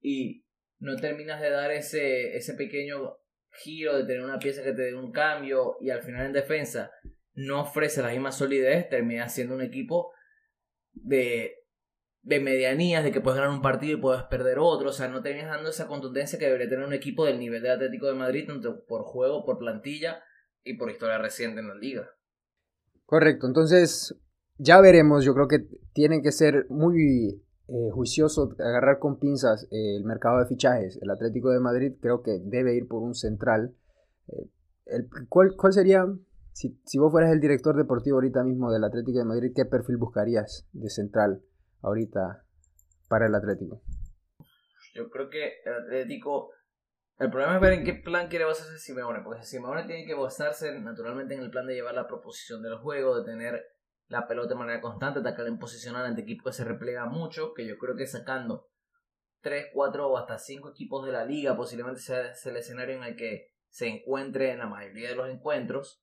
Y 0.00 0.46
no 0.78 0.94
terminas 0.94 1.40
de 1.40 1.50
dar 1.50 1.72
ese, 1.72 2.36
ese 2.36 2.54
pequeño 2.54 3.16
giro, 3.56 3.96
de 3.96 4.04
tener 4.04 4.22
una 4.22 4.38
pieza 4.38 4.62
que 4.62 4.72
te 4.72 4.82
dé 4.82 4.94
un 4.94 5.12
cambio 5.12 5.76
y 5.80 5.90
al 5.90 6.02
final 6.02 6.26
en 6.26 6.32
defensa 6.32 6.90
no 7.34 7.62
ofrece 7.62 8.02
la 8.02 8.10
misma 8.10 8.32
solidez, 8.32 8.88
termina 8.88 9.28
siendo 9.28 9.54
un 9.54 9.62
equipo 9.62 10.12
de, 10.92 11.54
de 12.22 12.40
medianías, 12.40 13.04
de 13.04 13.12
que 13.12 13.20
puedes 13.20 13.38
ganar 13.38 13.54
un 13.54 13.62
partido 13.62 13.98
y 13.98 14.00
puedes 14.00 14.22
perder 14.24 14.58
otro, 14.58 14.88
o 14.88 14.92
sea, 14.92 15.08
no 15.08 15.22
terminas 15.22 15.50
dando 15.50 15.70
esa 15.70 15.86
contundencia 15.86 16.38
que 16.38 16.46
debería 16.46 16.68
tener 16.68 16.86
un 16.86 16.94
equipo 16.94 17.24
del 17.26 17.38
nivel 17.38 17.62
del 17.62 17.72
Atlético 17.72 18.06
de 18.06 18.14
Madrid, 18.14 18.46
tanto 18.46 18.84
por 18.86 19.02
juego, 19.02 19.44
por 19.44 19.58
plantilla 19.58 20.22
y 20.64 20.74
por 20.74 20.90
historia 20.90 21.18
reciente 21.18 21.60
en 21.60 21.68
la 21.68 21.74
liga. 21.74 22.10
Correcto, 23.04 23.46
entonces 23.46 24.16
ya 24.58 24.80
veremos, 24.80 25.24
yo 25.24 25.34
creo 25.34 25.46
que 25.46 25.66
tienen 25.92 26.22
que 26.22 26.32
ser 26.32 26.66
muy 26.68 27.42
eh, 27.68 27.90
juicioso 27.92 28.54
agarrar 28.58 28.98
con 28.98 29.18
pinzas 29.18 29.64
eh, 29.70 29.96
el 29.96 30.04
mercado 30.04 30.38
de 30.38 30.46
fichajes. 30.46 30.98
El 31.02 31.10
Atlético 31.10 31.50
de 31.50 31.60
Madrid 31.60 31.94
creo 32.00 32.22
que 32.22 32.38
debe 32.42 32.74
ir 32.74 32.86
por 32.86 33.02
un 33.02 33.14
central. 33.14 33.74
Eh, 34.28 34.48
el, 34.86 35.08
¿cuál, 35.28 35.56
¿Cuál 35.56 35.72
sería, 35.72 36.06
si, 36.52 36.80
si 36.84 36.98
vos 36.98 37.10
fueras 37.10 37.32
el 37.32 37.40
director 37.40 37.76
deportivo 37.76 38.16
ahorita 38.16 38.44
mismo 38.44 38.72
del 38.72 38.84
Atlético 38.84 39.18
de 39.18 39.24
Madrid, 39.24 39.52
qué 39.54 39.64
perfil 39.64 39.96
buscarías 39.96 40.68
de 40.72 40.90
central 40.90 41.42
ahorita 41.82 42.44
para 43.08 43.26
el 43.26 43.34
Atlético? 43.34 43.82
Yo 44.94 45.10
creo 45.10 45.28
que 45.28 45.60
el 45.64 45.74
Atlético 45.74 46.50
el 47.18 47.30
problema 47.30 47.54
es 47.54 47.60
ver 47.62 47.72
en 47.72 47.84
qué 47.84 47.94
plan 47.94 48.28
quiere 48.28 48.44
basarse 48.44 48.78
Simeone, 48.78 49.20
porque 49.22 49.42
Simeone 49.42 49.84
tiene 49.84 50.04
que 50.04 50.14
basarse 50.14 50.78
naturalmente 50.80 51.34
en 51.34 51.40
el 51.40 51.50
plan 51.50 51.66
de 51.66 51.74
llevar 51.74 51.94
la 51.94 52.06
proposición 52.06 52.62
del 52.62 52.76
juego, 52.76 53.18
de 53.18 53.24
tener 53.24 53.64
la 54.08 54.26
pelota 54.26 54.50
de 54.50 54.54
manera 54.54 54.80
constante, 54.80 55.20
atacar 55.20 55.46
en 55.46 55.58
posicional 55.58 56.04
ante 56.04 56.22
equipos 56.22 56.44
que 56.52 56.62
se 56.62 56.64
replega 56.64 57.06
mucho, 57.06 57.54
que 57.54 57.66
yo 57.66 57.76
creo 57.78 57.96
que 57.96 58.06
sacando 58.06 58.68
3, 59.40 59.68
4 59.72 60.08
o 60.08 60.16
hasta 60.18 60.38
5 60.38 60.70
equipos 60.70 61.04
de 61.06 61.12
la 61.12 61.24
liga, 61.24 61.56
posiblemente 61.56 62.00
sea, 62.00 62.32
el 62.44 62.56
escenario 62.56 62.96
en 62.96 63.04
el 63.04 63.16
que 63.16 63.52
se 63.68 63.88
encuentre 63.88 64.52
en 64.52 64.58
la 64.58 64.66
mayoría 64.66 65.08
de 65.08 65.16
los 65.16 65.28
encuentros, 65.28 66.02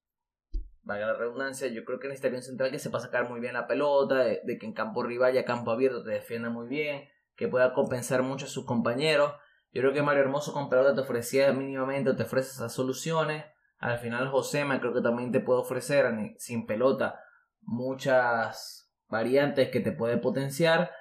valga 0.82 1.08
la 1.08 1.14
redundancia, 1.14 1.68
yo 1.68 1.86
creo 1.86 2.00
que 2.00 2.08
necesitaría 2.08 2.40
un 2.40 2.44
central 2.44 2.72
que 2.72 2.80
sepa 2.80 3.00
sacar 3.00 3.30
muy 3.30 3.40
bien 3.40 3.54
la 3.54 3.68
pelota, 3.68 4.20
de, 4.20 4.42
de 4.44 4.58
que 4.58 4.66
en 4.66 4.74
campo 4.74 5.04
rival 5.04 5.34
y 5.36 5.38
a 5.38 5.46
campo 5.46 5.72
abierto 5.72 6.04
te 6.04 6.12
defienda 6.12 6.50
muy 6.50 6.68
bien, 6.68 7.10
que 7.36 7.48
pueda 7.48 7.74
compensar 7.74 8.22
mucho 8.22 8.46
a 8.46 8.50
sus 8.50 8.66
compañeros 8.66 9.34
yo 9.74 9.82
creo 9.82 9.94
que 9.94 10.04
Mario 10.04 10.22
Hermoso 10.22 10.54
con 10.54 10.70
pelota 10.70 10.94
te 10.94 11.02
ofrecía 11.02 11.52
mínimamente, 11.52 12.14
te 12.14 12.24
ofrece 12.24 12.52
esas 12.52 12.72
soluciones. 12.72 13.44
Al 13.80 13.98
final 13.98 14.30
Josema 14.30 14.80
creo 14.80 14.94
que 14.94 15.02
también 15.02 15.32
te 15.32 15.40
puede 15.40 15.62
ofrecer 15.62 16.14
sin 16.38 16.68
pelota 16.68 17.20
muchas 17.66 18.92
variantes 19.08 19.70
que 19.70 19.80
te 19.80 19.92
puede 19.92 20.18
potenciar. 20.18 20.92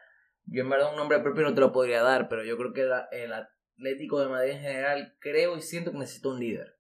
Yo 0.45 0.63
en 0.63 0.71
verdad 0.71 0.91
un 0.91 0.97
nombre 0.97 1.21
propio 1.21 1.45
no 1.45 1.55
te 1.55 1.61
lo 1.61 1.73
podría 1.73 2.03
dar, 2.03 2.29
pero 2.29 2.45
yo 2.45 2.57
creo 2.57 2.73
que 2.73 2.89
el 3.13 3.33
Atlético 3.33 4.21
de 4.21 4.29
Madrid 4.29 4.53
en 4.53 4.61
general 4.61 5.17
creo 5.21 5.57
y 5.57 5.63
siento 5.63 5.93
que 5.93 5.99
necesita 5.99 6.29
un 6.29 6.41
líder. 6.41 6.77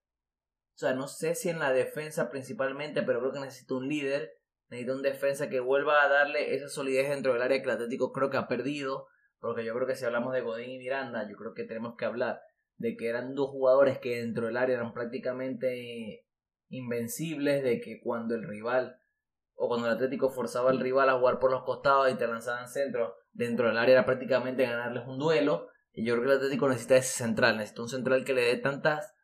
O 0.75 0.79
sea, 0.79 0.95
no 0.95 1.07
sé 1.07 1.35
si 1.35 1.49
en 1.49 1.59
la 1.59 1.73
defensa 1.73 2.31
principalmente, 2.31 3.03
pero 3.03 3.21
creo 3.21 3.33
que 3.33 3.40
necesita 3.40 3.75
un 3.75 3.88
líder. 3.88 4.33
Necesita 4.68 4.95
un 4.95 5.03
defensa 5.03 5.51
que 5.51 5.61
vuelva 5.61 6.03
a 6.03 6.09
darle 6.09 6.55
esa 6.55 6.68
solidez 6.68 7.11
dentro 7.11 7.35
del 7.35 7.42
área 7.42 7.59
que 7.59 7.64
el 7.64 7.77
Atlético 7.77 8.12
creo 8.12 8.31
que 8.31 8.38
ha 8.38 8.49
perdido. 8.49 9.07
Porque 9.38 9.64
yo 9.64 9.75
creo 9.75 9.87
que 9.87 9.97
si 9.97 10.05
hablamos 10.05 10.33
de 10.33 10.40
Godín 10.40 10.71
y 10.71 10.79
Miranda, 10.79 11.29
yo 11.29 11.37
creo 11.37 11.53
que 11.53 11.64
tenemos 11.64 11.97
que 11.97 12.05
hablar 12.05 12.40
de 12.77 12.97
que 12.97 13.09
eran 13.09 13.35
dos 13.35 13.51
jugadores 13.51 13.99
que 13.99 14.18
dentro 14.18 14.47
del 14.47 14.57
área 14.57 14.77
eran 14.77 14.92
prácticamente 14.92 16.27
invencibles, 16.68 17.62
de 17.62 17.81
que 17.81 18.01
cuando 18.01 18.35
el 18.35 18.45
rival 18.45 19.02
o 19.64 19.68
cuando 19.68 19.87
el 19.87 19.94
Atlético 19.94 20.29
forzaba 20.29 20.70
al 20.70 20.81
rival 20.81 21.09
a 21.09 21.20
jugar 21.20 21.38
por 21.38 21.53
los 21.53 21.62
costados 21.62 22.11
y 22.11 22.16
te 22.16 22.27
lanzaban 22.27 22.68
centro 22.68 23.14
dentro 23.33 23.68
del 23.68 23.79
área 23.79 23.92
era 23.92 24.05
prácticamente 24.05 24.64
ganarles 24.64 25.07
un 25.07 25.20
duelo. 25.20 25.68
Y 25.92 26.05
yo 26.05 26.14
creo 26.14 26.25
que 26.25 26.31
el 26.33 26.37
Atlético 26.38 26.68
necesita 26.68 26.96
ese 26.96 27.16
central, 27.16 27.59
necesita 27.59 27.83
un 27.83 27.88
central 27.88 28.25
que 28.25 28.35
le 28.35 28.42
dé 28.42 28.57
tantas 28.57 29.14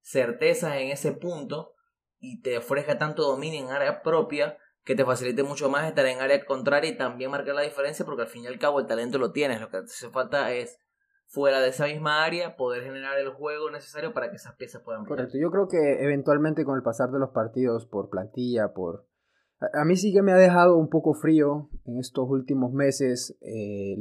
certezas 0.00 0.76
en 0.76 0.90
ese 0.90 1.10
punto 1.10 1.74
y 2.20 2.40
te 2.40 2.56
ofrezca 2.56 2.98
tanto 2.98 3.24
dominio 3.24 3.64
en 3.64 3.70
área 3.72 4.00
propia 4.02 4.58
que 4.84 4.94
te 4.94 5.04
facilite 5.04 5.42
mucho 5.42 5.68
más 5.68 5.88
estar 5.88 6.06
en 6.06 6.20
área 6.20 6.44
contraria 6.44 6.90
y 6.90 6.96
también 6.96 7.32
marcar 7.32 7.56
la 7.56 7.62
diferencia 7.62 8.04
porque 8.04 8.22
al 8.22 8.28
fin 8.28 8.44
y 8.44 8.46
al 8.46 8.60
cabo 8.60 8.78
el 8.78 8.86
talento 8.86 9.18
lo 9.18 9.32
tienes, 9.32 9.60
lo 9.60 9.70
que 9.70 9.78
hace 9.78 10.08
falta 10.10 10.52
es 10.52 10.78
fuera 11.26 11.58
de 11.58 11.70
esa 11.70 11.86
misma 11.86 12.22
área 12.22 12.54
poder 12.54 12.84
generar 12.84 13.18
el 13.18 13.30
juego 13.30 13.72
necesario 13.72 14.14
para 14.14 14.30
que 14.30 14.36
esas 14.36 14.54
piezas 14.54 14.82
puedan 14.82 15.02
brillar. 15.02 15.16
Correcto, 15.16 15.36
yo 15.36 15.50
creo 15.50 15.66
que 15.66 16.04
eventualmente 16.04 16.64
con 16.64 16.76
el 16.76 16.84
pasar 16.84 17.10
de 17.10 17.18
los 17.18 17.30
partidos 17.30 17.86
por 17.86 18.08
plantilla, 18.08 18.72
por... 18.72 19.08
A 19.72 19.84
mí 19.84 19.96
sí 19.96 20.12
que 20.12 20.22
me 20.22 20.32
ha 20.32 20.36
dejado 20.36 20.76
un 20.76 20.88
poco 20.88 21.14
frío 21.14 21.70
en 21.84 21.98
estos 21.98 22.28
últimos 22.28 22.72
meses 22.72 23.36
eh, 23.40 23.96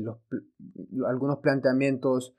algunos 1.08 1.40
planteamientos 1.40 2.36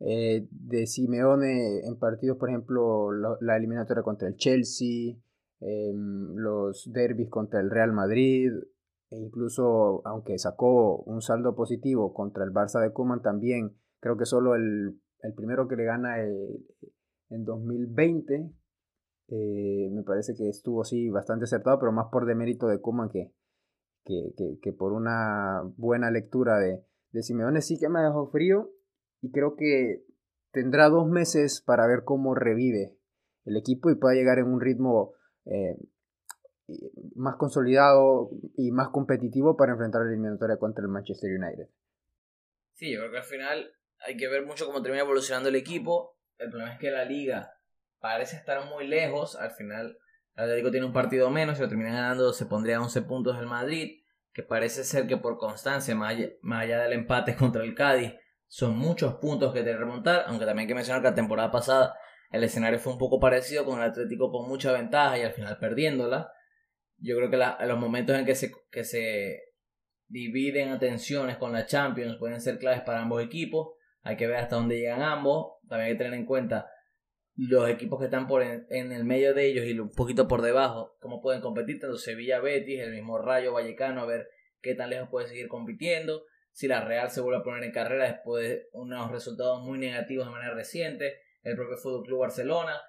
eh, 0.00 0.46
de 0.50 0.86
Simeone 0.86 1.80
en 1.80 1.98
partidos, 1.98 2.38
por 2.38 2.48
ejemplo, 2.50 3.10
la 3.12 3.56
eliminatoria 3.56 4.02
contra 4.02 4.28
el 4.28 4.36
Chelsea, 4.36 5.16
Em, 5.60 6.36
los 6.36 6.88
derbis 6.92 7.28
contra 7.28 7.60
el 7.60 7.70
Real 7.70 7.92
Madrid, 7.92 8.52
e 9.10 9.16
incluso 9.18 10.02
aunque 10.06 10.38
sacó 10.38 10.98
un 10.98 11.20
saldo 11.20 11.56
positivo 11.56 12.14
contra 12.14 12.44
el 12.44 12.52
Barça 12.52 12.80
de 12.80 12.92
Kuman 12.92 13.22
también, 13.22 13.74
creo 13.98 14.16
que 14.16 14.24
solo 14.24 14.54
el, 14.54 15.00
primero 15.34 15.66
que 15.66 15.74
le 15.74 15.84
gana 15.84 16.20
el, 16.20 16.64
en 17.30 17.44
2020, 17.44 18.52
eh, 19.28 19.90
me 19.90 20.02
parece 20.02 20.34
que 20.34 20.48
estuvo 20.48 20.84
sí 20.84 21.10
bastante 21.10 21.44
acertado, 21.44 21.78
pero 21.78 21.92
más 21.92 22.06
por 22.10 22.26
demérito 22.26 22.66
de 22.66 22.80
Kuman 22.80 23.10
que, 23.10 23.32
que, 24.04 24.58
que, 24.62 24.72
por 24.72 24.92
una 24.92 25.62
buena 25.76 26.10
lectura 26.10 26.58
de, 26.58 26.82
de 27.12 27.22
Simeone, 27.22 27.60
sí 27.60 27.78
que 27.78 27.88
me 27.88 28.00
dejó 28.00 28.30
frío 28.30 28.72
y 29.20 29.30
creo 29.30 29.54
que 29.54 30.04
tendrá 30.50 30.88
dos 30.88 31.06
meses 31.06 31.60
para 31.60 31.86
ver 31.86 32.04
cómo 32.04 32.34
revive 32.34 32.96
el 33.44 33.56
equipo 33.56 33.90
y 33.90 33.96
pueda 33.96 34.14
llegar 34.14 34.38
en 34.38 34.46
un 34.46 34.60
ritmo 34.60 35.12
eh, 35.44 35.76
más 37.14 37.36
consolidado 37.36 38.30
y 38.56 38.70
más 38.70 38.88
competitivo 38.88 39.56
para 39.56 39.72
enfrentar 39.72 40.02
la 40.02 40.08
eliminatoria 40.08 40.56
contra 40.56 40.82
el 40.82 40.88
Manchester 40.90 41.30
United. 41.30 41.68
Sí, 42.74 42.92
yo 42.92 43.00
creo 43.00 43.10
que 43.10 43.18
al 43.18 43.24
final 43.24 43.72
hay 44.06 44.16
que 44.16 44.28
ver 44.28 44.46
mucho 44.46 44.66
cómo 44.66 44.82
termina 44.82 45.02
evolucionando 45.02 45.48
el 45.48 45.56
equipo. 45.56 46.16
El 46.38 46.50
problema 46.50 46.74
es 46.74 46.78
que 46.78 46.90
la 46.90 47.04
liga 47.04 47.57
parece 48.00 48.36
estar 48.36 48.64
muy 48.66 48.86
lejos. 48.86 49.36
Al 49.36 49.50
final, 49.50 49.98
el 50.36 50.44
Atlético 50.44 50.70
tiene 50.70 50.86
un 50.86 50.92
partido 50.92 51.30
menos. 51.30 51.56
Si 51.56 51.62
lo 51.62 51.68
termina 51.68 51.92
ganando, 51.92 52.32
se 52.32 52.46
pondría 52.46 52.76
a 52.76 52.82
11 52.82 53.02
puntos 53.02 53.38
el 53.38 53.46
Madrid. 53.46 54.02
Que 54.32 54.42
parece 54.42 54.84
ser 54.84 55.06
que 55.06 55.16
por 55.16 55.38
constancia, 55.38 55.94
más 55.94 56.14
allá, 56.62 56.82
del 56.82 56.92
empate 56.92 57.34
contra 57.36 57.64
el 57.64 57.74
Cádiz, 57.74 58.14
son 58.46 58.76
muchos 58.78 59.14
puntos 59.14 59.52
que 59.52 59.62
te 59.62 59.76
remontar. 59.76 60.24
Aunque 60.26 60.46
también 60.46 60.64
hay 60.64 60.68
que 60.68 60.74
mencionar 60.74 61.02
que 61.02 61.08
la 61.08 61.14
temporada 61.14 61.50
pasada 61.50 61.94
el 62.30 62.44
escenario 62.44 62.78
fue 62.78 62.92
un 62.92 62.98
poco 62.98 63.18
parecido 63.18 63.64
con 63.64 63.78
el 63.78 63.90
Atlético 63.90 64.30
con 64.30 64.48
mucha 64.48 64.72
ventaja 64.72 65.18
y 65.18 65.22
al 65.22 65.32
final 65.32 65.58
perdiéndola. 65.58 66.30
Yo 66.98 67.16
creo 67.16 67.30
que 67.30 67.66
los 67.66 67.78
momentos 67.78 68.16
en 68.16 68.26
que 68.26 68.34
se, 68.34 68.52
que 68.70 68.84
se 68.84 69.40
dividen 70.08 70.70
atenciones 70.70 71.36
con 71.36 71.52
la 71.52 71.66
Champions 71.66 72.16
pueden 72.18 72.40
ser 72.40 72.58
claves 72.58 72.82
para 72.82 73.00
ambos 73.00 73.22
equipos. 73.22 73.74
Hay 74.02 74.16
que 74.16 74.26
ver 74.26 74.36
hasta 74.36 74.56
dónde 74.56 74.78
llegan 74.78 75.02
ambos. 75.02 75.54
También 75.68 75.88
hay 75.88 75.92
que 75.94 76.04
tener 76.04 76.14
en 76.14 76.26
cuenta 76.26 76.68
los 77.38 77.70
equipos 77.70 78.00
que 78.00 78.06
están 78.06 78.26
por 78.26 78.42
en, 78.42 78.92
el 78.92 79.04
medio 79.04 79.32
de 79.32 79.46
ellos 79.46 79.64
y 79.64 79.78
un 79.78 79.92
poquito 79.92 80.26
por 80.26 80.42
debajo, 80.42 80.96
cómo 80.98 81.22
pueden 81.22 81.40
competir, 81.40 81.78
tanto 81.78 81.96
Sevilla, 81.96 82.40
Betis, 82.40 82.80
el 82.80 82.90
mismo 82.90 83.16
Rayo 83.16 83.52
Vallecano, 83.52 84.00
a 84.00 84.06
ver 84.06 84.28
qué 84.60 84.74
tan 84.74 84.90
lejos 84.90 85.08
puede 85.08 85.28
seguir 85.28 85.46
compitiendo. 85.46 86.24
Si 86.50 86.66
la 86.66 86.84
Real 86.84 87.10
se 87.10 87.20
vuelve 87.20 87.38
a 87.38 87.44
poner 87.44 87.62
en 87.62 87.70
carrera 87.70 88.10
después 88.10 88.42
de 88.42 88.66
unos 88.72 89.12
resultados 89.12 89.62
muy 89.62 89.78
negativos 89.78 90.26
de 90.26 90.32
manera 90.32 90.52
reciente 90.52 91.14
el 91.44 91.54
propio 91.54 91.76
Fútbol 91.76 92.04
Club 92.04 92.18
Barcelona. 92.18 92.82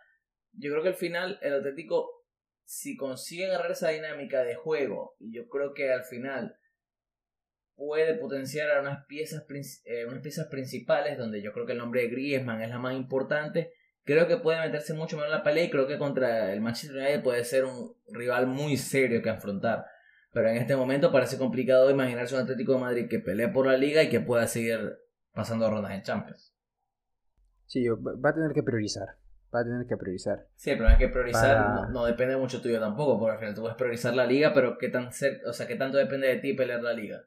Yo 0.53 0.71
creo 0.71 0.81
que 0.81 0.89
al 0.89 0.95
final 0.95 1.37
el 1.43 1.53
Atlético, 1.53 2.25
si 2.63 2.97
consigue 2.97 3.45
agarrar 3.45 3.69
esa 3.69 3.89
dinámica 3.89 4.43
de 4.43 4.55
juego, 4.55 5.15
y 5.19 5.31
yo 5.31 5.47
creo 5.47 5.75
que 5.75 5.91
al 5.93 6.05
final 6.05 6.57
puede 7.75 8.15
potenciar 8.15 8.71
a 8.71 8.81
unas 8.81 9.05
piezas, 9.05 9.45
eh, 9.85 10.05
unas 10.07 10.23
piezas 10.23 10.47
principales, 10.47 11.19
donde 11.19 11.43
yo 11.43 11.53
creo 11.53 11.67
que 11.67 11.73
el 11.73 11.77
nombre 11.77 12.01
de 12.01 12.09
Griezmann 12.09 12.63
es 12.63 12.69
la 12.69 12.79
más 12.79 12.95
importante, 12.95 13.73
creo 14.09 14.27
que 14.27 14.37
puede 14.37 14.59
meterse 14.59 14.95
mucho 14.95 15.17
menos 15.17 15.31
en 15.31 15.37
la 15.37 15.43
pelea 15.43 15.65
y 15.65 15.69
creo 15.69 15.85
que 15.85 15.99
contra 15.99 16.51
el 16.51 16.61
Manchester 16.61 16.99
United 16.99 17.21
puede 17.21 17.43
ser 17.43 17.65
un 17.65 17.93
rival 18.07 18.47
muy 18.47 18.75
serio 18.75 19.21
que 19.21 19.29
afrontar. 19.29 19.85
Pero 20.33 20.49
en 20.49 20.57
este 20.57 20.75
momento 20.75 21.11
parece 21.11 21.37
complicado 21.37 21.91
imaginarse 21.91 22.33
un 22.33 22.41
Atlético 22.41 22.73
de 22.73 22.79
Madrid 22.79 23.07
que 23.07 23.19
pelee 23.19 23.49
por 23.49 23.67
la 23.67 23.77
liga 23.77 24.01
y 24.01 24.09
que 24.09 24.19
pueda 24.19 24.47
seguir 24.47 24.79
pasando 25.31 25.69
rondas 25.69 25.91
en 25.91 26.01
Champions. 26.01 26.55
Sí, 27.67 27.87
va 27.87 28.29
a 28.31 28.33
tener 28.33 28.51
que 28.53 28.63
priorizar. 28.63 29.09
Va 29.53 29.59
a 29.59 29.63
tener 29.63 29.85
que 29.85 29.95
priorizar. 29.95 30.47
Sí, 30.55 30.71
el 30.71 30.77
problema 30.77 30.99
es 30.99 31.05
que 31.05 31.11
priorizar 31.11 31.89
no, 31.91 32.05
depende 32.05 32.35
mucho 32.35 32.61
tuyo 32.61 32.79
tampoco, 32.79 33.19
porque 33.19 33.33
al 33.33 33.39
final 33.39 33.53
tú 33.53 33.61
puedes 33.61 33.77
priorizar 33.77 34.15
la 34.15 34.25
liga, 34.25 34.53
pero 34.55 34.79
¿qué, 34.79 34.89
tan 34.89 35.09
o 35.09 35.53
sea, 35.53 35.67
¿qué 35.67 35.75
tanto 35.75 35.99
depende 35.99 36.27
de 36.27 36.37
ti 36.37 36.53
pelear 36.53 36.81
la 36.81 36.93
liga? 36.93 37.25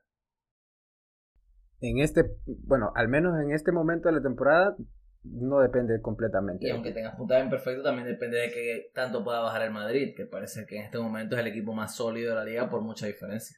En 1.80 1.98
este, 1.98 2.24
bueno, 2.46 2.92
al 2.96 3.08
menos 3.08 3.40
en 3.40 3.52
este 3.52 3.70
momento 3.70 4.08
de 4.08 4.16
la 4.16 4.22
temporada, 4.22 4.76
no 5.24 5.60
depende 5.60 6.00
completamente. 6.00 6.66
Y 6.66 6.70
aunque 6.70 6.92
tengas 6.92 7.14
puntaje 7.14 7.44
imperfecto, 7.44 7.82
también 7.82 8.06
depende 8.06 8.38
de 8.38 8.50
que 8.50 8.90
tanto 8.94 9.22
pueda 9.22 9.40
bajar 9.40 9.62
el 9.62 9.70
Madrid, 9.70 10.14
que 10.16 10.26
parece 10.26 10.66
que 10.66 10.78
en 10.78 10.84
este 10.84 10.98
momento 10.98 11.36
es 11.36 11.40
el 11.40 11.46
equipo 11.46 11.72
más 11.72 11.94
sólido 11.94 12.30
de 12.30 12.36
la 12.36 12.44
liga 12.44 12.68
por 12.68 12.82
mucha 12.82 13.06
diferencia. 13.06 13.56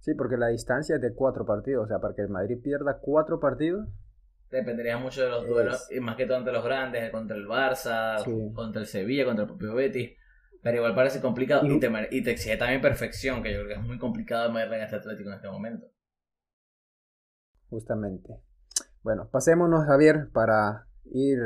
Sí, 0.00 0.14
porque 0.14 0.36
la 0.36 0.48
distancia 0.48 0.96
es 0.96 1.02
de 1.02 1.14
cuatro 1.14 1.44
partidos, 1.44 1.84
o 1.84 1.88
sea, 1.88 1.98
para 1.98 2.14
que 2.14 2.22
el 2.22 2.28
Madrid 2.28 2.58
pierda 2.62 2.98
cuatro 3.00 3.40
partidos. 3.40 3.88
Dependería 4.50 4.98
mucho 4.98 5.22
de 5.22 5.28
los 5.28 5.46
duelos, 5.46 5.88
y 5.90 5.98
más 5.98 6.16
que 6.16 6.26
todo 6.26 6.38
entre 6.38 6.52
los 6.52 6.64
grandes, 6.64 7.10
contra 7.10 7.36
el 7.36 7.46
Barça, 7.46 8.22
contra 8.54 8.80
el 8.80 8.86
Sevilla, 8.86 9.24
contra 9.24 9.44
el 9.44 9.48
propio 9.48 9.74
Betis. 9.74 10.16
Pero 10.62 10.78
igual 10.78 10.94
parece 10.94 11.20
complicado 11.20 11.66
y, 11.66 11.78
te, 11.78 11.90
y 12.10 12.22
te 12.22 12.30
exige 12.32 12.56
también 12.56 12.80
perfección, 12.80 13.42
que 13.42 13.52
yo 13.52 13.58
creo 13.58 13.68
que 13.68 13.74
es 13.74 13.86
muy 13.86 13.98
complicado 13.98 14.52
meterle 14.52 14.76
en 14.78 14.82
este 14.82 14.96
Atlético 14.96 15.30
en 15.30 15.36
este 15.36 15.48
momento. 15.48 15.86
Justamente. 17.68 18.34
Bueno, 19.06 19.28
pasémonos, 19.30 19.84
Javier, 19.84 20.30
para 20.32 20.88
ir 21.04 21.38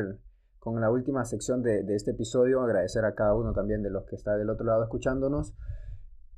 con 0.58 0.80
la 0.80 0.90
última 0.90 1.26
sección 1.26 1.62
de, 1.62 1.84
este 1.94 2.12
episodio. 2.12 2.62
Agradecer 2.62 3.04
a 3.04 3.14
cada 3.14 3.34
uno 3.34 3.52
también 3.52 3.82
de 3.82 3.90
los 3.90 4.06
que 4.06 4.16
está 4.16 4.34
del 4.38 4.48
otro 4.48 4.64
lado 4.64 4.82
escuchándonos. 4.82 5.54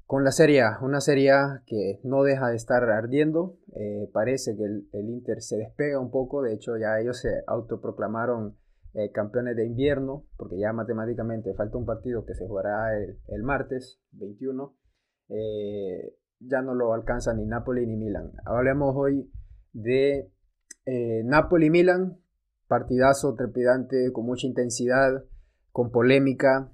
Con 0.05 0.25
la 0.25 0.33
Serie 0.33 0.64
una 0.81 1.01
Serie 1.01 1.33
que 1.64 2.01
no 2.03 2.25
deja 2.25 2.49
de 2.49 2.57
estar 2.57 2.83
ardiendo. 2.91 3.57
Eh, 3.77 4.11
parece 4.12 4.57
que 4.57 4.64
el, 4.64 5.09
Inter 5.11 5.43
se 5.43 5.59
despega 5.59 6.01
un 6.01 6.11
poco. 6.11 6.43
De 6.43 6.55
hecho, 6.55 6.77
ya 6.77 6.99
ellos 6.99 7.20
se 7.20 7.45
autoproclamaron 7.47 8.57
eh, 8.95 9.12
campeones 9.12 9.55
de 9.55 9.64
invierno, 9.64 10.27
porque 10.37 10.59
ya 10.59 10.73
matemáticamente 10.73 11.55
falta 11.55 11.79
un 11.79 11.87
partido 11.87 12.25
que 12.25 12.35
se 12.35 12.49
jugará 12.49 12.99
el, 12.99 13.43
martes 13.45 14.01
21. 14.11 14.75
Eh, 15.29 16.16
ya 16.41 16.62
no 16.62 16.75
lo 16.75 16.93
alcanza 16.93 17.33
ni 17.33 17.47
Napoli 17.47 17.87
ni 17.87 17.97
Milan. 17.97 18.33
Hablemos 18.45 18.93
hoy 18.97 19.31
de 19.73 20.33
eh, 20.85 21.22
Napoli-Milan, 21.24 22.18
partidazo 22.66 23.35
trepidante, 23.35 24.11
con 24.12 24.26
mucha 24.26 24.47
intensidad, 24.47 25.24
con 25.70 25.91
polémica, 25.91 26.70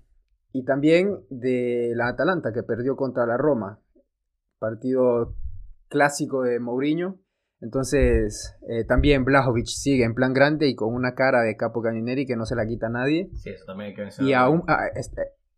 y 0.53 0.65
también 0.65 1.21
de 1.31 1.93
la 1.95 2.09
Atalanta 2.09 2.53
que 2.53 2.63
perdió 2.63 2.97
contra 2.97 3.27
la 3.27 3.37
Roma, 3.37 3.81
partido 4.59 5.35
clásico 5.89 6.43
de 6.43 6.59
Mourinho. 6.59 7.19
Entonces, 7.61 8.57
eh, 8.69 8.85
también 8.85 9.25
Blajovic 9.25 9.67
sigue 9.67 10.05
en 10.05 10.15
plan 10.15 10.33
grande 10.33 10.69
y 10.69 10.77
con 10.77 10.95
una 10.95 11.15
cara 11.15 11.43
de 11.43 11.57
capo 11.57 11.83
cañoneri 11.83 12.25
que 12.25 12.37
no 12.37 12.47
se 12.47 12.55
la 12.55 12.67
quita 12.67 12.89
nadie. 12.89 13.31
Sí, 13.35 13.51
eso 13.51 13.65
también 13.67 13.95
Y 14.21 14.33
aún, 14.33 14.63
ah, 14.69 14.87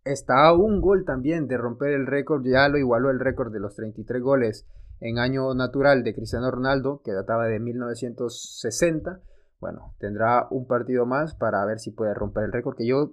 está 0.04 0.46
a 0.46 0.54
un 0.54 0.80
gol 0.80 1.04
también 1.04 1.46
de 1.46 1.58
romper 1.58 1.90
el 1.90 2.06
récord, 2.06 2.42
ya 2.44 2.68
lo 2.68 2.78
igualó 2.78 3.10
el 3.10 3.20
récord 3.20 3.52
de 3.52 3.60
los 3.60 3.74
33 3.74 4.22
goles 4.22 4.66
en 5.00 5.18
año 5.18 5.54
natural 5.54 6.02
de 6.04 6.14
Cristiano 6.14 6.50
Ronaldo, 6.50 7.00
que 7.04 7.12
databa 7.12 7.46
de 7.46 7.58
1960. 7.58 9.20
Bueno, 9.58 9.94
tendrá 9.98 10.46
un 10.50 10.66
partido 10.66 11.06
más 11.06 11.34
para 11.34 11.64
ver 11.64 11.78
si 11.78 11.90
puede 11.90 12.14
romper 12.14 12.44
el 12.44 12.52
récord, 12.52 12.76
que 12.76 12.86
yo, 12.86 13.12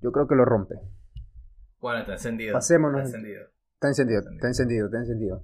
yo 0.00 0.12
creo 0.12 0.26
que 0.28 0.34
lo 0.34 0.44
rompe. 0.44 0.74
Bueno, 1.80 2.00
está 2.00 2.12
encendido. 2.12 2.52
Pasémonos. 2.52 3.02
Está 3.02 3.16
encendido. 3.18 3.42
Está 3.74 3.88
encendido, 3.88 4.20
está 4.20 4.48
encendido, 4.48 4.86
está 4.86 4.98
encendido. 4.98 5.42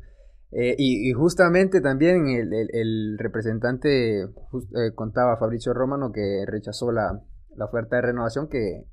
Eh, 0.54 0.74
y, 0.76 1.10
justamente 1.14 1.80
también 1.80 2.28
el, 2.28 3.16
representante 3.18 4.22
eh, 4.22 4.94
contaba 4.94 5.38
Fabricio 5.38 5.72
Romano 5.72 6.12
que 6.12 6.44
rechazó 6.46 6.92
la, 6.92 7.22
la, 7.56 7.64
oferta 7.64 7.96
de 7.96 8.02
renovación 8.02 8.48
que 8.48 8.84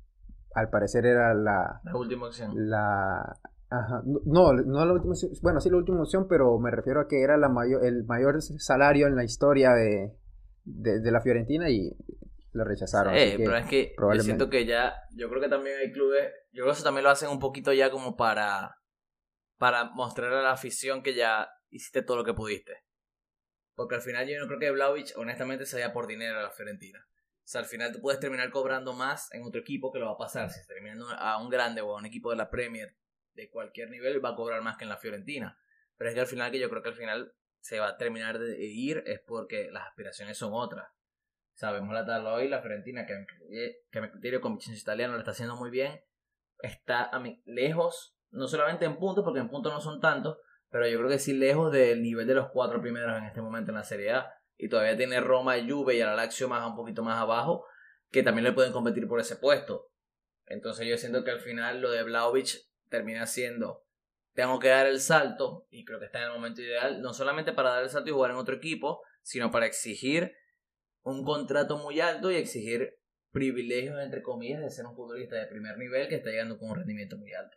al 0.54 0.70
parecer 0.70 1.04
era 1.04 1.34
la, 1.34 1.82
la 1.84 1.96
última 1.96 2.28
opción. 2.28 2.52
La, 2.54 3.36
Ajá. 3.70 4.02
No, 4.04 4.52
no 4.52 4.84
la 4.84 4.92
última 4.92 5.12
opción. 5.12 5.30
Bueno, 5.42 5.60
sí 5.60 5.70
la 5.70 5.76
última 5.76 6.02
opción, 6.02 6.26
pero 6.28 6.58
me 6.58 6.72
refiero 6.72 7.00
a 7.00 7.08
que 7.08 7.22
era 7.22 7.36
la 7.36 7.48
mayor, 7.48 7.84
el 7.84 8.04
mayor 8.04 8.42
salario 8.42 9.06
en 9.06 9.14
la 9.14 9.22
historia 9.22 9.72
de, 9.74 10.12
de, 10.64 11.10
la 11.12 11.20
Fiorentina 11.20 11.70
y 11.70 11.92
lo 12.52 12.64
rechazaron. 12.64 13.14
Sí, 13.14 13.34
pero 13.38 13.56
es 13.56 13.66
que 13.66 13.94
yo 13.96 14.22
siento 14.22 14.50
que 14.50 14.66
ya, 14.66 14.94
yo 15.12 15.28
creo 15.28 15.40
que 15.40 15.48
también 15.48 15.78
hay 15.78 15.92
clubes, 15.92 16.32
yo 16.52 16.62
creo 16.62 16.66
que 16.66 16.72
eso 16.72 16.82
también 16.82 17.04
lo 17.04 17.10
hacen 17.10 17.30
un 17.30 17.38
poquito 17.38 17.72
ya 17.72 17.90
como 17.90 18.16
para, 18.16 18.76
para 19.56 19.84
mostrar 19.84 20.32
a 20.32 20.42
la 20.42 20.50
afición 20.50 21.04
que 21.04 21.14
ya 21.14 21.48
hiciste 21.70 22.02
todo 22.02 22.16
lo 22.16 22.24
que 22.24 22.34
pudiste. 22.34 22.72
Porque 23.76 23.94
al 23.94 24.02
final 24.02 24.26
yo 24.28 24.38
no 24.40 24.48
creo 24.48 24.58
que 24.58 24.70
Vlaovic 24.72 25.16
honestamente 25.16 25.64
se 25.64 25.76
vaya 25.76 25.92
por 25.92 26.08
dinero 26.08 26.40
a 26.40 26.42
la 26.42 26.50
Fiorentina. 26.50 27.06
O 27.08 27.52
sea, 27.52 27.60
al 27.60 27.66
final 27.66 27.92
tú 27.92 28.00
puedes 28.00 28.20
terminar 28.20 28.50
cobrando 28.50 28.92
más 28.92 29.32
en 29.32 29.44
otro 29.44 29.60
equipo 29.60 29.92
que 29.92 30.00
lo 30.00 30.06
va 30.06 30.12
a 30.12 30.18
pasar. 30.18 30.50
Si 30.50 30.66
terminando 30.66 31.06
a 31.08 31.40
un 31.40 31.48
grande 31.48 31.80
o 31.80 31.96
a 31.96 31.98
un 31.98 32.06
equipo 32.06 32.30
de 32.30 32.36
la 32.36 32.50
Premier 32.50 32.99
de 33.34 33.50
cualquier 33.50 33.90
nivel 33.90 34.24
va 34.24 34.30
a 34.30 34.34
cobrar 34.34 34.62
más 34.62 34.76
que 34.76 34.84
en 34.84 34.90
la 34.90 34.96
Fiorentina. 34.96 35.58
Pero 35.96 36.10
es 36.10 36.14
que 36.14 36.20
al 36.20 36.26
final, 36.26 36.50
que 36.50 36.58
yo 36.58 36.70
creo 36.70 36.82
que 36.82 36.88
al 36.88 36.94
final 36.96 37.32
se 37.60 37.78
va 37.78 37.88
a 37.88 37.96
terminar 37.96 38.38
de 38.38 38.64
ir 38.64 39.02
es 39.06 39.20
porque 39.20 39.70
las 39.70 39.86
aspiraciones 39.88 40.38
son 40.38 40.52
otras. 40.54 40.88
Sabemos 41.54 41.92
la 41.92 42.06
tabla 42.06 42.32
hoy, 42.32 42.48
la 42.48 42.62
Fiorentina, 42.62 43.04
que, 43.06 43.26
que 43.90 44.00
mi 44.00 44.10
criterio 44.10 44.40
con 44.40 44.52
Vincenzo 44.52 44.80
Italiano 44.80 45.12
lo 45.12 45.18
está 45.18 45.32
haciendo 45.32 45.56
muy 45.56 45.70
bien, 45.70 46.00
está 46.62 47.02
a 47.02 47.22
lejos, 47.44 48.16
no 48.30 48.48
solamente 48.48 48.86
en 48.86 48.98
puntos, 48.98 49.24
porque 49.24 49.40
en 49.40 49.50
puntos 49.50 49.72
no 49.72 49.80
son 49.80 50.00
tantos, 50.00 50.38
pero 50.70 50.86
yo 50.88 50.98
creo 50.98 51.10
que 51.10 51.18
sí 51.18 51.34
lejos 51.34 51.72
del 51.72 52.02
nivel 52.02 52.26
de 52.26 52.34
los 52.34 52.48
cuatro 52.50 52.80
primeros 52.80 53.18
en 53.18 53.24
este 53.24 53.42
momento 53.42 53.72
en 53.72 53.76
la 53.76 53.82
Serie 53.82 54.12
A. 54.12 54.32
Y 54.56 54.68
todavía 54.68 54.96
tiene 54.96 55.20
Roma, 55.20 55.56
Juve 55.66 55.96
y 55.96 56.00
el 56.00 56.08
Alaxio 56.08 56.48
más 56.48 56.66
un 56.66 56.76
poquito 56.76 57.02
más 57.02 57.18
abajo, 57.18 57.66
que 58.10 58.22
también 58.22 58.44
le 58.44 58.52
pueden 58.52 58.72
competir 58.72 59.08
por 59.08 59.20
ese 59.20 59.36
puesto. 59.36 59.88
Entonces 60.46 60.86
yo 60.86 60.96
siento 60.96 61.24
que 61.24 61.30
al 61.30 61.40
final 61.40 61.80
lo 61.80 61.90
de 61.90 62.02
Vlaovic 62.02 62.69
termina 62.90 63.26
siendo, 63.26 63.86
tengo 64.34 64.58
que 64.58 64.68
dar 64.68 64.86
el 64.86 65.00
salto, 65.00 65.66
y 65.70 65.84
creo 65.84 65.98
que 65.98 66.06
está 66.06 66.18
en 66.18 66.26
el 66.26 66.34
momento 66.34 66.60
ideal, 66.60 67.00
no 67.00 67.14
solamente 67.14 67.52
para 67.52 67.70
dar 67.70 67.82
el 67.82 67.90
salto 67.90 68.10
y 68.10 68.12
jugar 68.12 68.32
en 68.32 68.36
otro 68.36 68.56
equipo, 68.56 69.00
sino 69.22 69.50
para 69.50 69.66
exigir 69.66 70.32
un 71.02 71.24
contrato 71.24 71.78
muy 71.78 72.00
alto 72.00 72.30
y 72.30 72.36
exigir 72.36 72.98
privilegios, 73.32 74.00
entre 74.02 74.22
comillas, 74.22 74.60
de 74.60 74.70
ser 74.70 74.86
un 74.86 74.94
futbolista 74.94 75.36
de 75.36 75.46
primer 75.46 75.78
nivel 75.78 76.08
que 76.08 76.16
está 76.16 76.30
llegando 76.30 76.58
con 76.58 76.70
un 76.70 76.76
rendimiento 76.76 77.16
muy 77.16 77.32
alto. 77.32 77.56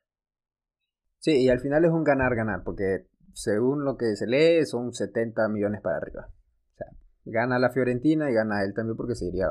Sí, 1.19 1.43
y 1.43 1.49
al 1.49 1.59
final 1.59 1.83
es 1.85 1.91
un 1.91 2.03
ganar-ganar, 2.03 2.63
porque 2.63 3.07
según 3.33 3.83
lo 3.83 3.97
que 3.97 4.15
se 4.15 4.27
lee, 4.27 4.65
son 4.65 4.93
70 4.93 5.49
millones 5.49 5.81
para 5.81 5.97
arriba. 5.97 6.29
O 6.29 6.75
sea, 6.77 6.87
gana 7.25 7.59
la 7.59 7.71
Fiorentina 7.71 8.29
y 8.29 8.33
gana 8.33 8.63
él 8.63 8.73
también 8.73 8.97
porque 8.97 9.15
se 9.15 9.27
iría 9.27 9.47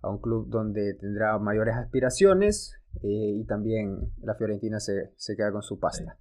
a 0.00 0.10
un 0.10 0.20
club 0.20 0.48
donde 0.48 0.94
tendrá 0.94 1.38
mayores 1.38 1.74
aspiraciones 1.76 2.74
eh, 3.02 3.40
y 3.40 3.44
también 3.46 4.12
la 4.22 4.34
Fiorentina 4.34 4.80
se, 4.80 5.36
queda 5.36 5.52
con 5.52 5.62
su 5.62 5.78
pasta. 5.78 6.18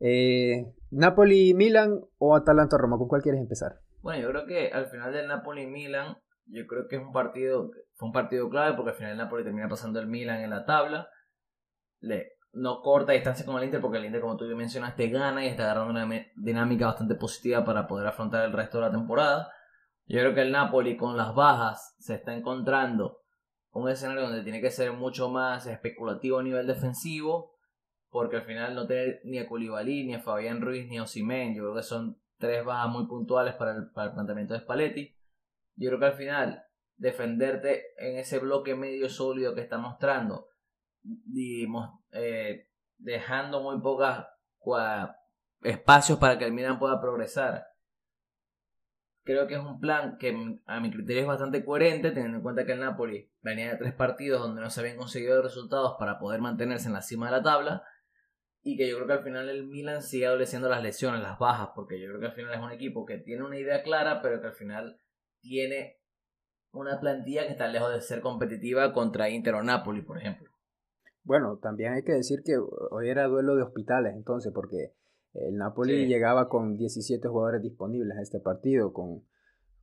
Eh, 0.00 0.72
¿Napoli-Milan 0.90 2.00
o 2.18 2.36
Atalanta-Roma? 2.36 2.98
¿Con 2.98 3.08
cuál 3.08 3.22
quieres 3.22 3.40
empezar? 3.40 3.80
Bueno, 4.00 4.22
yo 4.22 4.30
creo 4.30 4.46
que 4.46 4.68
al 4.68 4.86
final 4.86 5.12
del 5.12 5.26
Napoli-Milan, 5.26 6.16
yo 6.46 6.66
creo 6.66 6.86
que 6.88 6.96
es 6.96 7.02
un 7.02 7.12
partido, 7.12 7.70
fue 7.94 8.06
un 8.06 8.12
partido 8.12 8.48
clave 8.48 8.76
porque 8.76 8.90
al 8.90 8.96
final 8.96 9.12
el 9.12 9.18
Napoli 9.18 9.44
termina 9.44 9.68
pasando 9.68 9.98
el 9.98 10.06
Milan 10.06 10.40
en 10.40 10.50
la 10.50 10.64
tabla. 10.64 11.08
Le, 12.00 12.38
no 12.52 12.80
corta 12.80 13.12
distancia 13.12 13.44
con 13.44 13.58
el 13.58 13.64
Inter 13.64 13.80
porque 13.80 13.98
el 13.98 14.04
Inter, 14.04 14.20
como 14.20 14.36
tú 14.36 14.44
mencionaste, 14.56 15.08
gana 15.08 15.44
y 15.44 15.48
está 15.48 15.64
agarrando 15.64 15.90
una 15.90 16.26
dinámica 16.36 16.86
bastante 16.86 17.16
positiva 17.16 17.64
para 17.64 17.86
poder 17.86 18.06
afrontar 18.06 18.44
el 18.44 18.52
resto 18.52 18.78
de 18.78 18.84
la 18.84 18.92
temporada. 18.92 19.50
Yo 20.06 20.20
creo 20.20 20.34
que 20.34 20.42
el 20.42 20.52
Napoli 20.52 20.96
con 20.96 21.16
las 21.16 21.34
bajas 21.34 21.96
se 21.98 22.14
está 22.14 22.34
encontrando 22.34 23.18
un 23.78 23.88
escenario 23.88 24.22
donde 24.22 24.42
tiene 24.42 24.60
que 24.60 24.70
ser 24.70 24.92
mucho 24.92 25.28
más 25.28 25.66
especulativo 25.66 26.38
a 26.38 26.42
nivel 26.42 26.66
defensivo, 26.66 27.54
porque 28.10 28.36
al 28.36 28.42
final 28.42 28.74
no 28.74 28.86
tener 28.86 29.20
ni 29.24 29.38
a 29.38 29.46
Koulibaly, 29.46 30.04
ni 30.04 30.14
a 30.14 30.20
Fabián 30.20 30.60
Ruiz, 30.60 30.88
ni 30.88 30.98
a 30.98 31.02
Osimen, 31.02 31.54
yo 31.54 31.62
creo 31.62 31.74
que 31.74 31.82
son 31.82 32.20
tres 32.38 32.64
bajas 32.64 32.90
muy 32.90 33.06
puntuales 33.06 33.54
para 33.54 33.76
el, 33.76 33.90
planteamiento 33.90 34.54
de 34.54 34.60
Spalletti. 34.60 35.14
Yo 35.76 35.90
creo 35.90 36.00
que 36.00 36.06
al 36.06 36.14
final 36.14 36.64
defenderte 36.96 37.84
en 37.98 38.18
ese 38.18 38.38
bloque 38.38 38.74
medio 38.74 39.08
sólido 39.08 39.54
que 39.54 39.60
está 39.60 39.78
mostrando, 39.78 40.48
digamos, 41.02 41.90
eh, 42.12 42.68
dejando 42.96 43.62
muy 43.62 43.80
pocos 43.80 44.24
espacios 45.62 46.18
para 46.18 46.38
que 46.38 46.44
el 46.44 46.52
Milan 46.52 46.78
pueda 46.78 47.00
progresar 47.00 47.67
creo 49.28 49.46
que 49.46 49.56
es 49.56 49.60
un 49.60 49.78
plan 49.78 50.16
que 50.16 50.58
a 50.64 50.80
mi 50.80 50.90
criterio 50.90 51.20
es 51.20 51.28
bastante 51.28 51.62
coherente, 51.62 52.12
teniendo 52.12 52.38
en 52.38 52.42
cuenta 52.42 52.64
que 52.64 52.72
el 52.72 52.80
Napoli 52.80 53.30
venía 53.42 53.70
de 53.70 53.76
tres 53.76 53.92
partidos 53.92 54.40
donde 54.40 54.62
no 54.62 54.70
se 54.70 54.80
habían 54.80 54.96
conseguido 54.96 55.42
resultados 55.42 55.96
para 55.98 56.18
poder 56.18 56.40
mantenerse 56.40 56.88
en 56.88 56.94
la 56.94 57.02
cima 57.02 57.26
de 57.26 57.32
la 57.32 57.42
tabla. 57.42 57.82
Y 58.62 58.78
que 58.78 58.88
yo 58.88 58.96
creo 58.96 59.06
que 59.06 59.12
al 59.12 59.22
final 59.22 59.50
el 59.50 59.66
Milan 59.66 60.02
sigue 60.02 60.26
adoleciendo 60.26 60.70
las 60.70 60.82
lesiones, 60.82 61.20
las 61.20 61.38
bajas, 61.38 61.68
porque 61.74 62.00
yo 62.00 62.08
creo 62.08 62.20
que 62.20 62.26
al 62.28 62.32
final 62.32 62.54
es 62.54 62.60
un 62.60 62.72
equipo 62.72 63.04
que 63.04 63.18
tiene 63.18 63.44
una 63.44 63.58
idea 63.58 63.82
clara, 63.82 64.22
pero 64.22 64.40
que 64.40 64.46
al 64.46 64.54
final 64.54 64.98
tiene 65.42 66.00
una 66.72 66.98
plantilla 66.98 67.44
que 67.44 67.52
está 67.52 67.68
lejos 67.68 67.92
de 67.92 68.00
ser 68.00 68.22
competitiva 68.22 68.94
contra 68.94 69.28
Inter 69.28 69.56
o 69.56 69.62
Napoli, 69.62 70.00
por 70.00 70.16
ejemplo. 70.16 70.48
Bueno, 71.22 71.58
también 71.58 71.92
hay 71.92 72.02
que 72.02 72.12
decir 72.12 72.38
que 72.42 72.56
hoy 72.56 73.10
era 73.10 73.26
duelo 73.26 73.56
de 73.56 73.62
hospitales, 73.62 74.14
entonces, 74.16 74.52
porque 74.54 74.94
el 75.34 75.56
Napoli 75.56 76.06
llegaba 76.06 76.48
con 76.48 76.76
17 76.76 77.26
jugadores 77.28 77.62
disponibles 77.62 78.16
a 78.16 78.22
este 78.22 78.40
partido, 78.40 78.92
con, 78.92 79.22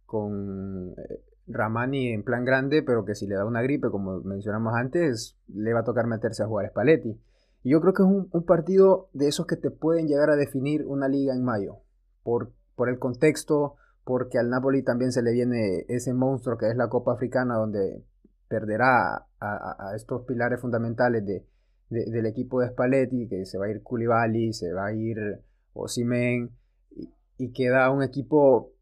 con 0.05 0.91
eh, 0.91 1.23
Ramani 1.47 2.13
en 2.13 2.23
plan 2.23 2.45
grande, 2.45 2.83
pero 2.83 3.05
que 3.05 3.15
si 3.15 3.27
le 3.27 3.35
da 3.35 3.45
una 3.45 3.61
gripe, 3.61 3.89
como 3.89 4.21
mencionamos 4.21 4.73
antes, 4.75 5.37
le 5.47 5.73
va 5.73 5.81
a 5.81 5.85
tocar 5.85 6.07
meterse 6.07 6.43
a 6.43 6.47
jugar 6.47 6.69
Spalletti. 6.69 7.19
Y 7.63 7.71
yo 7.71 7.81
creo 7.81 7.93
que 7.93 8.03
es 8.03 8.09
un, 8.09 8.29
un, 8.31 8.45
partido 8.45 9.09
de 9.13 9.27
esos 9.27 9.47
que 9.47 9.55
te 9.55 9.71
pueden 9.71 10.07
llegar 10.07 10.29
a 10.29 10.35
definir 10.35 10.85
una 10.85 11.07
liga 11.07 11.33
en 11.33 11.43
mayo, 11.43 11.77
por, 12.23 12.51
por 12.75 12.89
el 12.89 12.99
contexto, 12.99 13.75
porque 14.03 14.37
al 14.37 14.49
Napoli 14.49 14.83
también 14.83 15.11
se 15.11 15.23
le 15.23 15.31
viene 15.33 15.85
ese 15.87 16.13
monstruo 16.13 16.57
que 16.57 16.69
es 16.69 16.75
la 16.75 16.89
Copa 16.89 17.13
Africana, 17.13 17.55
donde 17.55 18.03
perderá 18.47 19.27
a, 19.39 19.93
estos 19.95 20.23
pilares 20.25 20.61
fundamentales 20.61 21.25
de, 21.25 21.45
del 21.89 22.25
equipo 22.25 22.61
de 22.61 22.69
Spalletti, 22.69 23.27
que 23.27 23.45
se 23.45 23.57
va 23.57 23.65
a 23.65 23.69
ir 23.69 23.83
Koulibaly, 23.83 24.53
se 24.53 24.73
va 24.73 24.88
a 24.88 24.93
ir 24.93 25.17
Osimen, 25.73 26.51
y, 27.38 27.51
queda 27.51 27.89
un 27.91 28.01
equipo, 28.01 28.73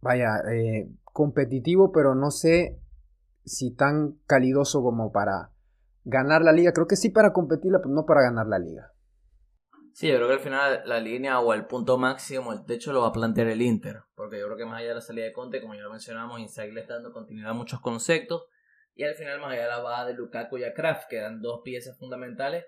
vaya, 0.00 0.40
eh, 0.52 0.88
competitivo, 1.04 1.92
pero 1.92 2.14
no 2.14 2.30
sé 2.30 2.78
si 3.44 3.74
tan 3.74 4.18
calidoso 4.26 4.82
como 4.82 5.12
para 5.12 5.50
ganar 6.04 6.42
la 6.42 6.52
liga. 6.52 6.72
Creo 6.72 6.86
que 6.86 6.96
sí 6.96 7.10
para 7.10 7.32
competirla, 7.32 7.78
pero 7.78 7.94
no 7.94 8.04
para 8.04 8.22
ganar 8.22 8.46
la 8.46 8.58
liga. 8.58 8.92
Sí, 9.94 10.08
yo 10.08 10.16
creo 10.16 10.26
que 10.26 10.34
al 10.34 10.40
final 10.40 10.82
la 10.86 10.98
línea 10.98 11.38
o 11.38 11.54
el 11.54 11.66
punto 11.66 11.98
máximo, 11.98 12.52
el 12.52 12.64
techo 12.64 12.92
lo 12.92 13.02
va 13.02 13.08
a 13.08 13.12
plantear 13.12 13.46
el 13.46 13.62
Inter, 13.62 14.02
porque 14.16 14.40
yo 14.40 14.46
creo 14.46 14.56
que 14.56 14.66
más 14.66 14.80
allá 14.80 14.88
de 14.88 14.94
la 14.96 15.00
salida 15.00 15.24
de 15.24 15.32
Conte, 15.32 15.60
como 15.60 15.74
ya 15.74 15.82
lo 15.82 15.90
mencionamos, 15.90 16.40
Inzaghi 16.40 16.76
está 16.76 16.94
dando 16.94 17.12
continuidad 17.12 17.50
a 17.50 17.54
muchos 17.54 17.80
conceptos, 17.80 18.42
y 18.94 19.04
al 19.04 19.14
final 19.14 19.40
más 19.40 19.52
allá 19.52 19.62
de 19.62 19.68
la 19.68 19.80
baja 19.80 20.06
de 20.06 20.14
Lukaku 20.14 20.58
y 20.58 20.64
a 20.64 20.74
Kraft, 20.74 21.08
que 21.08 21.16
eran 21.16 21.42
dos 21.42 21.62
piezas 21.64 21.98
fundamentales, 21.98 22.64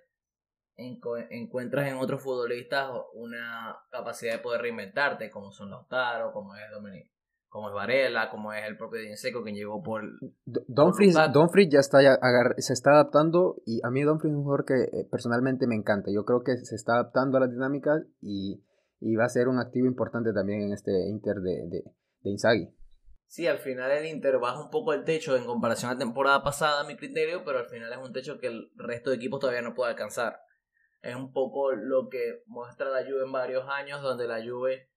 encuentras 0.76 1.88
en 1.88 1.96
otros 1.96 2.22
futbolistas 2.22 2.90
una 3.14 3.76
capacidad 3.90 4.32
de 4.32 4.38
poder 4.40 4.60
reinventarte, 4.60 5.30
como 5.30 5.50
son 5.50 5.70
Lautaro, 5.70 6.32
como 6.32 6.54
es 6.54 6.70
Dominic, 6.70 7.10
como 7.48 7.68
es 7.68 7.74
Varela, 7.74 8.28
como 8.30 8.52
es 8.52 8.64
el 8.66 8.76
propio 8.76 9.00
Dinseco 9.00 9.42
que 9.42 9.52
llegó 9.52 9.82
por... 9.82 10.02
Donfries, 10.44 11.14
ya 11.70 11.78
está 11.78 11.98
se 12.58 12.72
está 12.72 12.90
adaptando 12.90 13.56
y 13.64 13.80
a 13.84 13.90
mí 13.90 14.02
Donfries 14.02 14.32
es 14.32 14.36
un 14.36 14.44
jugador 14.44 14.66
que 14.66 14.74
eh, 14.74 15.08
personalmente 15.10 15.66
me 15.66 15.76
encanta. 15.76 16.10
Yo 16.12 16.24
creo 16.24 16.42
que 16.42 16.56
se 16.56 16.74
está 16.74 16.94
adaptando 16.94 17.38
a 17.38 17.40
las 17.40 17.50
dinámicas 17.50 18.02
y, 18.20 18.60
va 19.16 19.24
a 19.24 19.28
ser 19.28 19.48
un 19.48 19.58
activo 19.58 19.86
importante 19.86 20.32
también 20.32 20.62
en 20.62 20.72
este 20.72 20.90
Inter 21.08 21.36
de, 21.36 21.68
de, 21.68 21.84
de 22.22 22.30
Inzaghi. 22.30 22.75
Sí, 23.26 23.46
al 23.46 23.58
final 23.58 23.90
el 23.90 24.06
Inter 24.06 24.38
baja 24.38 24.60
un 24.60 24.70
poco 24.70 24.92
el 24.92 25.04
techo 25.04 25.36
en 25.36 25.44
comparación 25.44 25.90
a 25.90 25.94
la 25.94 25.98
temporada 25.98 26.42
pasada, 26.42 26.80
a 26.80 26.84
mi 26.84 26.96
criterio, 26.96 27.44
pero 27.44 27.58
al 27.58 27.66
final 27.66 27.92
es 27.92 27.98
un 27.98 28.12
techo 28.12 28.38
que 28.38 28.46
el 28.46 28.70
resto 28.76 29.10
de 29.10 29.16
equipos 29.16 29.40
todavía 29.40 29.62
no 29.62 29.74
puede 29.74 29.90
alcanzar. 29.90 30.40
Es 31.02 31.14
un 31.14 31.32
poco 31.32 31.72
lo 31.72 32.08
que 32.08 32.42
muestra 32.46 32.88
la 32.88 33.04
Juve 33.04 33.24
en 33.24 33.32
varios 33.32 33.68
años, 33.68 34.00
donde 34.02 34.28
la 34.28 34.42
Juve 34.42 34.90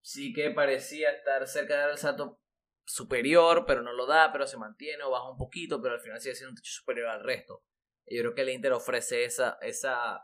sí 0.00 0.32
que 0.32 0.50
parecía 0.50 1.10
estar 1.10 1.46
cerca 1.46 1.86
del 1.86 1.96
salto 1.96 2.40
superior, 2.84 3.64
pero 3.66 3.82
no 3.82 3.92
lo 3.92 4.06
da, 4.06 4.30
pero 4.32 4.46
se 4.46 4.56
mantiene 4.56 5.02
o 5.02 5.10
baja 5.10 5.30
un 5.30 5.36
poquito, 5.36 5.80
pero 5.80 5.94
al 5.94 6.00
final 6.00 6.20
sigue 6.20 6.34
siendo 6.34 6.50
un 6.50 6.56
techo 6.56 6.72
superior 6.72 7.08
al 7.08 7.24
resto. 7.24 7.64
Y 8.04 8.16
yo 8.16 8.22
creo 8.22 8.34
que 8.34 8.42
el 8.42 8.50
Inter 8.50 8.72
ofrece 8.72 9.24
esa, 9.24 9.58
esa, 9.60 10.22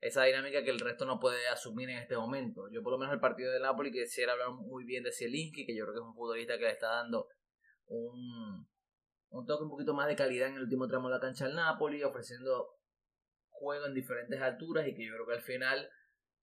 esa 0.00 0.24
dinámica 0.24 0.62
que 0.62 0.70
el 0.70 0.80
resto 0.80 1.04
no 1.06 1.18
puede 1.18 1.48
asumir 1.48 1.90
en 1.90 1.98
este 1.98 2.16
momento. 2.16 2.68
Yo 2.70 2.82
por 2.82 2.92
lo 2.92 2.98
menos 2.98 3.14
el 3.14 3.20
partido 3.20 3.52
de 3.52 3.60
Napoli 3.60 3.90
quisiera 3.90 4.32
hablar 4.32 4.50
muy 4.50 4.84
bien 4.84 5.02
de 5.02 5.12
Zielinski, 5.12 5.66
que 5.66 5.76
yo 5.76 5.84
creo 5.84 5.94
que 5.94 6.00
es 6.00 6.06
un 6.06 6.14
futbolista 6.14 6.58
que 6.58 6.64
le 6.64 6.72
está 6.72 6.88
dando 6.88 7.28
un, 7.86 8.68
un 9.30 9.46
toque 9.46 9.64
un 9.64 9.70
poquito 9.70 9.94
más 9.94 10.08
de 10.08 10.16
calidad 10.16 10.48
en 10.48 10.56
el 10.56 10.62
último 10.62 10.86
tramo 10.86 11.08
de 11.08 11.14
la 11.14 11.20
cancha 11.20 11.46
al 11.46 11.54
Napoli, 11.54 12.02
ofreciendo 12.02 12.68
juego 13.48 13.86
en 13.86 13.94
diferentes 13.94 14.40
alturas 14.40 14.86
y 14.86 14.94
que 14.94 15.06
yo 15.06 15.14
creo 15.14 15.26
que 15.26 15.34
al 15.34 15.42
final 15.42 15.88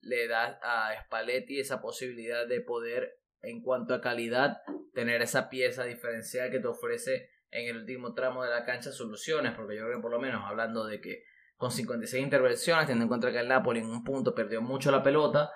le 0.01 0.27
da 0.27 0.59
a 0.61 0.93
Spalletti 1.03 1.59
esa 1.59 1.81
posibilidad 1.81 2.47
de 2.47 2.61
poder, 2.61 3.19
en 3.41 3.61
cuanto 3.61 3.93
a 3.93 4.01
calidad, 4.01 4.57
tener 4.93 5.21
esa 5.21 5.49
pieza 5.49 5.83
diferencial 5.83 6.51
que 6.51 6.59
te 6.59 6.67
ofrece 6.67 7.29
en 7.51 7.67
el 7.67 7.77
último 7.77 8.13
tramo 8.13 8.43
de 8.43 8.49
la 8.49 8.65
cancha 8.65 8.91
soluciones, 8.91 9.53
porque 9.55 9.75
yo 9.75 9.83
creo 9.83 9.97
que 9.97 10.01
por 10.01 10.11
lo 10.11 10.19
menos 10.19 10.41
hablando 10.43 10.85
de 10.85 10.99
que 10.99 11.23
con 11.63 11.71
56 11.71 12.21
intervenciones, 12.21 12.87
teniendo 12.87 13.03
en 13.03 13.07
cuenta 13.07 13.31
que 13.31 13.39
el 13.39 13.47
Napoli 13.47 13.79
en 13.79 13.85
un 13.85 14.03
punto 14.03 14.35
perdió 14.35 14.61
mucho 14.61 14.91
la 14.91 15.01
pelota, 15.01 15.49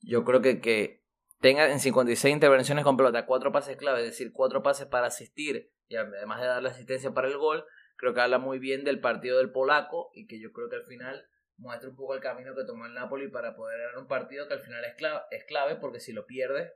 yo 0.00 0.24
creo 0.24 0.42
que, 0.42 0.60
que 0.60 1.04
tenga 1.40 1.70
en 1.70 1.78
56 1.78 2.34
intervenciones 2.34 2.82
con 2.82 2.96
pelota 2.96 3.26
cuatro 3.26 3.52
pases 3.52 3.76
clave, 3.76 4.00
es 4.00 4.06
decir, 4.06 4.32
cuatro 4.32 4.64
pases 4.64 4.88
para 4.88 5.06
asistir 5.06 5.72
y 5.86 5.94
además 5.94 6.40
de 6.40 6.48
dar 6.48 6.64
la 6.64 6.70
asistencia 6.70 7.12
para 7.12 7.28
el 7.28 7.38
gol, 7.38 7.64
creo 7.94 8.12
que 8.12 8.20
habla 8.20 8.38
muy 8.38 8.58
bien 8.58 8.82
del 8.82 8.98
partido 8.98 9.38
del 9.38 9.52
polaco 9.52 10.10
y 10.14 10.26
que 10.26 10.40
yo 10.40 10.52
creo 10.52 10.68
que 10.68 10.76
al 10.76 10.84
final 10.84 11.28
muestra 11.58 11.90
un 11.90 11.94
poco 11.94 12.16
el 12.16 12.20
camino 12.20 12.56
que 12.56 12.64
tomó 12.64 12.86
el 12.86 12.94
Napoli 12.94 13.28
para 13.28 13.54
poder 13.54 13.78
ganar 13.78 13.98
un 13.98 14.08
partido 14.08 14.48
que 14.48 14.54
al 14.54 14.62
final 14.62 14.84
es 14.84 14.96
clave, 14.96 15.20
es 15.30 15.44
clave 15.44 15.76
porque 15.76 16.00
si 16.00 16.12
lo 16.12 16.26
pierdes 16.26 16.72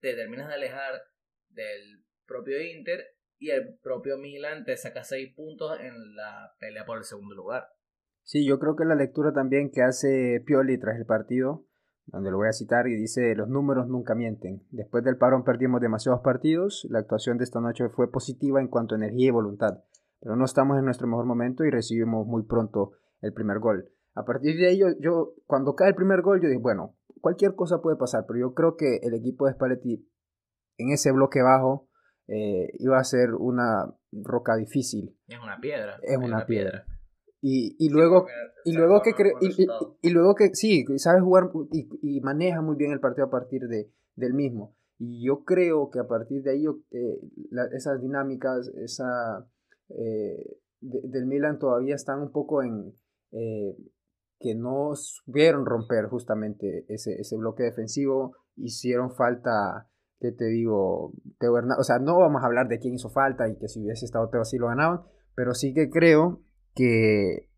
te 0.00 0.14
terminas 0.14 0.48
de 0.48 0.54
alejar 0.54 1.04
del 1.50 2.04
propio 2.26 2.60
Inter 2.60 3.14
y 3.38 3.50
el 3.50 3.78
propio 3.78 4.18
Milan 4.18 4.64
te 4.64 4.76
saca 4.76 5.04
seis 5.04 5.32
puntos 5.36 5.78
en 5.78 6.16
la 6.16 6.56
pelea 6.58 6.84
por 6.84 6.98
el 6.98 7.04
segundo 7.04 7.36
lugar. 7.36 7.68
Sí, 8.24 8.46
yo 8.46 8.58
creo 8.58 8.74
que 8.74 8.84
la 8.84 8.94
lectura 8.94 9.32
también 9.32 9.70
que 9.70 9.82
hace 9.82 10.42
Pioli 10.44 10.78
tras 10.78 10.96
el 10.96 11.04
partido, 11.04 11.66
donde 12.06 12.30
lo 12.30 12.38
voy 12.38 12.48
a 12.48 12.52
citar 12.52 12.88
y 12.88 12.96
dice, 12.96 13.34
los 13.34 13.48
números 13.48 13.86
nunca 13.86 14.14
mienten. 14.14 14.66
Después 14.70 15.04
del 15.04 15.18
parón 15.18 15.44
perdimos 15.44 15.80
demasiados 15.80 16.22
partidos, 16.22 16.86
la 16.90 17.00
actuación 17.00 17.38
de 17.38 17.44
esta 17.44 17.60
noche 17.60 17.88
fue 17.90 18.10
positiva 18.10 18.60
en 18.60 18.68
cuanto 18.68 18.94
a 18.94 18.98
energía 18.98 19.28
y 19.28 19.30
voluntad, 19.30 19.84
pero 20.20 20.36
no 20.36 20.44
estamos 20.44 20.78
en 20.78 20.86
nuestro 20.86 21.06
mejor 21.06 21.26
momento 21.26 21.64
y 21.64 21.70
recibimos 21.70 22.26
muy 22.26 22.44
pronto 22.44 22.92
el 23.20 23.32
primer 23.32 23.58
gol. 23.58 23.90
A 24.14 24.24
partir 24.24 24.56
de 24.56 24.68
ahí, 24.68 24.78
yo, 24.78 25.34
cuando 25.46 25.74
cae 25.74 25.88
el 25.88 25.94
primer 25.94 26.22
gol, 26.22 26.40
yo 26.40 26.48
dije, 26.48 26.60
bueno, 26.60 26.96
cualquier 27.20 27.54
cosa 27.54 27.82
puede 27.82 27.96
pasar, 27.96 28.24
pero 28.26 28.38
yo 28.38 28.54
creo 28.54 28.76
que 28.76 29.00
el 29.02 29.14
equipo 29.14 29.46
de 29.46 29.52
Spalletti 29.52 30.08
en 30.78 30.90
ese 30.90 31.12
bloque 31.12 31.42
bajo 31.42 31.88
eh, 32.26 32.70
iba 32.78 32.98
a 32.98 33.04
ser 33.04 33.34
una 33.34 33.92
roca 34.12 34.56
difícil. 34.56 35.16
Es 35.26 35.38
una 35.38 35.58
piedra. 35.60 35.98
Es 36.02 36.16
una, 36.16 36.46
piedra. 36.46 36.86
Y, 37.46 37.76
y, 37.78 37.90
luego, 37.90 38.24
y 38.64 38.72
luego 38.72 39.02
que 39.02 39.10
y, 40.00 40.10
luego 40.10 40.34
que 40.34 40.48
sí, 40.54 40.82
sabe 40.96 41.20
jugar 41.20 41.50
y, 42.00 42.20
maneja 42.22 42.62
muy 42.62 42.74
bien 42.74 42.90
el 42.90 43.00
partido 43.00 43.26
a 43.26 43.30
partir 43.30 43.68
de, 43.68 43.92
del 44.16 44.32
mismo. 44.32 44.74
Y 44.98 45.26
yo 45.26 45.44
creo 45.44 45.90
que 45.90 45.98
a 45.98 46.06
partir 46.06 46.42
de 46.42 46.52
ahí 46.52 46.62
yo, 46.62 46.78
eh, 46.90 47.20
esas 47.76 48.00
dinámicas, 48.00 48.68
esa 48.82 49.46
eh, 49.90 50.56
del 50.80 51.26
Milan 51.26 51.58
todavía 51.58 51.96
están 51.96 52.22
un 52.22 52.32
poco 52.32 52.62
en 52.62 52.94
que 53.30 54.54
no 54.54 54.94
supieron 54.94 55.66
romper 55.66 56.06
justamente 56.06 56.86
ese, 56.88 57.12
ese 57.20 57.36
bloque 57.36 57.64
defensivo, 57.64 58.36
hicieron 58.56 59.14
falta, 59.14 59.90
¿qué 60.18 60.32
te 60.32 60.46
digo? 60.46 61.12
Teo 61.38 61.52
o 61.52 61.84
sea, 61.84 61.98
no 61.98 62.20
vamos 62.20 62.42
a 62.42 62.46
hablar 62.46 62.68
de 62.68 62.78
quién 62.78 62.94
hizo 62.94 63.10
falta 63.10 63.50
y 63.50 63.58
que 63.58 63.68
si 63.68 63.82
hubiese 63.82 64.06
estado 64.06 64.30
Teo 64.30 64.40
así 64.40 64.56
lo 64.56 64.68
ganaban, 64.68 65.02
pero 65.34 65.52
sí 65.52 65.74
que 65.74 65.90
creo 65.90 66.40
que 66.74 67.48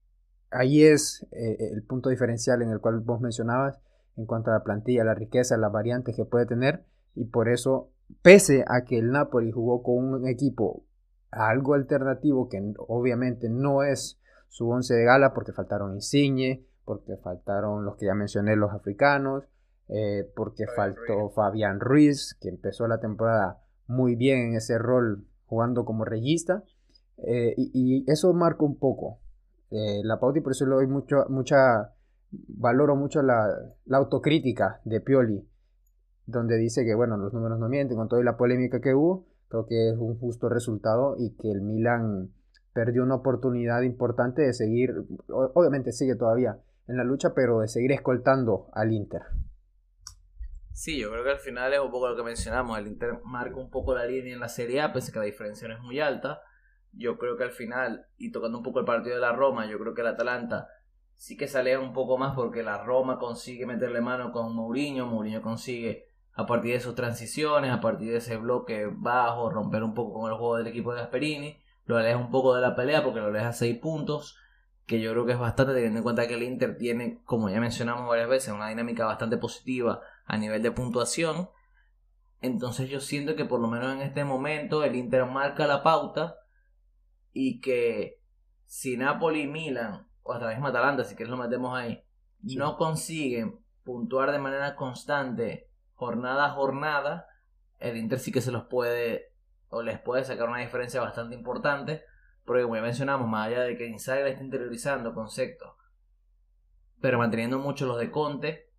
ahí 0.51 0.85
es 0.85 1.27
eh, 1.33 1.71
el 1.73 1.83
punto 1.83 2.11
diferencial 2.11 2.63
en 2.63 2.71
el 2.71 2.81
cual 2.81 3.01
vos 3.01 3.21
mencionabas 3.21 3.79
en 4.17 4.27
cuanto 4.27 4.51
a 4.51 4.55
la 4.55 4.65
plantilla, 4.65 5.05
la 5.05 5.15
riqueza, 5.15 5.57
las 5.57 5.73
variantes 5.73 6.17
que 6.17 6.25
puede 6.25 6.47
tener 6.47 6.85
y 7.15 7.25
por 7.25 7.49
eso, 7.49 7.91
pese 8.23 8.65
a 8.69 8.85
que 8.85 8.99
el 8.99 9.11
Napoli 9.11 9.51
jugó 9.51 9.83
con 9.83 9.97
un 9.97 10.29
equipo 10.29 10.85
algo 11.31 11.75
alternativo 11.75 12.49
que 12.49 12.63
obviamente 12.79 13.49
no 13.49 13.83
es 13.83 14.21
su 14.49 14.69
once 14.69 14.95
de 14.95 15.05
gala 15.05 15.35
porque 15.35 15.53
faltaron 15.53 15.95
Insigne, 15.95 16.65
porque 16.85 17.17
faltaron 17.17 17.85
los 17.85 17.97
que 17.97 18.07
ya 18.07 18.15
mencioné, 18.15 18.57
los 18.57 18.73
africanos, 18.73 19.45
eh, 19.89 20.31
porque 20.35 20.67
faltó 20.75 21.31
Fabián 21.31 21.81
Ruiz, 21.81 22.37
que 22.41 22.49
empezó 22.49 22.87
la 22.87 23.01
temporada 23.01 23.61
muy 23.87 24.15
bien 24.15 24.49
en 24.49 24.55
ese 24.57 24.79
rol 24.79 25.27
jugando 25.47 25.85
como 25.85 26.05
regista, 26.05 26.65
eh, 27.19 27.55
y, 27.57 28.05
eso 28.11 28.33
marca 28.35 28.65
un 28.65 28.79
poco 28.79 29.21
eh, 29.71 30.03
la 30.05 30.21
pauta 30.21 30.39
y 30.39 30.43
por 30.43 30.53
eso 30.53 30.67
le 30.67 30.75
doy 30.75 30.87
mucho, 30.87 31.27
mucha, 31.29 31.95
valoro 32.31 32.97
mucho 32.97 33.23
la, 33.23 33.49
la, 33.85 33.99
autocrítica 33.99 34.81
de 34.85 35.01
Pioli, 35.01 35.49
donde 36.27 36.57
dice 36.57 36.85
que 36.85 36.95
bueno, 36.95 37.17
los 37.17 37.33
números 37.33 37.59
no 37.59 37.69
mienten, 37.69 37.97
con 37.97 38.09
toda 38.09 38.23
la 38.23 38.37
polémica 38.37 38.81
que 38.81 38.95
hubo, 38.95 39.27
creo 39.49 39.67
que 39.67 39.91
es 39.91 39.97
un 39.97 40.19
justo 40.19 40.49
resultado 40.49 41.17
y 41.19 41.37
que 41.37 41.51
el 41.51 41.63
Milan 41.63 42.31
perdió 42.73 43.03
una 43.03 43.15
oportunidad 43.15 43.83
importante 43.83 44.43
de 44.43 44.53
seguir, 44.53 44.95
obviamente 45.29 45.93
sigue 45.93 46.15
todavía 46.15 46.59
en 46.87 46.97
la 46.97 47.05
lucha, 47.05 47.33
pero 47.35 47.61
de 47.61 47.69
seguir 47.69 47.93
escoltando 47.93 48.69
al 48.73 48.93
Inter. 48.93 49.23
Sí, 50.73 51.01
yo 51.01 51.11
creo 51.11 51.25
que 51.25 51.31
al 51.31 51.39
final 51.39 51.73
es 51.73 51.81
un 51.81 51.91
poco 51.91 52.09
lo 52.09 52.17
que 52.17 52.23
mencionamos, 52.23 52.79
el 52.79 52.87
Inter 52.87 53.19
marca 53.25 53.57
un 53.57 53.71
poco 53.71 53.95
la 53.95 54.05
línea 54.05 54.35
en 54.35 54.41
la 54.41 54.51
Serie 54.51 54.83
A, 54.83 54.93
pese 54.93 55.11
a 55.11 55.13
que 55.15 55.19
la 55.21 55.25
diferencia 55.25 55.73
es 55.73 55.81
muy 55.81 56.01
alta. 56.01 56.43
Yo 56.97 57.19
creo 57.19 57.37
que 57.37 57.45
al 57.45 57.51
final, 57.51 58.07
y 58.17 58.33
tocando 58.33 58.59
un 58.59 58.65
poco 58.65 58.81
el 58.81 58.87
partido 58.87 59.17
de 59.17 59.21
la 59.21 59.33
Roma, 59.33 59.67
yo 59.67 59.79
creo 59.79 59.95
que 59.95 60.01
el 60.01 60.07
Atalanta 60.09 60.69
sí 61.15 61.37
que 61.37 61.49
sale 61.49 61.77
un 61.77 61.93
poco 61.93 62.19
más 62.19 62.35
porque 62.35 62.63
la 62.63 62.83
Roma 62.83 63.19
consigue 63.19 63.67
meterle 63.67 64.01
mano 64.01 64.33
con 64.33 64.55
Mourinho, 64.55 65.07
Mourinho 65.07 65.43
consigue 65.43 66.09
a 66.33 66.47
partir 66.47 66.75
de 66.75 66.81
sus 66.81 66.95
transiciones, 66.95 67.73
a 67.73 67.81
partir 67.81 68.11
de 68.11 68.19
ese 68.19 68.37
bloque 68.37 68.91
bajo, 68.91 69.51
romper 69.51 69.83
un 69.83 69.95
poco 69.95 70.21
con 70.21 70.31
el 70.31 70.37
juego 70.37 70.57
del 70.57 70.67
equipo 70.67 70.93
de 70.93 71.01
Gasperini, 71.01 71.59
lo 71.87 71.97
aleja 71.97 72.19
un 72.19 72.31
poco 72.31 72.55
de 72.55 72.61
la 72.61 72.77
pelea 72.77 73.03
porque 73.03 73.21
lo 73.21 73.27
aleja 73.27 73.49
a 73.49 73.53
6 73.53 73.79
puntos, 73.79 74.37
que 74.85 75.01
yo 75.01 75.13
creo 75.13 75.27
que 75.27 75.33
es 75.33 75.39
bastante 75.39 75.73
teniendo 75.73 75.99
en 75.99 76.03
cuenta 76.05 76.29
que 76.29 76.35
el 76.35 76.43
Inter 76.43 76.77
tiene, 76.77 77.21
como 77.25 77.49
ya 77.49 77.61
mencionamos 77.61 78.09
varias 78.09 78.29
veces, 78.29 78.53
una 78.53 78.69
dinámica 78.69 79.07
bastante 79.07 79.39
positiva 79.39 80.01
a 80.27 80.37
nivel 80.37 80.63
de 80.63 80.71
puntuación. 80.71 81.49
Entonces 82.43 82.91
yo 82.91 83.01
siento 83.01 83.35
que 83.35 83.47
por 83.47 83.61
lo 83.61 83.69
menos 83.69 83.95
en 83.95 84.03
este 84.03 84.25
momento 84.25 84.85
el 84.85 84.95
Inter 84.95 85.25
marca 85.25 85.67
la 85.67 85.83
pauta 85.83 86.37
y 87.39 87.61
que 87.61 88.19
si 88.65 88.97
Napoli 88.97 89.43
y 89.43 89.47
Milan, 89.47 90.09
o 90.23 90.33
hasta 90.33 90.47
la 90.47 90.53
misma 90.53 90.71
Atalanta, 90.71 91.05
si 91.05 91.15
quieres 91.15 91.31
lo 91.31 91.37
metemos 91.37 91.77
ahí, 91.77 92.03
no 92.43 92.79
consiguen 92.79 93.61
puntuar 93.85 94.33
de 94.33 94.39
manera 94.39 94.75
constante 94.75 95.69
jornada 95.93 96.47
a 96.47 96.51
jornada, 96.51 97.27
el 97.79 97.99
Inter 97.99 98.21
sí 98.21 98.33
que 98.33 98.41
se 98.41 98.51
los 98.51 98.65
puede 98.65 99.35
o 99.69 99.83
les 99.83 99.99
puede 100.01 100.25
sacar 100.25 100.49
una 100.49 100.61
diferencia 100.61 101.03
bastante 101.03 101.35
importante 101.35 102.05
porque 102.47 102.63
como 102.63 102.77
ya 102.77 102.83
mencionamos, 102.83 103.29
más 103.29 103.49
allá 103.49 103.63
de 103.63 103.77
que 103.77 103.87
Inzaghi 103.87 104.31
está 104.31 104.43
interiorizando 104.43 105.13
conceptos, 105.13 105.75
pero 107.03 107.19
manteniendo 107.19 107.59
mucho 107.59 107.85
los 107.85 107.99
de 107.99 108.11
Conte, 108.11 108.73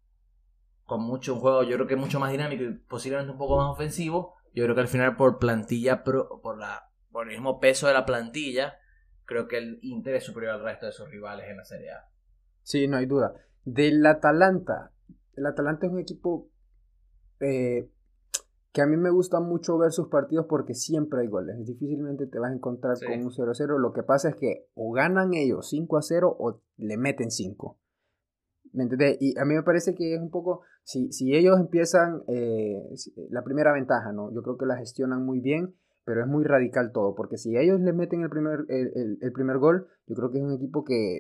con 0.84 1.02
mucho 1.02 1.36
un 1.36 1.42
juego 1.42 1.62
yo 1.62 1.76
creo 1.76 1.86
que 1.86 1.96
mucho 1.96 2.20
más 2.20 2.32
dinámico 2.32 2.64
y 2.64 2.74
posiblemente 2.74 3.34
un 3.34 3.38
poco 3.38 3.58
más 3.58 3.68
ofensivo, 3.68 4.36
yo 4.52 4.64
creo 4.64 4.74
que 4.74 4.82
al 4.82 4.88
final 4.88 5.16
por 5.16 5.38
plantilla, 5.38 6.04
por, 6.04 6.58
la, 6.58 6.87
por 7.12 7.28
el 7.28 7.34
mismo 7.34 7.60
peso 7.60 7.88
de 7.88 7.94
la 7.94 8.06
plantilla, 8.06 8.80
creo 9.26 9.48
que 9.48 9.58
el 9.58 9.80
Inter 9.82 10.16
es 10.16 10.24
superior 10.24 10.54
al 10.54 10.64
resto 10.64 10.86
de 10.86 10.92
sus 10.92 11.10
rivales 11.10 11.46
en 11.50 11.58
la 11.58 11.64
Serie 11.64 11.92
A. 11.92 12.10
Sí, 12.64 12.88
no 12.88 12.98
hay 12.98 13.06
duda. 13.06 13.34
Del 13.64 14.06
Atalanta, 14.06 14.92
el 15.36 15.46
Atalanta 15.46 15.88
es 15.88 15.94
un 15.94 16.00
equipo 16.00 16.50
eh, 17.40 17.90
que 18.78 18.82
a 18.82 18.86
mí 18.86 18.96
me 18.96 19.10
gusta 19.10 19.40
mucho 19.40 19.78
ver 19.78 19.92
sus 19.92 20.08
partidos 20.08 20.46
porque 20.48 20.74
siempre 20.74 21.22
hay 21.22 21.28
goles. 21.28 21.58
Difícilmente 21.66 22.28
te 22.28 22.40
vas 22.40 22.52
a 22.52 22.56
encontrar 22.56 22.96
con 23.04 23.24
un 23.24 23.32
0-0. 23.32 23.80
Lo 23.80 23.92
que 23.92 24.04
pasa 24.04 24.30
es 24.30 24.36
que 24.36 24.68
o 24.76 24.92
ganan 24.92 25.34
ellos 25.34 25.74
5-0 25.74 26.36
o 26.38 26.62
le 26.78 26.98
meten 26.98 27.32
5. 27.32 27.80
¿Me 28.74 28.84
entendés? 28.84 29.18
Y 29.20 29.38
a 29.40 29.46
mí 29.46 29.56
me 29.56 29.64
parece 29.64 29.96
que 29.96 30.14
es 30.14 30.22
un 30.22 30.30
poco, 30.30 30.62
si, 30.84 31.12
si 31.12 31.36
ellos 31.36 31.60
empiezan 31.60 32.22
eh, 32.28 32.84
la 33.30 33.44
primera 33.44 33.74
ventaja, 33.74 34.12
¿no? 34.12 34.32
Yo 34.32 34.44
creo 34.44 34.58
que 34.58 34.66
la 34.66 34.78
gestionan 34.78 35.26
muy 35.26 35.40
bien, 35.40 35.74
pero 36.08 36.22
es 36.22 36.28
muy 36.28 36.46
radical 36.46 36.94
todo, 36.94 37.16
porque 37.16 37.36
si 37.38 37.58
ellos 37.58 37.82
le 37.82 37.92
meten 37.92 38.22
el 38.22 38.30
primer, 38.30 38.64
el, 38.70 39.18
el, 39.20 39.32
primer 39.34 39.58
gol, 39.58 39.90
yo 40.08 40.16
creo 40.16 40.32
que 40.32 40.38
es 40.38 40.44
un 40.46 40.54
equipo 40.54 40.86
que 40.86 41.18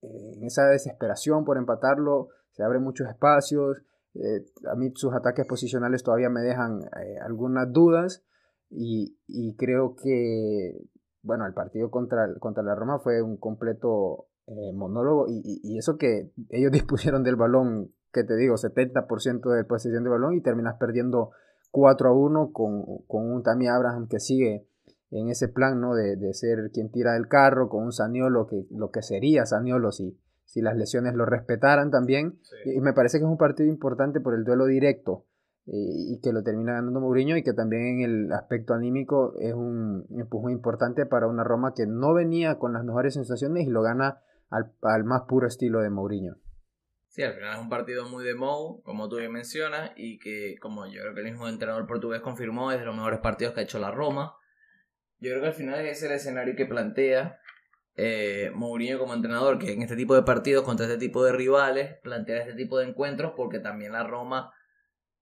eh, 0.00 0.32
en 0.34 0.44
esa 0.44 0.64
desesperación 0.64 1.44
por 1.44 1.58
empatarlo, 1.58 2.28
se 2.52 2.62
abre 2.62 2.78
muchos 2.78 3.06
espacios, 3.06 3.82
eh, 4.14 4.46
a 4.72 4.76
mí 4.76 4.90
sus 4.94 5.12
ataques 5.12 5.44
posicionales 5.46 6.02
todavía 6.02 6.30
me 6.30 6.40
dejan 6.40 6.80
eh, 6.84 7.18
algunas 7.20 7.70
dudas 7.70 8.24
y, 8.70 9.14
creo 9.58 9.94
que, 9.94 10.86
bueno, 11.20 11.44
el 11.46 11.52
partido 11.52 11.90
contra, 11.90 12.34
contra 12.40 12.62
la 12.62 12.74
Roma 12.74 13.00
fue 13.00 13.20
un 13.20 13.36
completo 13.36 14.28
monólogo 14.72 15.26
y, 15.28 15.76
eso 15.76 15.98
que 15.98 16.32
ellos 16.48 16.72
dispusieron 16.72 17.22
del 17.24 17.36
balón, 17.36 17.92
que 18.10 18.24
te 18.24 18.36
digo, 18.36 18.54
70% 18.54 19.54
de 19.54 19.64
posesión 19.64 20.02
de 20.02 20.08
balón 20.08 20.32
y 20.32 20.40
terminas 20.40 20.76
perdiendo 20.80 21.32
4 21.70 22.08
a 22.08 22.12
1 22.12 22.52
con, 22.52 22.98
con 23.06 23.30
un 23.30 23.42
Tammy 23.42 23.68
Abraham 23.68 24.08
que 24.08 24.20
sigue 24.20 24.66
en 25.10 25.28
ese 25.28 25.48
plan, 25.48 25.80
¿no? 25.80 25.94
De, 25.94 26.16
de, 26.16 26.34
ser 26.34 26.70
quien 26.72 26.90
tira 26.90 27.16
el 27.16 27.28
carro, 27.28 27.68
con 27.68 27.84
un 27.84 27.92
Saniolo, 27.92 28.46
que 28.46 28.66
lo 28.70 28.90
que 28.90 29.02
sería 29.02 29.46
Saniolo 29.46 29.90
si, 29.92 30.18
si 30.48 30.62
las 30.62 30.76
lesiones 30.76 31.14
lo 31.14 31.26
respetaran 31.26 31.90
también. 31.90 32.38
Y, 32.64 32.80
me 32.80 32.92
parece 32.92 33.18
que 33.18 33.24
es 33.24 33.30
un 33.30 33.36
partido 33.36 33.68
importante 33.68 34.20
por 34.20 34.34
el 34.34 34.44
duelo 34.44 34.66
directo 34.66 35.26
y, 35.66 36.18
que 36.22 36.32
lo 36.32 36.42
termina 36.42 36.72
ganando 36.72 37.00
Mourinho 37.00 37.36
y 37.36 37.42
que 37.42 37.52
también 37.52 38.00
en 38.00 38.00
el 38.00 38.32
aspecto 38.32 38.72
anímico 38.72 39.34
es 39.38 39.52
un 39.52 40.06
empujón 40.10 40.52
importante 40.52 41.04
para 41.04 41.26
una 41.26 41.44
Roma 41.44 41.74
que 41.74 41.86
no 41.86 42.14
venía 42.14 42.58
con 42.58 42.72
las 42.72 42.84
mejores 42.84 43.14
sensaciones 43.14 43.66
y 43.66 43.70
lo 43.70 43.82
gana 43.82 44.20
al, 44.48 44.72
al 44.82 45.04
más 45.04 45.22
puro 45.28 45.46
estilo 45.46 45.80
de 45.80 45.90
Mourinho. 45.90 46.36
Sí, 47.08 47.22
al 47.22 47.34
final 47.34 47.54
es 47.54 47.60
un 47.60 47.68
partido 47.68 48.08
muy 48.08 48.24
de 48.24 48.34
Mou, 48.34 48.82
como 48.82 49.08
tú 49.08 49.16
bien 49.16 49.32
mencionas, 49.32 49.92
y 49.96 50.18
que, 50.18 50.56
como 50.60 50.86
yo 50.86 51.00
creo 51.00 51.14
que 51.14 51.20
el 51.20 51.30
mismo 51.30 51.48
entrenador 51.48 51.86
portugués 51.86 52.20
confirmó, 52.20 52.70
es 52.70 52.78
de 52.78 52.84
los 52.84 52.94
mejores 52.94 53.20
partidos 53.20 53.54
que 53.54 53.60
ha 53.60 53.64
hecho 53.64 53.78
la 53.78 53.90
Roma. 53.90 54.36
Yo 55.18 55.30
creo 55.30 55.40
que 55.40 55.48
al 55.48 55.54
final 55.54 55.84
es 55.86 56.02
el 56.02 56.12
escenario 56.12 56.54
que 56.54 56.66
plantea 56.66 57.40
eh, 57.96 58.52
Mourinho 58.54 58.98
como 58.98 59.14
entrenador 59.14 59.58
que 59.58 59.72
en 59.72 59.82
este 59.82 59.96
tipo 59.96 60.14
de 60.14 60.22
partidos 60.22 60.64
contra 60.64 60.86
este 60.86 60.98
tipo 60.98 61.24
de 61.24 61.32
rivales 61.32 61.96
plantea 62.04 62.42
este 62.42 62.54
tipo 62.54 62.78
de 62.78 62.86
encuentros 62.86 63.32
porque 63.36 63.58
también 63.58 63.90
la 63.90 64.04
Roma 64.04 64.52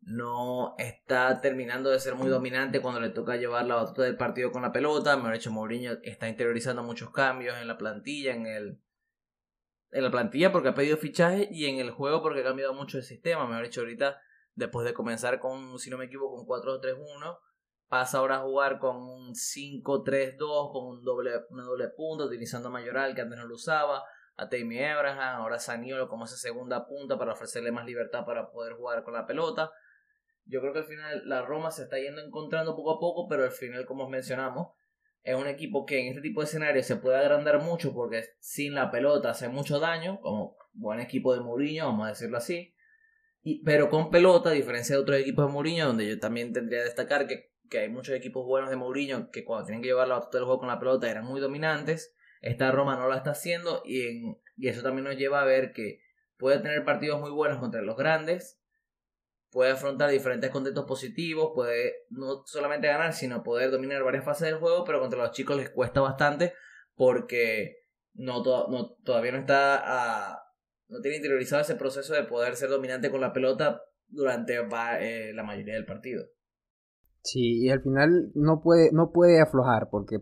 no 0.02 0.74
está 0.76 1.40
terminando 1.40 1.88
de 1.88 1.98
ser 1.98 2.16
muy 2.16 2.28
dominante 2.28 2.82
cuando 2.82 3.00
le 3.00 3.08
toca 3.08 3.36
llevar 3.36 3.64
la 3.64 3.76
batuta 3.76 4.02
del 4.02 4.16
partido 4.16 4.52
con 4.52 4.62
la 4.62 4.72
pelota. 4.72 5.16
Mejor 5.16 5.32
dicho, 5.32 5.50
Mourinho 5.50 5.92
está 6.02 6.28
interiorizando 6.28 6.82
muchos 6.82 7.10
cambios 7.10 7.56
en 7.58 7.66
la 7.66 7.78
plantilla, 7.78 8.34
en 8.34 8.46
el 8.46 8.78
en 9.90 10.02
la 10.02 10.10
plantilla 10.10 10.52
porque 10.52 10.68
ha 10.68 10.74
pedido 10.74 10.96
fichaje 10.96 11.48
y 11.50 11.66
en 11.66 11.78
el 11.78 11.90
juego 11.90 12.22
porque 12.22 12.40
ha 12.40 12.44
cambiado 12.44 12.74
mucho 12.74 12.98
el 12.98 13.04
sistema. 13.04 13.46
Mejor 13.46 13.64
dicho, 13.64 13.80
ahorita 13.80 14.20
después 14.54 14.86
de 14.86 14.94
comenzar 14.94 15.38
con, 15.38 15.78
si 15.78 15.90
no 15.90 15.98
me 15.98 16.06
equivoco, 16.06 16.44
con 16.44 16.62
4-3-1, 16.62 17.38
pasa 17.88 18.18
ahora 18.18 18.36
a 18.36 18.40
jugar 18.40 18.78
con 18.78 18.96
un 18.96 19.34
5-3-2, 19.34 20.72
con 20.72 20.86
un 20.86 21.04
doble, 21.04 21.32
una 21.50 21.64
doble 21.64 21.88
punta, 21.88 22.24
utilizando 22.24 22.68
a 22.68 22.72
Mayoral, 22.72 23.14
que 23.14 23.20
antes 23.20 23.38
no 23.38 23.46
lo 23.46 23.54
usaba, 23.54 24.02
a 24.36 24.48
Tammy 24.48 24.82
Abraham, 24.82 25.40
ahora 25.40 25.58
Saniolo 25.58 26.08
como 26.08 26.24
esa 26.24 26.36
segunda 26.36 26.86
punta 26.86 27.18
para 27.18 27.32
ofrecerle 27.32 27.72
más 27.72 27.86
libertad 27.86 28.24
para 28.24 28.50
poder 28.50 28.74
jugar 28.74 29.02
con 29.02 29.14
la 29.14 29.26
pelota. 29.26 29.70
Yo 30.44 30.60
creo 30.60 30.72
que 30.72 30.80
al 30.80 30.84
final 30.84 31.22
la 31.26 31.42
Roma 31.42 31.70
se 31.70 31.84
está 31.84 31.98
yendo 31.98 32.20
encontrando 32.20 32.76
poco 32.76 32.92
a 32.92 33.00
poco, 33.00 33.26
pero 33.28 33.44
al 33.44 33.50
final, 33.50 33.84
como 33.86 34.04
os 34.04 34.10
mencionamos, 34.10 34.68
es 35.26 35.36
un 35.36 35.46
equipo 35.46 35.84
que 35.84 36.00
en 36.00 36.08
este 36.08 36.22
tipo 36.22 36.40
de 36.40 36.46
escenarios 36.46 36.86
se 36.86 36.96
puede 36.96 37.18
agrandar 37.18 37.60
mucho 37.60 37.92
porque 37.92 38.24
sin 38.40 38.74
la 38.74 38.90
pelota 38.90 39.30
hace 39.30 39.48
mucho 39.48 39.78
daño, 39.78 40.20
como 40.20 40.56
buen 40.72 41.00
equipo 41.00 41.34
de 41.34 41.40
Mourinho, 41.40 41.86
vamos 41.86 42.06
a 42.06 42.10
decirlo 42.10 42.38
así. 42.38 42.74
Y, 43.42 43.62
pero 43.62 43.90
con 43.90 44.10
pelota, 44.10 44.50
a 44.50 44.52
diferencia 44.52 44.96
de 44.96 45.02
otros 45.02 45.18
equipos 45.18 45.46
de 45.46 45.52
Mourinho, 45.52 45.86
donde 45.86 46.08
yo 46.08 46.18
también 46.18 46.52
tendría 46.52 46.80
que 46.80 46.84
destacar 46.84 47.26
que 47.26 47.56
que 47.68 47.80
hay 47.80 47.88
muchos 47.88 48.14
equipos 48.14 48.46
buenos 48.46 48.70
de 48.70 48.76
Mourinho 48.76 49.30
que 49.30 49.44
cuando 49.44 49.66
tienen 49.66 49.82
que 49.82 49.88
llevar 49.88 50.08
la 50.08 50.20
del 50.32 50.44
juego 50.44 50.58
con 50.58 50.68
la 50.68 50.78
pelota 50.78 51.10
eran 51.10 51.24
muy 51.24 51.40
dominantes. 51.40 52.14
Esta 52.40 52.70
Roma 52.70 52.96
no 52.96 53.08
la 53.08 53.16
está 53.16 53.30
haciendo 53.30 53.82
y, 53.84 54.36
y 54.56 54.68
eso 54.68 54.82
también 54.82 55.04
nos 55.04 55.16
lleva 55.16 55.42
a 55.42 55.44
ver 55.44 55.72
que 55.72 56.00
puede 56.36 56.58
tener 56.58 56.84
partidos 56.84 57.20
muy 57.20 57.30
buenos 57.30 57.58
contra 57.58 57.82
los 57.82 57.96
grandes, 57.96 58.60
puede 59.56 59.70
afrontar 59.70 60.10
diferentes 60.10 60.50
contextos 60.50 60.84
positivos, 60.84 61.52
puede 61.54 61.94
no 62.10 62.42
solamente 62.44 62.88
ganar, 62.88 63.14
sino 63.14 63.42
poder 63.42 63.70
dominar 63.70 64.02
varias 64.02 64.22
fases 64.22 64.48
del 64.48 64.58
juego, 64.58 64.84
pero 64.84 65.00
contra 65.00 65.18
los 65.18 65.30
chicos 65.30 65.56
les 65.56 65.70
cuesta 65.70 66.02
bastante 66.02 66.52
porque 66.94 67.78
no, 68.12 68.44
no 68.44 68.96
todavía 69.02 69.32
no 69.32 69.38
está 69.38 69.80
a, 69.82 70.42
no 70.88 71.00
tiene 71.00 71.16
interiorizado 71.16 71.62
ese 71.62 71.74
proceso 71.74 72.12
de 72.12 72.24
poder 72.24 72.54
ser 72.54 72.68
dominante 72.68 73.10
con 73.10 73.22
la 73.22 73.32
pelota 73.32 73.80
durante 74.08 74.56
eh, 74.56 75.32
la 75.32 75.42
mayoría 75.42 75.72
del 75.72 75.86
partido. 75.86 76.26
Sí, 77.22 77.62
y 77.64 77.70
al 77.70 77.80
final 77.80 78.32
no 78.34 78.60
puede, 78.60 78.90
no 78.92 79.10
puede 79.10 79.40
aflojar 79.40 79.88
porque 79.90 80.18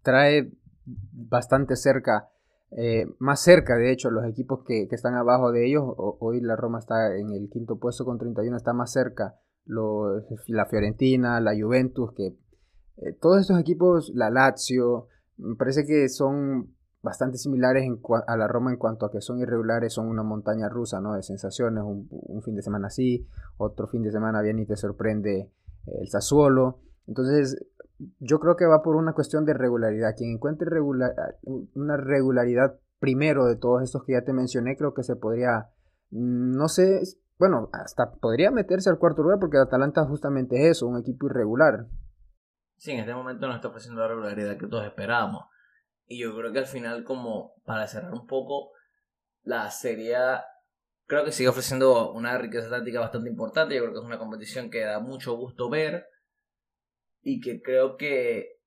trae 0.00 0.50
bastante 0.86 1.76
cerca, 1.76 2.30
eh, 2.70 3.06
más 3.18 3.40
cerca 3.40 3.76
de 3.76 3.90
hecho 3.90 4.10
los 4.10 4.26
equipos 4.26 4.64
que, 4.64 4.88
están 4.90 5.14
abajo 5.14 5.52
de 5.52 5.66
ellos. 5.66 5.84
hoy 5.96 6.40
la 6.40 6.56
Roma 6.56 6.78
está 6.78 7.16
en 7.16 7.30
el 7.30 7.48
quinto 7.50 7.78
puesto 7.78 8.04
con 8.04 8.18
31, 8.18 8.56
está 8.56 8.72
más 8.72 8.92
cerca 8.92 9.36
la 10.46 10.66
Fiorentina, 10.66 11.40
la 11.40 11.52
Juventus, 11.58 12.12
que 12.14 12.38
eh, 12.96 13.12
todos 13.20 13.40
estos 13.40 13.60
equipos, 13.60 14.10
la 14.14 14.30
Lazio, 14.30 15.08
me 15.36 15.56
parece 15.56 15.84
que 15.84 16.08
son 16.08 16.74
bastante 17.02 17.38
similares 17.38 17.88
a 18.26 18.36
la 18.36 18.48
Roma 18.48 18.72
en 18.72 18.78
cuanto 18.78 19.06
a 19.06 19.10
que 19.10 19.20
son 19.20 19.40
irregulares, 19.40 19.92
son 19.92 20.08
una 20.08 20.22
montaña 20.22 20.68
rusa, 20.68 21.00
¿no? 21.00 21.14
De 21.14 21.22
sensaciones, 21.22 21.84
un, 21.84 22.08
un 22.10 22.42
fin 22.42 22.56
de 22.56 22.62
semana 22.62 22.88
así, 22.88 23.26
otro 23.56 23.86
fin 23.86 24.02
de 24.02 24.10
semana 24.10 24.40
bien 24.42 24.58
y 24.58 24.66
te 24.66 24.76
sorprende 24.76 25.52
el 25.86 26.08
Sassuolo. 26.08 26.80
Entonces, 27.06 27.56
yo 28.18 28.40
creo 28.40 28.56
que 28.56 28.66
va 28.66 28.82
por 28.82 28.96
una 28.96 29.12
cuestión 29.12 29.44
de 29.44 29.54
regularidad. 29.54 30.14
Quien 30.16 30.32
encuentre 30.32 30.80
una 30.80 31.96
regularidad 31.96 32.78
primero 32.98 33.46
de 33.46 33.56
todos 33.56 33.82
estos 33.82 34.04
que 34.04 34.12
ya 34.12 34.22
te 34.22 34.32
mencioné, 34.32 34.76
creo 34.76 34.94
que 34.94 35.02
se 35.02 35.16
podría, 35.16 35.70
no 36.10 36.68
sé, 36.68 37.02
bueno, 37.38 37.70
hasta 37.72 38.12
podría 38.12 38.50
meterse 38.50 38.90
al 38.90 38.98
cuarto 38.98 39.22
lugar 39.22 39.38
porque 39.38 39.58
Atalanta 39.58 40.04
justamente 40.04 40.56
es 40.56 40.76
eso, 40.76 40.86
un 40.86 40.98
equipo 40.98 41.26
irregular. 41.26 41.86
Sí, 42.76 42.92
en 42.92 43.00
este 43.00 43.14
momento 43.14 43.46
no 43.48 43.54
está 43.54 43.68
ofreciendo 43.68 44.00
la 44.00 44.08
regularidad 44.08 44.56
que 44.56 44.66
todos 44.66 44.84
esperábamos. 44.84 45.46
Y 46.06 46.20
yo 46.20 46.36
creo 46.36 46.52
que 46.52 46.60
al 46.60 46.66
final, 46.66 47.04
como 47.04 47.54
para 47.64 47.86
cerrar 47.86 48.12
un 48.12 48.26
poco, 48.26 48.70
la 49.42 49.70
Serie 49.70 50.16
creo 51.06 51.24
que 51.24 51.32
sigue 51.32 51.48
ofreciendo 51.48 52.12
una 52.12 52.38
riqueza 52.38 52.70
táctica 52.70 53.00
bastante 53.00 53.30
importante. 53.30 53.74
Yo 53.74 53.82
creo 53.82 53.94
que 53.94 54.00
es 54.00 54.06
una 54.06 54.18
competición 54.18 54.70
que 54.70 54.84
da 54.84 55.00
mucho 55.00 55.36
gusto 55.36 55.68
ver. 55.68 56.06
Y 57.30 57.40
que 57.40 57.60
creo 57.60 57.98
que 57.98 58.58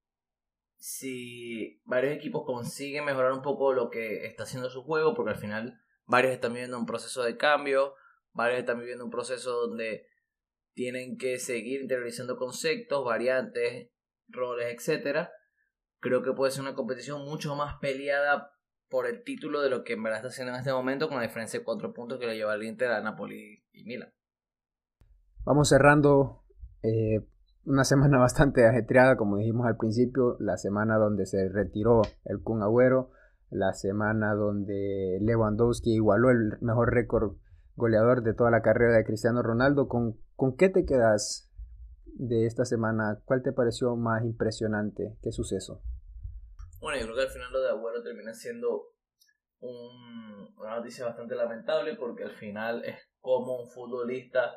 si 0.78 1.82
varios 1.84 2.14
equipos 2.14 2.44
consiguen 2.46 3.06
mejorar 3.06 3.34
un 3.34 3.42
poco 3.42 3.74
lo 3.74 3.90
que 3.90 4.28
está 4.28 4.44
haciendo 4.44 4.70
su 4.70 4.84
juego, 4.84 5.16
porque 5.16 5.32
al 5.32 5.40
final 5.40 5.82
varios 6.06 6.32
están 6.32 6.54
viviendo 6.54 6.78
un 6.78 6.86
proceso 6.86 7.24
de 7.24 7.38
cambio, 7.38 7.96
varios 8.34 8.60
están 8.60 8.78
viviendo 8.78 9.04
un 9.04 9.10
proceso 9.10 9.66
donde 9.66 10.06
tienen 10.76 11.18
que 11.18 11.40
seguir 11.40 11.82
interiorizando 11.82 12.38
conceptos, 12.38 13.04
variantes, 13.04 13.90
roles, 14.28 14.72
etcétera. 14.72 15.32
Creo 16.00 16.22
que 16.22 16.34
puede 16.34 16.52
ser 16.52 16.62
una 16.62 16.76
competición 16.76 17.26
mucho 17.26 17.56
más 17.56 17.80
peleada 17.82 18.52
por 18.90 19.08
el 19.08 19.24
título 19.24 19.62
de 19.62 19.72
lo 19.72 19.84
que 19.84 19.94
en 19.94 20.04
verdad 20.04 20.20
está 20.20 20.28
haciendo 20.28 20.54
en 20.54 20.60
este 20.60 20.72
momento, 20.72 21.08
con 21.08 21.18
la 21.18 21.24
diferencia 21.24 21.58
de 21.58 21.66
cuatro 21.66 21.96
puntos 21.96 22.20
que 22.20 22.28
le 22.28 22.36
lleva 22.36 22.54
el 22.54 22.62
Inter 22.62 22.92
a 22.92 23.02
Napoli 23.02 23.64
y 23.72 23.86
Milan. 23.86 24.14
Vamos 25.46 25.70
cerrando 25.70 26.44
eh, 26.84 27.26
una 27.66 27.84
semana 27.84 28.18
bastante 28.20 28.68
ajetreada, 28.68 29.18
como 29.18 29.38
dijimos 29.38 29.68
al 29.68 29.78
principio, 29.78 30.38
la 30.40 30.58
semana 30.58 30.98
donde 30.98 31.26
se 31.26 31.50
retiró 31.50 32.02
el 32.26 32.42
Kun 32.42 32.62
Agüero, 32.62 33.12
la 33.50 33.74
semana 33.74 34.34
donde 34.34 35.20
Lewandowski 35.22 35.96
igualó 35.96 36.30
el 36.32 36.58
mejor 36.62 36.94
récord 36.94 37.36
goleador 37.76 38.24
de 38.24 38.34
toda 38.34 38.52
la 38.52 38.62
carrera 38.62 38.96
de 38.96 39.04
Cristiano 39.04 39.42
Ronaldo. 39.42 39.88
¿Con, 39.88 40.18
¿Con 40.36 40.56
qué 40.56 40.70
te 40.70 40.86
quedas 40.86 41.52
de 42.06 42.46
esta 42.46 42.64
semana? 42.66 43.20
¿Cuál 43.26 43.42
te 43.44 43.52
pareció 43.52 43.96
más 43.96 44.24
impresionante? 44.24 45.18
¿Qué 45.22 45.32
suceso? 45.32 45.82
Bueno, 46.80 47.00
yo 47.00 47.06
creo 47.06 47.16
que 47.16 47.24
al 47.24 47.30
final 47.30 47.52
lo 47.52 47.62
de 47.62 47.70
Agüero 47.70 48.02
termina 48.02 48.34
siendo 48.34 48.88
una 49.60 50.78
noticia 50.78 51.06
bastante 51.06 51.36
lamentable 51.36 51.96
porque 51.96 52.24
al 52.24 52.32
final 52.32 52.84
es 52.84 52.96
como 53.20 53.62
un 53.62 53.70
futbolista 53.70 54.52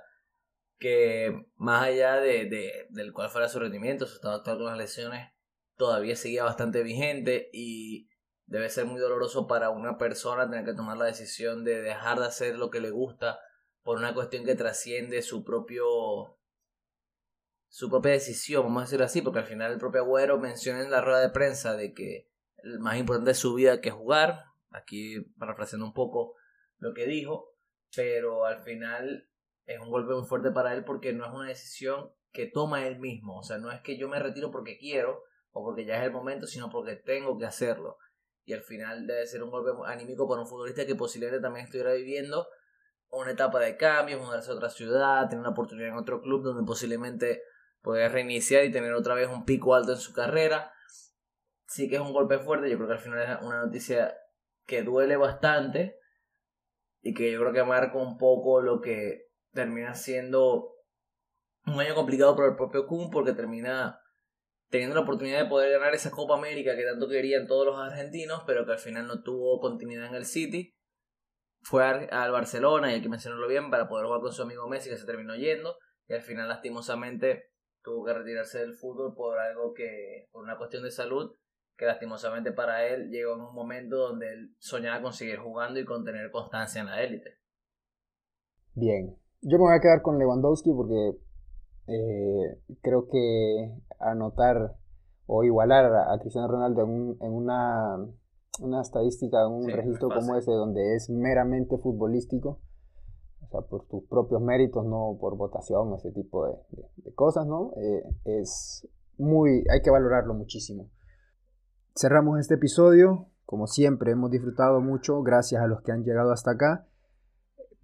que 0.79 1.47
más 1.57 1.85
allá 1.85 2.17
de, 2.17 2.47
de, 2.47 2.87
del 2.91 3.13
cual 3.13 3.31
fuera 3.31 3.49
su 3.49 3.59
rendimiento, 3.59 4.07
su 4.07 4.17
estado 4.17 4.35
actual 4.35 4.59
con 4.59 4.67
las 4.67 4.79
lesiones, 4.79 5.33
todavía 5.77 6.17
seguía 6.17 6.45
bastante 6.45 6.83
vigente 6.83 7.51
y 7.53 8.09
debe 8.47 8.69
ser 8.69 8.87
muy 8.87 9.01
doloroso 9.01 9.47
para 9.47 9.71
una 9.71 9.99
persona 9.99 10.49
tener 10.49 10.65
que 10.65 10.75
tomar 10.75 10.97
la 10.97 11.07
decisión 11.07 11.65
de 11.65 11.83
dejar 11.83 12.19
de 12.19 12.27
hacer 12.27 12.57
lo 12.57 12.71
que 12.71 12.81
le 12.81 12.91
gusta 12.91 13.41
por 13.83 13.99
una 13.99 14.15
cuestión 14.15 14.45
que 14.45 14.55
trasciende 14.55 15.23
su 15.23 15.45
propio 15.45 16.39
su 17.69 17.91
propia 17.91 18.13
decisión, 18.13 18.63
vamos 18.63 18.83
a 18.83 18.85
decirlo 18.85 19.05
así, 19.05 19.21
porque 19.21 19.41
al 19.41 19.47
final 19.47 19.73
el 19.73 19.79
propio 19.79 20.03
Agüero 20.03 20.39
menciona 20.39 20.81
en 20.81 20.93
la 20.93 21.01
rueda 21.01 21.21
de 21.21 21.31
prensa 21.31 21.77
de 21.77 21.93
que 21.93 22.31
el 22.59 22.79
más 22.79 22.97
importante 22.99 23.31
de 23.31 23.35
su 23.35 23.53
vida 23.55 23.81
que 23.81 23.91
jugar, 23.91 24.45
aquí 24.71 25.21
parafraseando 25.39 25.85
un 25.85 25.93
poco 25.93 26.37
lo 26.79 26.95
que 26.95 27.05
dijo, 27.07 27.57
pero 27.95 28.47
al 28.47 28.63
final 28.63 29.29
es 29.67 29.81
un 29.81 29.91
golpe 29.91 30.15
muy 30.15 30.25
fuerte 30.25 30.51
para 30.51 30.75
él 30.75 30.85
porque 30.85 31.13
no 31.13 31.27
es 31.27 31.33
una 31.33 31.49
decisión 31.49 32.11
que 32.33 32.47
toma 32.47 32.87
él 32.87 32.99
mismo, 32.99 33.39
o 33.39 33.43
sea, 33.43 33.59
no 33.59 33.71
es 33.71 33.81
que 33.81 33.97
yo 33.97 34.09
me 34.09 34.19
retiro 34.19 34.51
porque 34.51 34.77
quiero 34.77 35.23
o 35.53 35.65
porque 35.65 35.85
ya 35.85 35.99
es 35.99 36.05
el 36.05 36.13
momento, 36.13 36.47
sino 36.47 36.69
porque 36.69 36.97
tengo 36.97 37.39
que 37.39 37.47
hacerlo. 37.47 37.99
Y 38.45 38.53
al 38.53 38.63
final 38.63 39.07
debe 39.07 39.27
ser 39.27 39.43
un 39.43 39.51
golpe 39.51 39.71
anímico 39.87 40.29
para 40.29 40.43
un 40.43 40.49
futbolista 40.49 40.85
que 40.85 40.97
posiblemente 40.97 41.41
también 41.41 41.65
estuviera 41.65 41.93
viviendo 41.93 42.47
una 43.11 43.31
etapa 43.31 43.61
de 43.61 43.77
cambio, 43.77 44.19
mudarse 44.19 44.51
a 44.51 44.55
otra 44.55 44.69
ciudad, 44.69 45.29
tener 45.29 45.41
una 45.41 45.51
oportunidad 45.51 45.91
en 45.91 45.97
otro 45.97 46.21
club 46.21 46.43
donde 46.43 46.67
posiblemente 46.67 47.43
pueda 47.81 48.09
reiniciar 48.09 48.65
y 48.65 48.73
tener 48.73 48.93
otra 48.93 49.15
vez 49.15 49.29
un 49.29 49.45
pico 49.45 49.75
alto 49.75 49.93
en 49.93 49.99
su 49.99 50.13
carrera. 50.13 50.73
Sí 51.69 51.89
que 51.89 51.97
es 51.97 52.01
un 52.01 52.13
golpe 52.13 52.39
fuerte, 52.39 52.69
yo 52.69 52.77
creo 52.77 52.89
que 52.89 52.95
al 52.95 53.01
final 53.01 53.21
es 53.21 53.47
una 53.47 53.65
noticia 53.65 54.17
que 54.67 54.83
duele 54.83 55.17
bastante 55.17 56.01
y 57.03 57.15
que 57.15 57.31
yo 57.31 57.41
creo 57.41 57.53
que 57.53 57.65
marca 57.65 57.97
un 57.99 58.19
poco 58.19 58.61
lo 58.61 58.81
que 58.81 59.29
termina 59.55 59.95
siendo 59.95 60.75
un 61.67 61.81
año 61.81 61.95
complicado 61.95 62.37
para 62.37 62.49
el 62.49 62.57
propio 62.57 62.87
Kun 62.87 63.11
porque 63.11 63.33
termina 63.33 64.01
teniendo 64.69 64.97
la 64.97 65.03
oportunidad 65.03 65.43
de 65.43 65.49
poder 65.49 65.73
ganar 65.79 65.95
esa 65.95 66.11
Copa 66.11 66.37
América 66.37 66.77
que 66.77 66.85
tanto 66.85 67.09
querían 67.09 67.47
todos 67.47 67.65
los 67.67 67.79
argentinos, 67.79 68.43
pero 68.47 68.67
que 68.67 68.73
al 68.73 68.79
final 68.79 69.07
no 69.07 69.23
tuvo 69.23 69.61
continuidad 69.61 70.09
en 70.09 70.17
el 70.17 70.27
City. 70.27 70.77
Fue 71.63 71.85
al 71.85 72.33
Barcelona, 72.33 72.91
y 72.91 72.95
hay 72.95 73.03
que 73.03 73.09
mencionarlo 73.09 73.49
bien, 73.49 73.71
para 73.71 73.89
poder 73.89 74.07
jugar 74.07 74.21
con 74.21 74.33
su 74.33 74.43
amigo 74.43 74.69
Messi, 74.69 74.91
que 74.91 74.99
se 74.99 75.07
terminó 75.07 75.35
yendo, 75.35 75.79
y 76.09 76.15
al 76.15 76.21
final 76.21 76.49
lastimosamente 76.49 77.53
tuvo 77.83 78.05
que 78.05 78.15
retirarse 78.15 78.59
del 78.59 78.75
fútbol 78.75 79.15
por 79.15 79.39
algo 79.39 79.73
que, 79.73 80.29
por 80.33 80.43
una 80.43 80.59
cuestión 80.59 80.83
de 80.83 80.91
salud, 80.91 81.37
que 81.77 81.87
lastimosamente 81.87 82.53
para 82.53 82.87
él 82.87 83.11
llegó 83.11 83.35
en 83.35 83.43
un 83.43 83.55
momento 83.55 83.97
donde 83.97 84.33
él 84.33 84.57
soñaba 84.59 85.01
con 85.01 85.13
seguir 85.13 85.39
jugando 85.39 85.81
y 85.81 85.85
con 85.85 86.05
tener 86.05 86.31
constancia 86.31 86.81
en 86.81 86.87
la 86.87 87.03
élite. 87.03 87.39
Bien, 88.75 89.17
yo 89.45 89.59
me 89.59 89.65
voy 89.65 89.77
a 89.77 89.81
quedar 89.81 90.03
con 90.03 90.19
Lewandowski 90.19 90.73
porque 90.73 91.19
eh, 91.87 92.59
creo 92.83 93.09
que 93.09 93.75
anotar 94.01 94.77
o 95.27 95.45
igualar 95.45 95.87
a, 95.95 96.19
Cristiano 96.19 96.49
Ronaldo 96.49 96.83
en, 96.83 97.33
una, 97.33 97.97
una, 98.61 98.81
estadística, 98.81 99.43
en 99.43 99.53
un 99.53 99.69
registro 99.71 100.09
como 100.09 100.37
ese, 100.37 100.51
donde 100.53 100.97
es 100.97 101.09
meramente 101.11 101.79
futbolístico, 101.79 102.61
o 103.43 103.49
sea, 103.49 103.63
por 103.63 103.87
tus 103.87 104.05
propios 104.05 104.41
méritos, 104.43 104.85
no 104.85 105.17
por 105.21 105.37
votación, 105.37 105.95
ese 105.95 106.11
tipo 106.13 106.47
de, 106.47 107.15
cosas, 107.15 107.47
¿no? 107.47 107.73
Eh, 107.77 108.03
es 108.25 108.87
muy, 109.17 109.65
hay 109.71 109.81
que 109.83 109.91
valorarlo 109.91 110.35
muchísimo. 110.35 110.91
Cerramos 111.97 112.39
este 112.39 112.55
episodio, 112.55 113.29
como 113.47 113.67
siempre, 113.67 114.13
hemos 114.13 114.31
disfrutado 114.31 114.81
mucho, 114.81 115.23
gracias 115.23 115.63
a 115.63 115.67
los 115.67 115.83
que 115.83 115.93
han 115.93 116.03
llegado 116.03 116.33
hasta 116.33 116.53
acá. 116.53 116.87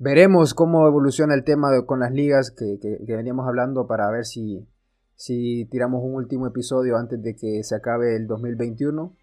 Veremos 0.03 0.55
cómo 0.55 0.86
evoluciona 0.86 1.34
el 1.34 1.44
tema 1.44 1.68
con 1.84 2.01
las 2.01 2.11
ligas 2.11 2.51
que, 2.51 2.78
que, 2.80 3.14
veníamos 3.14 3.46
hablando 3.46 3.86
para 3.86 4.11
ver 4.11 4.24
si, 4.24 4.66
si 5.14 5.66
tiramos 5.66 6.01
un 6.03 6.14
último 6.14 6.46
episodio 6.46 6.96
antes 6.96 7.22
de 7.22 7.36
que 7.36 7.62
se 7.62 7.76
acabe 7.76 8.16
el 8.16 8.26
2021. 8.26 9.14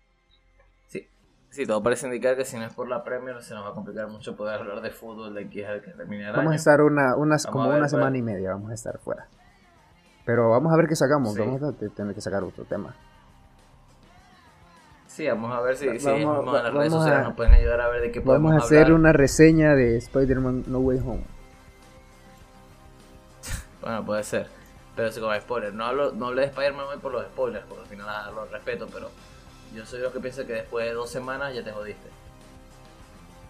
Sí, 0.85 1.07
sí, 1.49 1.65
todo 1.65 1.81
parece 1.81 2.05
indicar 2.05 2.37
que 2.37 2.45
si 2.45 2.57
no 2.57 2.65
es 2.65 2.73
por 2.75 2.87
la 2.87 3.03
Premier 3.03 3.41
se 3.41 3.55
nos 3.55 3.65
va 3.65 3.69
a 3.69 3.73
complicar 3.73 4.07
mucho 4.07 4.35
poder 4.35 4.59
hablar 4.59 4.81
de 4.81 4.91
fútbol 4.91 5.33
de 5.33 5.45
aquí 5.45 5.63
a 5.63 5.81
que 5.81 5.89
termine 5.93 6.31
Vamos 6.31 6.53
a 6.53 6.55
estar 6.55 6.79
una, 6.81 7.15
unas, 7.15 7.47
como 7.47 7.67
una 7.67 7.89
semana 7.89 8.15
y 8.15 8.21
media, 8.21 8.51
vamos 8.51 8.69
a 8.69 8.75
estar 8.75 8.99
fuera. 8.99 9.27
Pero 10.27 10.51
vamos 10.51 10.71
a 10.71 10.77
ver 10.77 10.85
qué 10.87 10.95
sacamos, 10.95 11.35
vamos 11.35 11.63
a 11.63 11.71
tener 11.73 12.13
que 12.13 12.21
sacar 12.21 12.43
otro 12.43 12.65
tema. 12.65 12.95
Sí, 15.17 15.27
vamos 15.27 15.51
a 15.51 15.61
ver 15.61 15.75
si, 15.75 15.87
vamos, 15.87 16.55
a 16.55 16.61
las 16.61 16.71
redes 16.71 16.93
sociales 16.93 17.23
nos 17.23 17.33
pueden 17.33 17.51
ayudar 17.51 17.81
a 17.81 17.87
ver 17.87 18.01
de 18.03 18.11
qué 18.11 18.21
podemos 18.21 18.51
Vamos 18.51 18.61
a 18.61 18.65
hacer 18.67 18.93
una 18.93 19.11
reseña 19.13 19.73
de 19.73 19.97
Spider-Man 19.97 20.65
No 20.67 20.77
Way 20.77 20.99
Home. 20.99 21.23
bueno, 23.81 24.05
puede 24.05 24.23
ser. 24.23 24.45
Pero 24.95 25.11
si 25.11 25.19
como 25.19 25.33
spoiler. 25.33 25.73
No 25.73 25.85
hablo, 25.85 26.11
no 26.11 26.27
hablé 26.27 26.41
de 26.41 26.47
Spider-Man 26.49 26.85
hoy 26.93 26.99
por 26.99 27.13
los 27.13 27.25
spoilers, 27.25 27.65
porque 27.65 27.81
al 27.81 27.89
final 27.89 28.35
lo 28.35 28.45
respeto, 28.45 28.87
pero 28.93 29.09
yo 29.73 29.87
soy 29.87 30.01
lo 30.01 30.13
que 30.13 30.19
piensa 30.19 30.45
que 30.45 30.53
después 30.53 30.85
de 30.85 30.93
dos 30.93 31.09
semanas 31.09 31.51
ya 31.55 31.63
te 31.63 31.71
jodiste. 31.71 32.09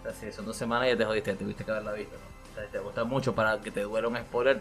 O 0.00 0.02
sea, 0.04 0.12
si 0.14 0.32
son 0.32 0.46
dos 0.46 0.56
semanas 0.56 0.88
ya 0.88 0.96
te 0.96 1.04
jodiste, 1.04 1.34
tuviste 1.34 1.66
que 1.66 1.70
haberla 1.70 1.92
visto, 1.92 2.16
¿no? 2.16 2.50
O 2.50 2.54
sea, 2.54 2.64
si 2.64 2.72
te 2.72 2.78
gusta 2.78 3.04
mucho 3.04 3.34
para 3.34 3.60
que 3.60 3.70
te 3.70 3.82
duela 3.82 4.08
un 4.08 4.16
spoiler, 4.16 4.58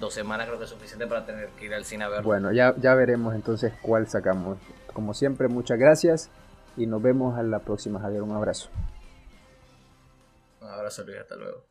dos 0.00 0.12
semanas 0.12 0.48
creo 0.48 0.58
que 0.58 0.64
es 0.64 0.70
suficiente 0.70 1.06
para 1.06 1.24
tener 1.24 1.50
que 1.50 1.66
ir 1.66 1.74
al 1.74 1.84
cine 1.84 2.02
a 2.02 2.08
verlo. 2.08 2.24
Bueno, 2.24 2.50
ya, 2.50 2.74
ya 2.76 2.96
veremos 2.96 3.36
entonces 3.36 3.72
cuál 3.80 4.08
sacamos. 4.08 4.58
Como 4.92 5.14
siempre, 5.14 5.46
muchas 5.46 5.78
gracias 5.78 6.28
y 6.76 6.86
nos 6.86 7.02
vemos 7.02 7.38
a 7.38 7.42
la 7.42 7.60
próxima, 7.60 8.00
Javier. 8.00 8.22
Un 8.22 8.32
abrazo. 8.32 8.68
Un 10.60 10.68
abrazo, 10.68 11.04
Luis. 11.04 11.18
Hasta 11.18 11.36
luego. 11.36 11.69